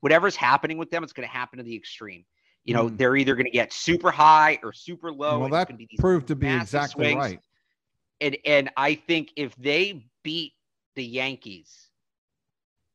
Whatever's 0.00 0.36
happening 0.36 0.76
with 0.76 0.90
them, 0.90 1.02
it's 1.02 1.12
going 1.12 1.26
to 1.26 1.34
happen 1.34 1.58
to 1.58 1.64
the 1.64 1.74
extreme. 1.74 2.24
You 2.68 2.74
know, 2.74 2.90
mm. 2.90 2.98
they're 2.98 3.16
either 3.16 3.34
going 3.34 3.46
to 3.46 3.50
get 3.50 3.72
super 3.72 4.10
high 4.10 4.58
or 4.62 4.74
super 4.74 5.10
low. 5.10 5.38
Well, 5.38 5.48
that 5.48 5.70
proved 5.98 6.28
to 6.28 6.36
be 6.36 6.48
exactly 6.48 7.06
swings. 7.06 7.16
right. 7.16 7.40
And 8.20 8.36
and 8.44 8.70
I 8.76 8.94
think 8.94 9.32
if 9.36 9.56
they 9.56 10.04
beat 10.22 10.52
the 10.94 11.02
Yankees, 11.02 11.88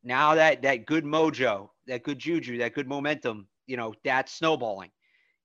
now 0.04 0.36
that 0.36 0.62
that 0.62 0.86
good 0.86 1.04
mojo, 1.04 1.70
that 1.88 2.04
good 2.04 2.20
juju, 2.20 2.58
that 2.58 2.72
good 2.72 2.86
momentum, 2.86 3.48
you 3.66 3.76
know, 3.76 3.92
that's 4.04 4.30
snowballing. 4.30 4.92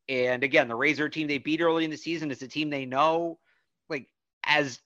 And 0.10 0.44
again, 0.44 0.68
the 0.68 0.76
Razor 0.76 1.10
team 1.10 1.28
they 1.28 1.40
beat 1.40 1.60
early 1.60 1.84
in 1.84 1.90
the 1.90 1.98
season 1.98 2.30
is 2.30 2.44
a 2.44 2.48
team 2.48 2.70
they 2.70 2.86
know. 2.86 3.40
Like 3.90 4.10
as 4.44 4.80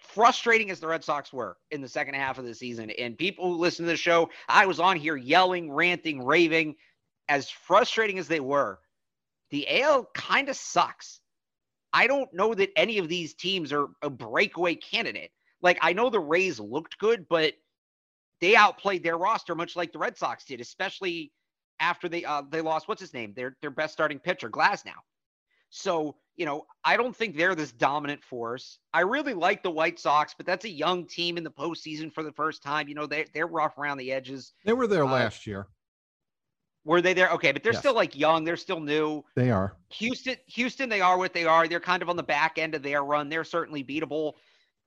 frustrating 0.00 0.70
as 0.70 0.80
the 0.80 0.88
Red 0.88 1.02
Sox 1.02 1.32
were 1.32 1.56
in 1.70 1.80
the 1.80 1.88
second 1.88 2.12
half 2.12 2.36
of 2.36 2.44
the 2.44 2.54
season, 2.54 2.90
and 2.90 3.16
people 3.16 3.48
who 3.48 3.56
listen 3.56 3.86
to 3.86 3.90
the 3.90 3.96
show, 3.96 4.28
I 4.50 4.66
was 4.66 4.80
on 4.80 4.98
here 4.98 5.16
yelling, 5.16 5.72
ranting, 5.72 6.22
raving 6.22 6.76
as 7.28 7.50
frustrating 7.50 8.18
as 8.18 8.28
they 8.28 8.40
were, 8.40 8.78
the 9.50 9.82
AL 9.82 10.08
kind 10.14 10.48
of 10.48 10.56
sucks. 10.56 11.20
I 11.92 12.06
don't 12.06 12.32
know 12.34 12.54
that 12.54 12.70
any 12.76 12.98
of 12.98 13.08
these 13.08 13.34
teams 13.34 13.72
are 13.72 13.88
a 14.02 14.10
breakaway 14.10 14.74
candidate. 14.74 15.30
Like 15.62 15.78
I 15.80 15.92
know 15.92 16.10
the 16.10 16.20
Rays 16.20 16.60
looked 16.60 16.98
good, 16.98 17.26
but 17.28 17.54
they 18.40 18.54
outplayed 18.54 19.02
their 19.02 19.16
roster 19.16 19.54
much 19.54 19.76
like 19.76 19.92
the 19.92 19.98
Red 19.98 20.16
Sox 20.16 20.44
did, 20.44 20.60
especially 20.60 21.32
after 21.80 22.08
they 22.08 22.24
uh, 22.24 22.42
they 22.50 22.60
lost 22.60 22.88
what's 22.88 23.00
his 23.00 23.14
name, 23.14 23.32
their 23.34 23.56
their 23.60 23.70
best 23.70 23.92
starting 23.92 24.18
pitcher, 24.18 24.50
Glasnow. 24.50 24.92
So 25.70 26.16
you 26.36 26.44
know, 26.44 26.66
I 26.84 26.98
don't 26.98 27.16
think 27.16 27.36
they're 27.36 27.54
this 27.54 27.72
dominant 27.72 28.22
force. 28.22 28.78
I 28.92 29.00
really 29.00 29.32
like 29.32 29.62
the 29.62 29.70
White 29.70 29.98
Sox, 29.98 30.34
but 30.36 30.44
that's 30.44 30.66
a 30.66 30.70
young 30.70 31.06
team 31.06 31.38
in 31.38 31.44
the 31.44 31.50
postseason 31.50 32.12
for 32.12 32.22
the 32.22 32.32
first 32.32 32.62
time. 32.62 32.88
You 32.88 32.94
know, 32.94 33.06
they 33.06 33.26
they're 33.32 33.46
rough 33.46 33.78
around 33.78 33.98
the 33.98 34.12
edges. 34.12 34.52
They 34.64 34.74
were 34.74 34.86
there 34.86 35.04
uh, 35.04 35.12
last 35.12 35.46
year. 35.46 35.68
Were 36.86 37.02
they 37.02 37.14
there? 37.14 37.30
Okay, 37.30 37.50
but 37.50 37.64
they're 37.64 37.72
yes. 37.72 37.80
still 37.80 37.96
like 37.96 38.16
young. 38.16 38.44
They're 38.44 38.56
still 38.56 38.78
new. 38.78 39.24
They 39.34 39.50
are. 39.50 39.74
Houston, 39.94 40.36
Houston, 40.46 40.88
they 40.88 41.00
are 41.00 41.18
what 41.18 41.34
they 41.34 41.44
are. 41.44 41.66
They're 41.66 41.80
kind 41.80 42.00
of 42.00 42.08
on 42.08 42.14
the 42.14 42.22
back 42.22 42.58
end 42.58 42.76
of 42.76 42.82
their 42.84 43.02
run. 43.02 43.28
They're 43.28 43.42
certainly 43.42 43.82
beatable. 43.82 44.34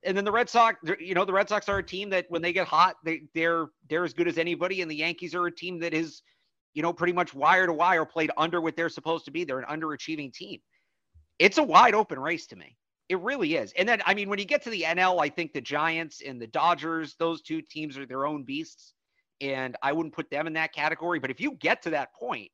And 0.03 0.15
then 0.15 0.23
the 0.23 0.31
Red 0.31 0.49
Sox, 0.49 0.79
you 1.01 1.13
know, 1.13 1.25
the 1.25 1.33
Red 1.33 1.49
Sox 1.49 1.67
are 1.67 1.79
a 1.79 1.83
team 1.83 2.09
that 2.11 2.25
when 2.29 2.41
they 2.41 2.53
get 2.53 2.67
hot, 2.67 2.95
they 3.03 3.23
they're 3.35 3.67
they're 3.89 4.05
as 4.05 4.13
good 4.13 4.29
as 4.29 4.37
anybody. 4.37 4.81
And 4.81 4.89
the 4.89 4.95
Yankees 4.95 5.35
are 5.35 5.45
a 5.45 5.51
team 5.51 5.77
that 5.79 5.93
is, 5.93 6.21
you 6.73 6.81
know, 6.81 6.93
pretty 6.93 7.11
much 7.11 7.33
wire 7.33 7.67
to 7.67 7.73
wire 7.73 8.05
played 8.05 8.31
under 8.37 8.61
what 8.61 8.77
they're 8.77 8.87
supposed 8.87 9.25
to 9.25 9.31
be. 9.31 9.43
They're 9.43 9.59
an 9.59 9.81
underachieving 9.81 10.33
team. 10.33 10.61
It's 11.37 11.57
a 11.57 11.63
wide 11.63 11.95
open 11.95 12.17
race 12.17 12.47
to 12.47 12.55
me. 12.55 12.77
It 13.09 13.19
really 13.19 13.57
is. 13.57 13.73
And 13.77 13.89
then 13.89 14.01
I 14.05 14.13
mean, 14.13 14.29
when 14.29 14.39
you 14.39 14.45
get 14.45 14.63
to 14.63 14.69
the 14.69 14.83
NL, 14.83 15.21
I 15.21 15.27
think 15.27 15.51
the 15.51 15.59
Giants 15.59 16.21
and 16.25 16.41
the 16.41 16.47
Dodgers, 16.47 17.15
those 17.19 17.41
two 17.41 17.61
teams 17.61 17.97
are 17.97 18.05
their 18.05 18.25
own 18.25 18.43
beasts 18.43 18.93
and 19.41 19.77
I 19.81 19.91
wouldn't 19.91 20.13
put 20.13 20.29
them 20.29 20.47
in 20.47 20.53
that 20.53 20.73
category. 20.73 21.19
But 21.19 21.31
if 21.31 21.39
you 21.39 21.51
get 21.51 21.81
to 21.83 21.91
that 21.91 22.13
point, 22.13 22.51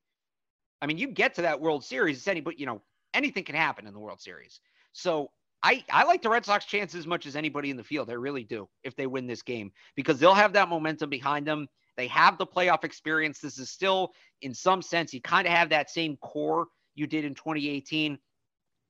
I 0.81 0.85
mean, 0.85 0.97
you 0.97 1.07
get 1.07 1.33
to 1.35 1.41
that 1.43 1.59
World 1.59 1.83
Series, 1.83 2.17
it's 2.17 2.27
any, 2.27 2.41
but 2.41 2.59
you 2.59 2.65
know, 2.65 2.81
anything 3.13 3.43
can 3.43 3.55
happen 3.55 3.87
in 3.87 3.93
the 3.93 3.99
World 3.99 4.21
Series. 4.21 4.59
So 4.93 5.31
I, 5.63 5.83
I 5.91 6.03
like 6.03 6.21
the 6.21 6.29
Red 6.29 6.45
Sox 6.45 6.65
chances 6.65 6.99
as 6.99 7.07
much 7.07 7.25
as 7.25 7.35
anybody 7.35 7.69
in 7.69 7.77
the 7.77 7.83
field. 7.83 8.09
I 8.09 8.13
really 8.13 8.43
do 8.43 8.67
if 8.83 8.95
they 8.95 9.07
win 9.07 9.25
this 9.25 9.41
game 9.41 9.71
because 9.95 10.19
they'll 10.19 10.33
have 10.33 10.53
that 10.53 10.69
momentum 10.69 11.09
behind 11.09 11.47
them. 11.47 11.67
They 11.97 12.07
have 12.07 12.37
the 12.37 12.45
playoff 12.45 12.83
experience. 12.83 13.39
This 13.39 13.57
is 13.57 13.69
still, 13.69 14.13
in 14.41 14.53
some 14.53 14.81
sense, 14.81 15.13
you 15.13 15.21
kind 15.21 15.47
of 15.47 15.53
have 15.53 15.69
that 15.69 15.89
same 15.89 16.17
core 16.17 16.67
you 16.93 17.07
did 17.07 17.25
in 17.25 17.33
2018 17.33 18.17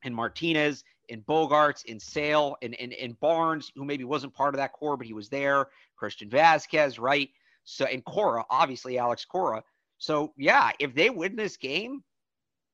in 0.03 0.13
Martinez, 0.13 0.83
in 1.09 1.21
Bogaerts 1.21 1.85
in 1.85 1.99
Sale, 1.99 2.57
in, 2.61 2.73
in, 2.73 2.91
in 2.91 3.13
Barnes, 3.13 3.71
who 3.75 3.85
maybe 3.85 4.03
wasn't 4.03 4.33
part 4.33 4.53
of 4.53 4.57
that 4.57 4.73
core, 4.73 4.97
but 4.97 5.07
he 5.07 5.13
was 5.13 5.29
there. 5.29 5.67
Christian 5.95 6.29
Vazquez, 6.29 6.99
right? 6.99 7.29
So 7.65 7.85
and 7.85 8.03
Cora, 8.05 8.45
obviously 8.49 8.97
Alex 8.97 9.25
Cora. 9.25 9.63
So 9.97 10.33
yeah, 10.37 10.71
if 10.79 10.95
they 10.95 11.09
win 11.09 11.35
this 11.35 11.57
game, 11.57 12.03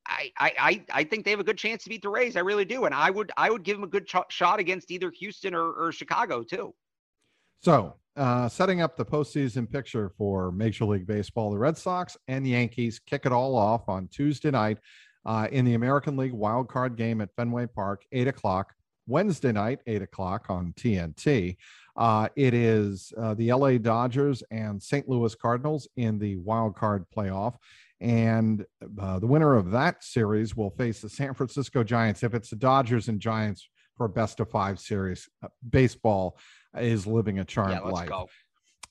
I 0.07 0.31
I 0.37 0.85
I 0.91 1.03
think 1.03 1.25
they 1.25 1.31
have 1.31 1.39
a 1.39 1.45
good 1.45 1.57
chance 1.57 1.83
to 1.83 1.89
beat 1.89 2.01
the 2.01 2.09
Rays. 2.09 2.35
I 2.35 2.41
really 2.41 2.65
do, 2.65 2.85
and 2.85 2.93
I 2.93 3.09
would 3.09 3.31
I 3.37 3.49
would 3.49 3.63
give 3.63 3.77
them 3.77 3.83
a 3.83 3.87
good 3.87 4.07
ch- 4.07 4.29
shot 4.29 4.59
against 4.59 4.91
either 4.91 5.11
Houston 5.11 5.55
or, 5.55 5.71
or 5.73 5.91
Chicago 5.91 6.43
too. 6.43 6.73
So 7.61 7.95
uh, 8.15 8.49
setting 8.49 8.81
up 8.81 8.97
the 8.97 9.05
postseason 9.05 9.71
picture 9.71 10.09
for 10.17 10.51
Major 10.51 10.85
League 10.85 11.07
Baseball, 11.07 11.51
the 11.51 11.57
Red 11.57 11.77
Sox 11.77 12.17
and 12.27 12.45
the 12.45 12.51
Yankees 12.51 12.99
kick 12.99 13.25
it 13.25 13.31
all 13.31 13.55
off 13.55 13.87
on 13.87 14.07
Tuesday 14.07 14.51
night 14.51 14.79
uh, 15.25 15.47
in 15.51 15.65
the 15.65 15.75
American 15.75 16.17
League 16.17 16.33
wild 16.33 16.67
card 16.67 16.97
game 16.97 17.21
at 17.21 17.29
Fenway 17.35 17.67
Park, 17.67 18.03
eight 18.11 18.27
o'clock. 18.27 18.73
Wednesday 19.07 19.51
night, 19.51 19.79
eight 19.87 20.01
o'clock 20.01 20.45
on 20.49 20.73
TNT. 20.73 21.57
Uh, 21.95 22.29
it 22.35 22.53
is 22.53 23.13
uh, 23.17 23.33
the 23.33 23.51
LA 23.53 23.77
Dodgers 23.77 24.43
and 24.51 24.81
St. 24.81 25.07
Louis 25.07 25.35
Cardinals 25.35 25.87
in 25.97 26.19
the 26.19 26.37
wild 26.37 26.75
card 26.75 27.05
playoff. 27.15 27.55
And 27.99 28.65
uh, 28.99 29.19
the 29.19 29.27
winner 29.27 29.55
of 29.55 29.71
that 29.71 30.03
series 30.03 30.55
will 30.55 30.71
face 30.71 31.01
the 31.01 31.09
San 31.09 31.33
Francisco 31.33 31.83
Giants. 31.83 32.23
If 32.23 32.33
it's 32.33 32.49
the 32.49 32.55
Dodgers 32.55 33.07
and 33.09 33.19
Giants 33.19 33.69
for 33.95 34.05
a 34.05 34.09
best 34.09 34.39
of 34.39 34.49
five 34.49 34.79
series, 34.79 35.29
uh, 35.43 35.49
baseball 35.69 36.37
is 36.77 37.05
living 37.05 37.39
a 37.39 37.45
charmed 37.45 37.73
yeah, 37.73 37.79
life. 37.81 38.09
Go. 38.09 38.27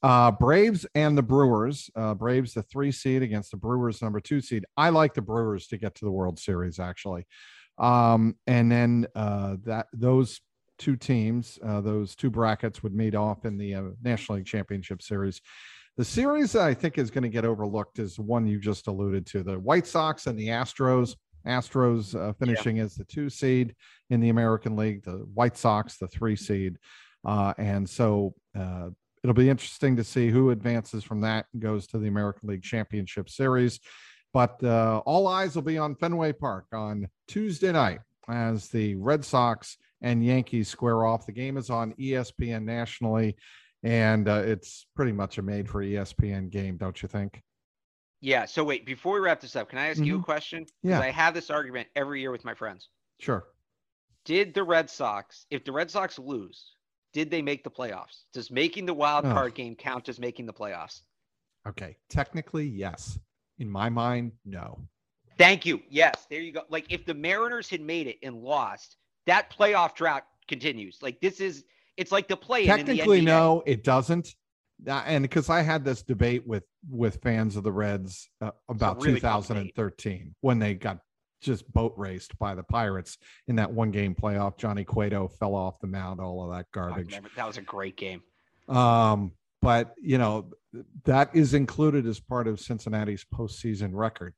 Uh, 0.02 0.30
Braves 0.30 0.86
and 0.94 1.18
the 1.18 1.22
Brewers. 1.22 1.90
Uh, 1.94 2.14
Braves, 2.14 2.54
the 2.54 2.62
three 2.62 2.92
seed 2.92 3.22
against 3.22 3.50
the 3.50 3.56
Brewers, 3.56 4.00
number 4.00 4.20
two 4.20 4.40
seed. 4.40 4.64
I 4.76 4.90
like 4.90 5.14
the 5.14 5.22
Brewers 5.22 5.66
to 5.68 5.76
get 5.76 5.94
to 5.96 6.04
the 6.04 6.10
World 6.10 6.38
Series, 6.38 6.78
actually. 6.78 7.26
Um, 7.78 8.36
and 8.46 8.70
then 8.70 9.06
uh, 9.14 9.56
that 9.64 9.86
those 9.92 10.40
two 10.80 10.96
teams, 10.96 11.58
uh, 11.64 11.80
those 11.80 12.16
two 12.16 12.30
brackets 12.30 12.82
would 12.82 12.94
meet 12.94 13.14
off 13.14 13.44
in 13.44 13.56
the 13.56 13.74
uh, 13.74 13.82
National 14.02 14.36
League 14.36 14.46
Championship 14.46 15.02
Series. 15.02 15.40
The 15.96 16.04
series 16.04 16.52
that 16.52 16.62
I 16.62 16.72
think 16.72 16.96
is 16.96 17.10
going 17.10 17.22
to 17.22 17.28
get 17.28 17.44
overlooked 17.44 17.98
is 17.98 18.18
one 18.18 18.46
you 18.46 18.58
just 18.58 18.86
alluded 18.86 19.26
to 19.26 19.42
the 19.42 19.58
White 19.58 19.86
Sox 19.86 20.26
and 20.26 20.38
the 20.38 20.48
Astros. 20.48 21.14
Astros 21.46 22.18
uh, 22.18 22.32
finishing 22.32 22.78
yeah. 22.78 22.84
as 22.84 22.94
the 22.94 23.04
two 23.04 23.28
seed 23.28 23.74
in 24.08 24.20
the 24.20 24.30
American 24.30 24.76
League, 24.76 25.04
the 25.04 25.26
White 25.34 25.56
Sox, 25.56 25.98
the 25.98 26.08
three 26.08 26.36
seed. 26.36 26.76
Uh, 27.24 27.52
and 27.58 27.88
so 27.88 28.34
uh, 28.58 28.88
it'll 29.22 29.34
be 29.34 29.50
interesting 29.50 29.96
to 29.96 30.04
see 30.04 30.30
who 30.30 30.50
advances 30.50 31.04
from 31.04 31.20
that 31.20 31.46
and 31.52 31.62
goes 31.62 31.86
to 31.88 31.98
the 31.98 32.08
American 32.08 32.48
League 32.48 32.62
Championship 32.62 33.28
Series. 33.28 33.80
But 34.32 34.62
uh, 34.64 35.02
all 35.04 35.28
eyes 35.28 35.54
will 35.54 35.62
be 35.62 35.76
on 35.76 35.96
Fenway 35.96 36.32
Park 36.32 36.66
on 36.72 37.08
Tuesday 37.28 37.72
night 37.72 38.00
as 38.28 38.68
the 38.68 38.94
Red 38.94 39.24
Sox 39.24 39.76
and 40.02 40.24
Yankees 40.24 40.68
square 40.68 41.04
off. 41.04 41.26
The 41.26 41.32
game 41.32 41.56
is 41.56 41.70
on 41.70 41.92
ESPN 41.94 42.64
nationally, 42.64 43.36
and 43.82 44.28
uh, 44.28 44.42
it's 44.44 44.86
pretty 44.96 45.12
much 45.12 45.38
a 45.38 45.42
made 45.42 45.68
for 45.68 45.82
ESPN 45.82 46.50
game, 46.50 46.76
don't 46.76 47.00
you 47.02 47.08
think? 47.08 47.42
Yeah. 48.20 48.44
So 48.44 48.62
wait, 48.64 48.84
before 48.84 49.14
we 49.14 49.20
wrap 49.20 49.40
this 49.40 49.56
up, 49.56 49.68
can 49.68 49.78
I 49.78 49.88
ask 49.88 49.96
mm-hmm. 49.96 50.04
you 50.04 50.14
a 50.14 50.16
mm-hmm. 50.18 50.24
question? 50.24 50.66
Yeah. 50.82 51.00
I 51.00 51.10
have 51.10 51.34
this 51.34 51.50
argument 51.50 51.88
every 51.96 52.20
year 52.20 52.30
with 52.30 52.44
my 52.44 52.54
friends. 52.54 52.88
Sure. 53.18 53.44
Did 54.24 54.52
the 54.52 54.62
Red 54.62 54.90
Sox, 54.90 55.46
if 55.50 55.64
the 55.64 55.72
Red 55.72 55.90
Sox 55.90 56.18
lose, 56.18 56.72
did 57.12 57.30
they 57.30 57.42
make 57.42 57.64
the 57.64 57.70
playoffs? 57.70 58.24
Does 58.32 58.50
making 58.50 58.86
the 58.86 58.94
wild 58.94 59.24
Ugh. 59.24 59.32
card 59.32 59.54
game 59.54 59.74
count 59.74 60.08
as 60.08 60.20
making 60.20 60.46
the 60.46 60.52
playoffs? 60.52 61.00
Okay. 61.66 61.96
Technically, 62.08 62.66
yes. 62.66 63.18
In 63.58 63.70
my 63.70 63.88
mind, 63.88 64.32
no. 64.44 64.78
Thank 65.38 65.64
you. 65.64 65.80
Yes, 65.88 66.26
there 66.28 66.40
you 66.40 66.52
go. 66.52 66.62
Like 66.68 66.86
if 66.90 67.06
the 67.06 67.14
Mariners 67.14 67.68
had 67.68 67.80
made 67.80 68.06
it 68.06 68.18
and 68.22 68.36
lost, 68.36 68.96
that 69.30 69.48
playoff 69.56 69.94
drought 69.94 70.24
continues. 70.48 70.98
Like 71.00 71.20
this 71.20 71.40
is 71.40 71.64
it's 71.96 72.10
like 72.10 72.26
the 72.26 72.36
play 72.36 72.62
in 72.62 72.66
Technically, 72.66 73.20
the 73.20 73.26
no, 73.26 73.62
it 73.64 73.84
doesn't. 73.84 74.34
And 74.86 75.22
because 75.22 75.48
I 75.50 75.62
had 75.62 75.84
this 75.84 76.02
debate 76.02 76.46
with 76.46 76.64
with 76.90 77.22
fans 77.22 77.56
of 77.56 77.62
the 77.62 77.70
Reds 77.70 78.28
uh, 78.40 78.50
about 78.68 79.02
really 79.02 79.20
2013 79.20 80.34
when 80.40 80.58
they 80.58 80.74
got 80.74 80.98
just 81.40 81.70
boat 81.72 81.94
raced 81.96 82.38
by 82.38 82.54
the 82.54 82.62
Pirates 82.62 83.18
in 83.46 83.56
that 83.56 83.70
one 83.70 83.90
game 83.90 84.14
playoff. 84.14 84.58
Johnny 84.58 84.84
Cueto 84.84 85.28
fell 85.28 85.54
off 85.54 85.78
the 85.80 85.86
mound, 85.86 86.20
all 86.20 86.44
of 86.44 86.56
that 86.56 86.66
garbage. 86.72 87.18
that 87.36 87.46
was 87.46 87.56
a 87.56 87.62
great 87.62 87.96
game. 87.96 88.22
Um, 88.68 89.32
but 89.62 89.94
you 90.02 90.18
know 90.18 90.50
that 91.04 91.30
is 91.34 91.54
included 91.54 92.06
as 92.06 92.18
part 92.18 92.48
of 92.48 92.58
Cincinnati's 92.58 93.24
postseason 93.32 93.90
record, 93.92 94.34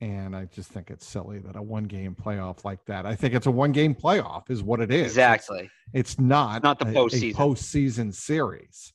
and 0.00 0.34
I 0.34 0.46
just 0.46 0.70
think 0.70 0.90
it's 0.90 1.06
silly 1.06 1.38
that 1.40 1.56
a 1.56 1.62
one-game 1.62 2.14
playoff 2.14 2.64
like 2.64 2.84
that. 2.86 3.04
I 3.06 3.14
think 3.14 3.34
it's 3.34 3.46
a 3.46 3.50
one-game 3.50 3.94
playoff, 3.94 4.50
is 4.50 4.62
what 4.62 4.80
it 4.80 4.90
is. 4.90 5.06
Exactly. 5.06 5.70
It's, 5.92 6.18
not 6.18 6.62
Not 6.62 6.78
the 6.78 6.86
a- 6.86 6.90
a 6.90 6.94
postseason. 6.94 7.34
postseason 7.34 8.14
series, 8.14 8.92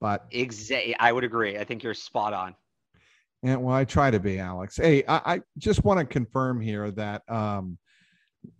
but 0.00 0.26
Exactly. 0.30 0.96
I 0.98 1.12
would 1.12 1.24
agree. 1.24 1.58
I 1.58 1.64
think 1.64 1.82
you're 1.82 1.94
spot 1.94 2.32
on. 2.32 2.54
Yeah, 3.42 3.56
well, 3.56 3.74
I 3.76 3.84
try 3.84 4.10
to 4.10 4.18
be, 4.18 4.38
Alex. 4.38 4.76
Hey, 4.76 5.04
I, 5.06 5.34
I 5.34 5.40
just 5.58 5.84
want 5.84 6.00
to 6.00 6.06
confirm 6.06 6.60
here 6.60 6.90
that 6.92 7.22
um, 7.30 7.78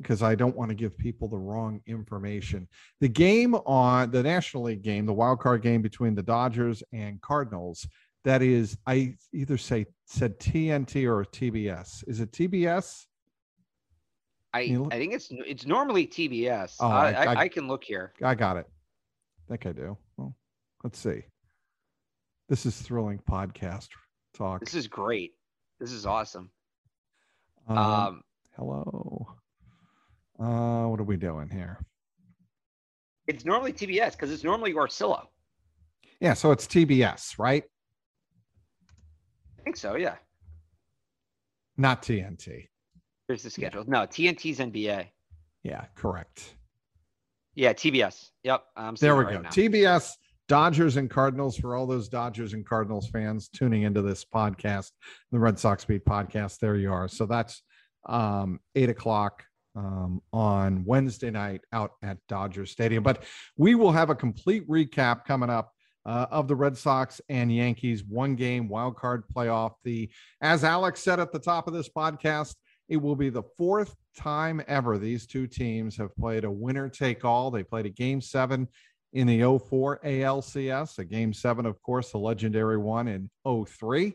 because 0.00 0.22
I 0.22 0.34
don't 0.34 0.54
want 0.56 0.68
to 0.68 0.74
give 0.74 0.96
people 0.96 1.26
the 1.26 1.38
wrong 1.38 1.80
information. 1.86 2.68
The 3.00 3.08
game 3.08 3.54
on 3.54 4.10
the 4.10 4.22
National 4.22 4.64
League 4.64 4.82
game, 4.82 5.06
the 5.06 5.12
wild 5.14 5.40
card 5.40 5.62
game 5.62 5.82
between 5.82 6.14
the 6.14 6.22
Dodgers 6.22 6.82
and 6.92 7.20
Cardinals, 7.20 7.88
that 8.28 8.42
is, 8.42 8.76
I 8.86 9.14
either 9.32 9.56
say 9.56 9.86
said 10.04 10.38
TNT 10.38 11.08
or 11.08 11.24
TBS. 11.24 12.04
Is 12.06 12.20
it 12.20 12.30
TBS? 12.30 13.06
I, 14.52 14.66
look- 14.66 14.92
I 14.92 14.98
think 14.98 15.14
it's 15.14 15.28
it's 15.30 15.64
normally 15.64 16.06
TBS. 16.06 16.76
Oh, 16.80 16.88
I, 16.88 17.10
I- 17.10 17.12
I, 17.12 17.24
I- 17.24 17.40
I 17.44 17.48
can 17.48 17.66
look 17.68 17.82
here. 17.82 18.12
I 18.22 18.34
got 18.34 18.58
it. 18.58 18.66
I 18.68 19.48
think 19.48 19.64
I 19.64 19.72
do. 19.72 19.96
Well, 20.18 20.36
let's 20.84 20.98
see. 20.98 21.22
This 22.50 22.66
is 22.66 22.76
thrilling 22.80 23.18
podcast 23.26 23.88
talk. 24.34 24.60
This 24.60 24.74
is 24.74 24.86
great. 24.88 25.32
This 25.80 25.90
is 25.92 26.04
awesome. 26.04 26.50
Um, 27.66 27.78
Um, 27.78 28.22
hello. 28.56 29.26
Uh, 30.38 30.84
what 30.88 31.00
are 31.00 31.04
we 31.04 31.16
doing 31.16 31.48
here? 31.50 31.78
it's 33.26 33.44
normally 33.44 33.72
TBS 33.74 34.12
because 34.12 34.30
it's 34.30 34.44
normally 34.44 34.72
Orsillo. 34.74 35.26
Yeah, 36.20 36.32
so 36.34 36.50
it's 36.50 36.66
TBS, 36.66 37.38
right? 37.38 37.64
I 39.58 39.62
think 39.62 39.76
so. 39.76 39.96
Yeah. 39.96 40.16
Not 41.76 42.02
TNT. 42.02 42.66
Here's 43.28 43.42
the 43.42 43.50
schedule. 43.50 43.84
No, 43.86 44.00
TNT's 44.00 44.58
NBA. 44.58 45.06
Yeah, 45.62 45.84
correct. 45.94 46.54
Yeah, 47.54 47.72
TBS. 47.72 48.30
Yep. 48.44 48.62
I'm 48.76 48.94
There 48.94 49.16
we 49.16 49.24
right 49.24 49.34
go. 49.34 49.40
now. 49.42 49.48
TBS, 49.50 50.12
Dodgers 50.48 50.96
and 50.96 51.10
Cardinals 51.10 51.56
for 51.56 51.74
all 51.74 51.86
those 51.86 52.08
Dodgers 52.08 52.54
and 52.54 52.64
Cardinals 52.64 53.08
fans 53.08 53.48
tuning 53.48 53.82
into 53.82 54.00
this 54.00 54.24
podcast, 54.24 54.92
the 55.30 55.38
Red 55.38 55.58
Sox 55.58 55.84
Beat 55.84 56.04
podcast. 56.04 56.58
There 56.60 56.76
you 56.76 56.92
are. 56.92 57.08
So 57.08 57.26
that's 57.26 57.62
um, 58.08 58.60
eight 58.74 58.88
o'clock 58.88 59.44
um, 59.76 60.22
on 60.32 60.84
Wednesday 60.86 61.30
night 61.30 61.60
out 61.72 61.92
at 62.02 62.18
Dodger 62.28 62.64
Stadium. 62.64 63.02
But 63.02 63.24
we 63.56 63.74
will 63.74 63.92
have 63.92 64.08
a 64.10 64.14
complete 64.14 64.66
recap 64.68 65.24
coming 65.24 65.50
up 65.50 65.72
uh, 66.06 66.26
of 66.30 66.48
the 66.48 66.56
Red 66.56 66.76
Sox 66.76 67.20
and 67.28 67.54
Yankees 67.54 68.04
one 68.04 68.34
game 68.34 68.68
wild 68.68 68.96
card 68.96 69.24
playoff. 69.34 69.72
The 69.84 70.10
as 70.40 70.64
Alex 70.64 71.00
said 71.00 71.20
at 71.20 71.32
the 71.32 71.38
top 71.38 71.66
of 71.66 71.74
this 71.74 71.88
podcast, 71.88 72.54
it 72.88 72.96
will 72.96 73.16
be 73.16 73.28
the 73.28 73.42
fourth 73.56 73.94
time 74.16 74.62
ever 74.66 74.98
these 74.98 75.26
two 75.26 75.46
teams 75.46 75.96
have 75.96 76.14
played 76.16 76.44
a 76.44 76.50
winner 76.50 76.88
take 76.88 77.24
all. 77.24 77.50
They 77.50 77.62
played 77.62 77.86
a 77.86 77.90
game 77.90 78.20
seven 78.20 78.68
in 79.12 79.26
the 79.26 79.40
04 79.40 80.00
ALCS, 80.04 80.98
a 80.98 81.04
game 81.04 81.32
seven, 81.32 81.66
of 81.66 81.80
course, 81.82 82.12
the 82.12 82.18
legendary 82.18 82.76
one 82.76 83.08
in 83.08 83.30
03, 83.46 84.14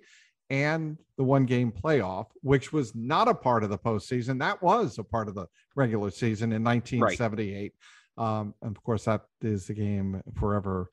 and 0.50 0.98
the 1.18 1.24
one 1.24 1.46
game 1.46 1.72
playoff, 1.72 2.28
which 2.42 2.72
was 2.72 2.94
not 2.94 3.28
a 3.28 3.34
part 3.34 3.64
of 3.64 3.70
the 3.70 3.78
postseason. 3.78 4.40
That 4.40 4.62
was 4.62 5.00
a 5.00 5.04
part 5.04 5.28
of 5.28 5.36
the 5.36 5.48
regular 5.76 6.12
season 6.12 6.52
in 6.52 6.64
1978. 6.64 7.74
Um, 8.18 8.54
and 8.62 8.76
of 8.76 8.84
course, 8.84 9.06
that 9.06 9.22
is 9.42 9.68
the 9.68 9.74
game 9.74 10.22
forever 10.36 10.90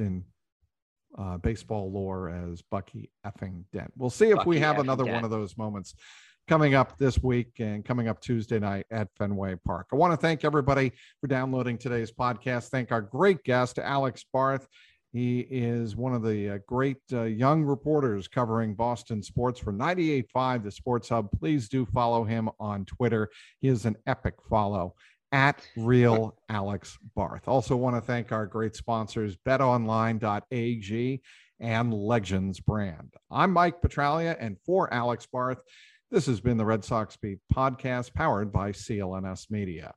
in 0.00 0.24
uh, 1.16 1.38
baseball 1.38 1.90
lore 1.90 2.28
as 2.28 2.62
Bucky 2.62 3.10
effing 3.26 3.64
Dent. 3.72 3.92
We'll 3.96 4.10
see 4.10 4.30
if 4.30 4.44
we 4.46 4.58
have 4.60 4.76
effing 4.76 4.80
another 4.80 5.04
Dent. 5.04 5.16
one 5.16 5.24
of 5.24 5.30
those 5.30 5.56
moments 5.56 5.94
coming 6.48 6.74
up 6.74 6.96
this 6.96 7.22
week 7.22 7.52
and 7.58 7.84
coming 7.84 8.08
up 8.08 8.20
Tuesday 8.20 8.58
night 8.58 8.86
at 8.90 9.08
Fenway 9.16 9.56
Park. 9.66 9.88
I 9.92 9.96
want 9.96 10.12
to 10.12 10.16
thank 10.16 10.44
everybody 10.44 10.92
for 11.20 11.26
downloading 11.26 11.76
today's 11.76 12.10
podcast. 12.10 12.68
Thank 12.68 12.90
our 12.90 13.02
great 13.02 13.44
guest, 13.44 13.78
Alex 13.78 14.24
Barth. 14.32 14.66
He 15.12 15.40
is 15.40 15.96
one 15.96 16.14
of 16.14 16.22
the 16.22 16.50
uh, 16.50 16.58
great 16.66 16.98
uh, 17.12 17.22
young 17.22 17.64
reporters 17.64 18.28
covering 18.28 18.74
Boston 18.74 19.22
sports 19.22 19.58
for 19.58 19.72
98.5, 19.72 20.64
the 20.64 20.70
Sports 20.70 21.08
Hub. 21.08 21.28
Please 21.38 21.68
do 21.68 21.86
follow 21.86 22.24
him 22.24 22.50
on 22.60 22.84
Twitter. 22.84 23.30
He 23.60 23.68
is 23.68 23.86
an 23.86 23.96
epic 24.06 24.34
follow 24.50 24.94
at 25.32 25.66
Real 25.76 26.36
Alex 26.48 26.98
Barth. 27.14 27.46
Also, 27.48 27.76
want 27.76 27.96
to 27.96 28.00
thank 28.00 28.32
our 28.32 28.46
great 28.46 28.74
sponsors, 28.74 29.36
betonline.ag 29.36 31.22
and 31.60 31.94
Legends 31.94 32.60
Brand. 32.60 33.14
I'm 33.30 33.52
Mike 33.52 33.82
Petraglia, 33.82 34.36
and 34.38 34.56
for 34.64 34.92
Alex 34.92 35.26
Barth, 35.26 35.58
this 36.10 36.26
has 36.26 36.40
been 36.40 36.56
the 36.56 36.64
Red 36.64 36.84
Sox 36.84 37.16
Beat 37.16 37.38
podcast 37.52 38.14
powered 38.14 38.52
by 38.52 38.72
CLNS 38.72 39.50
Media. 39.50 39.92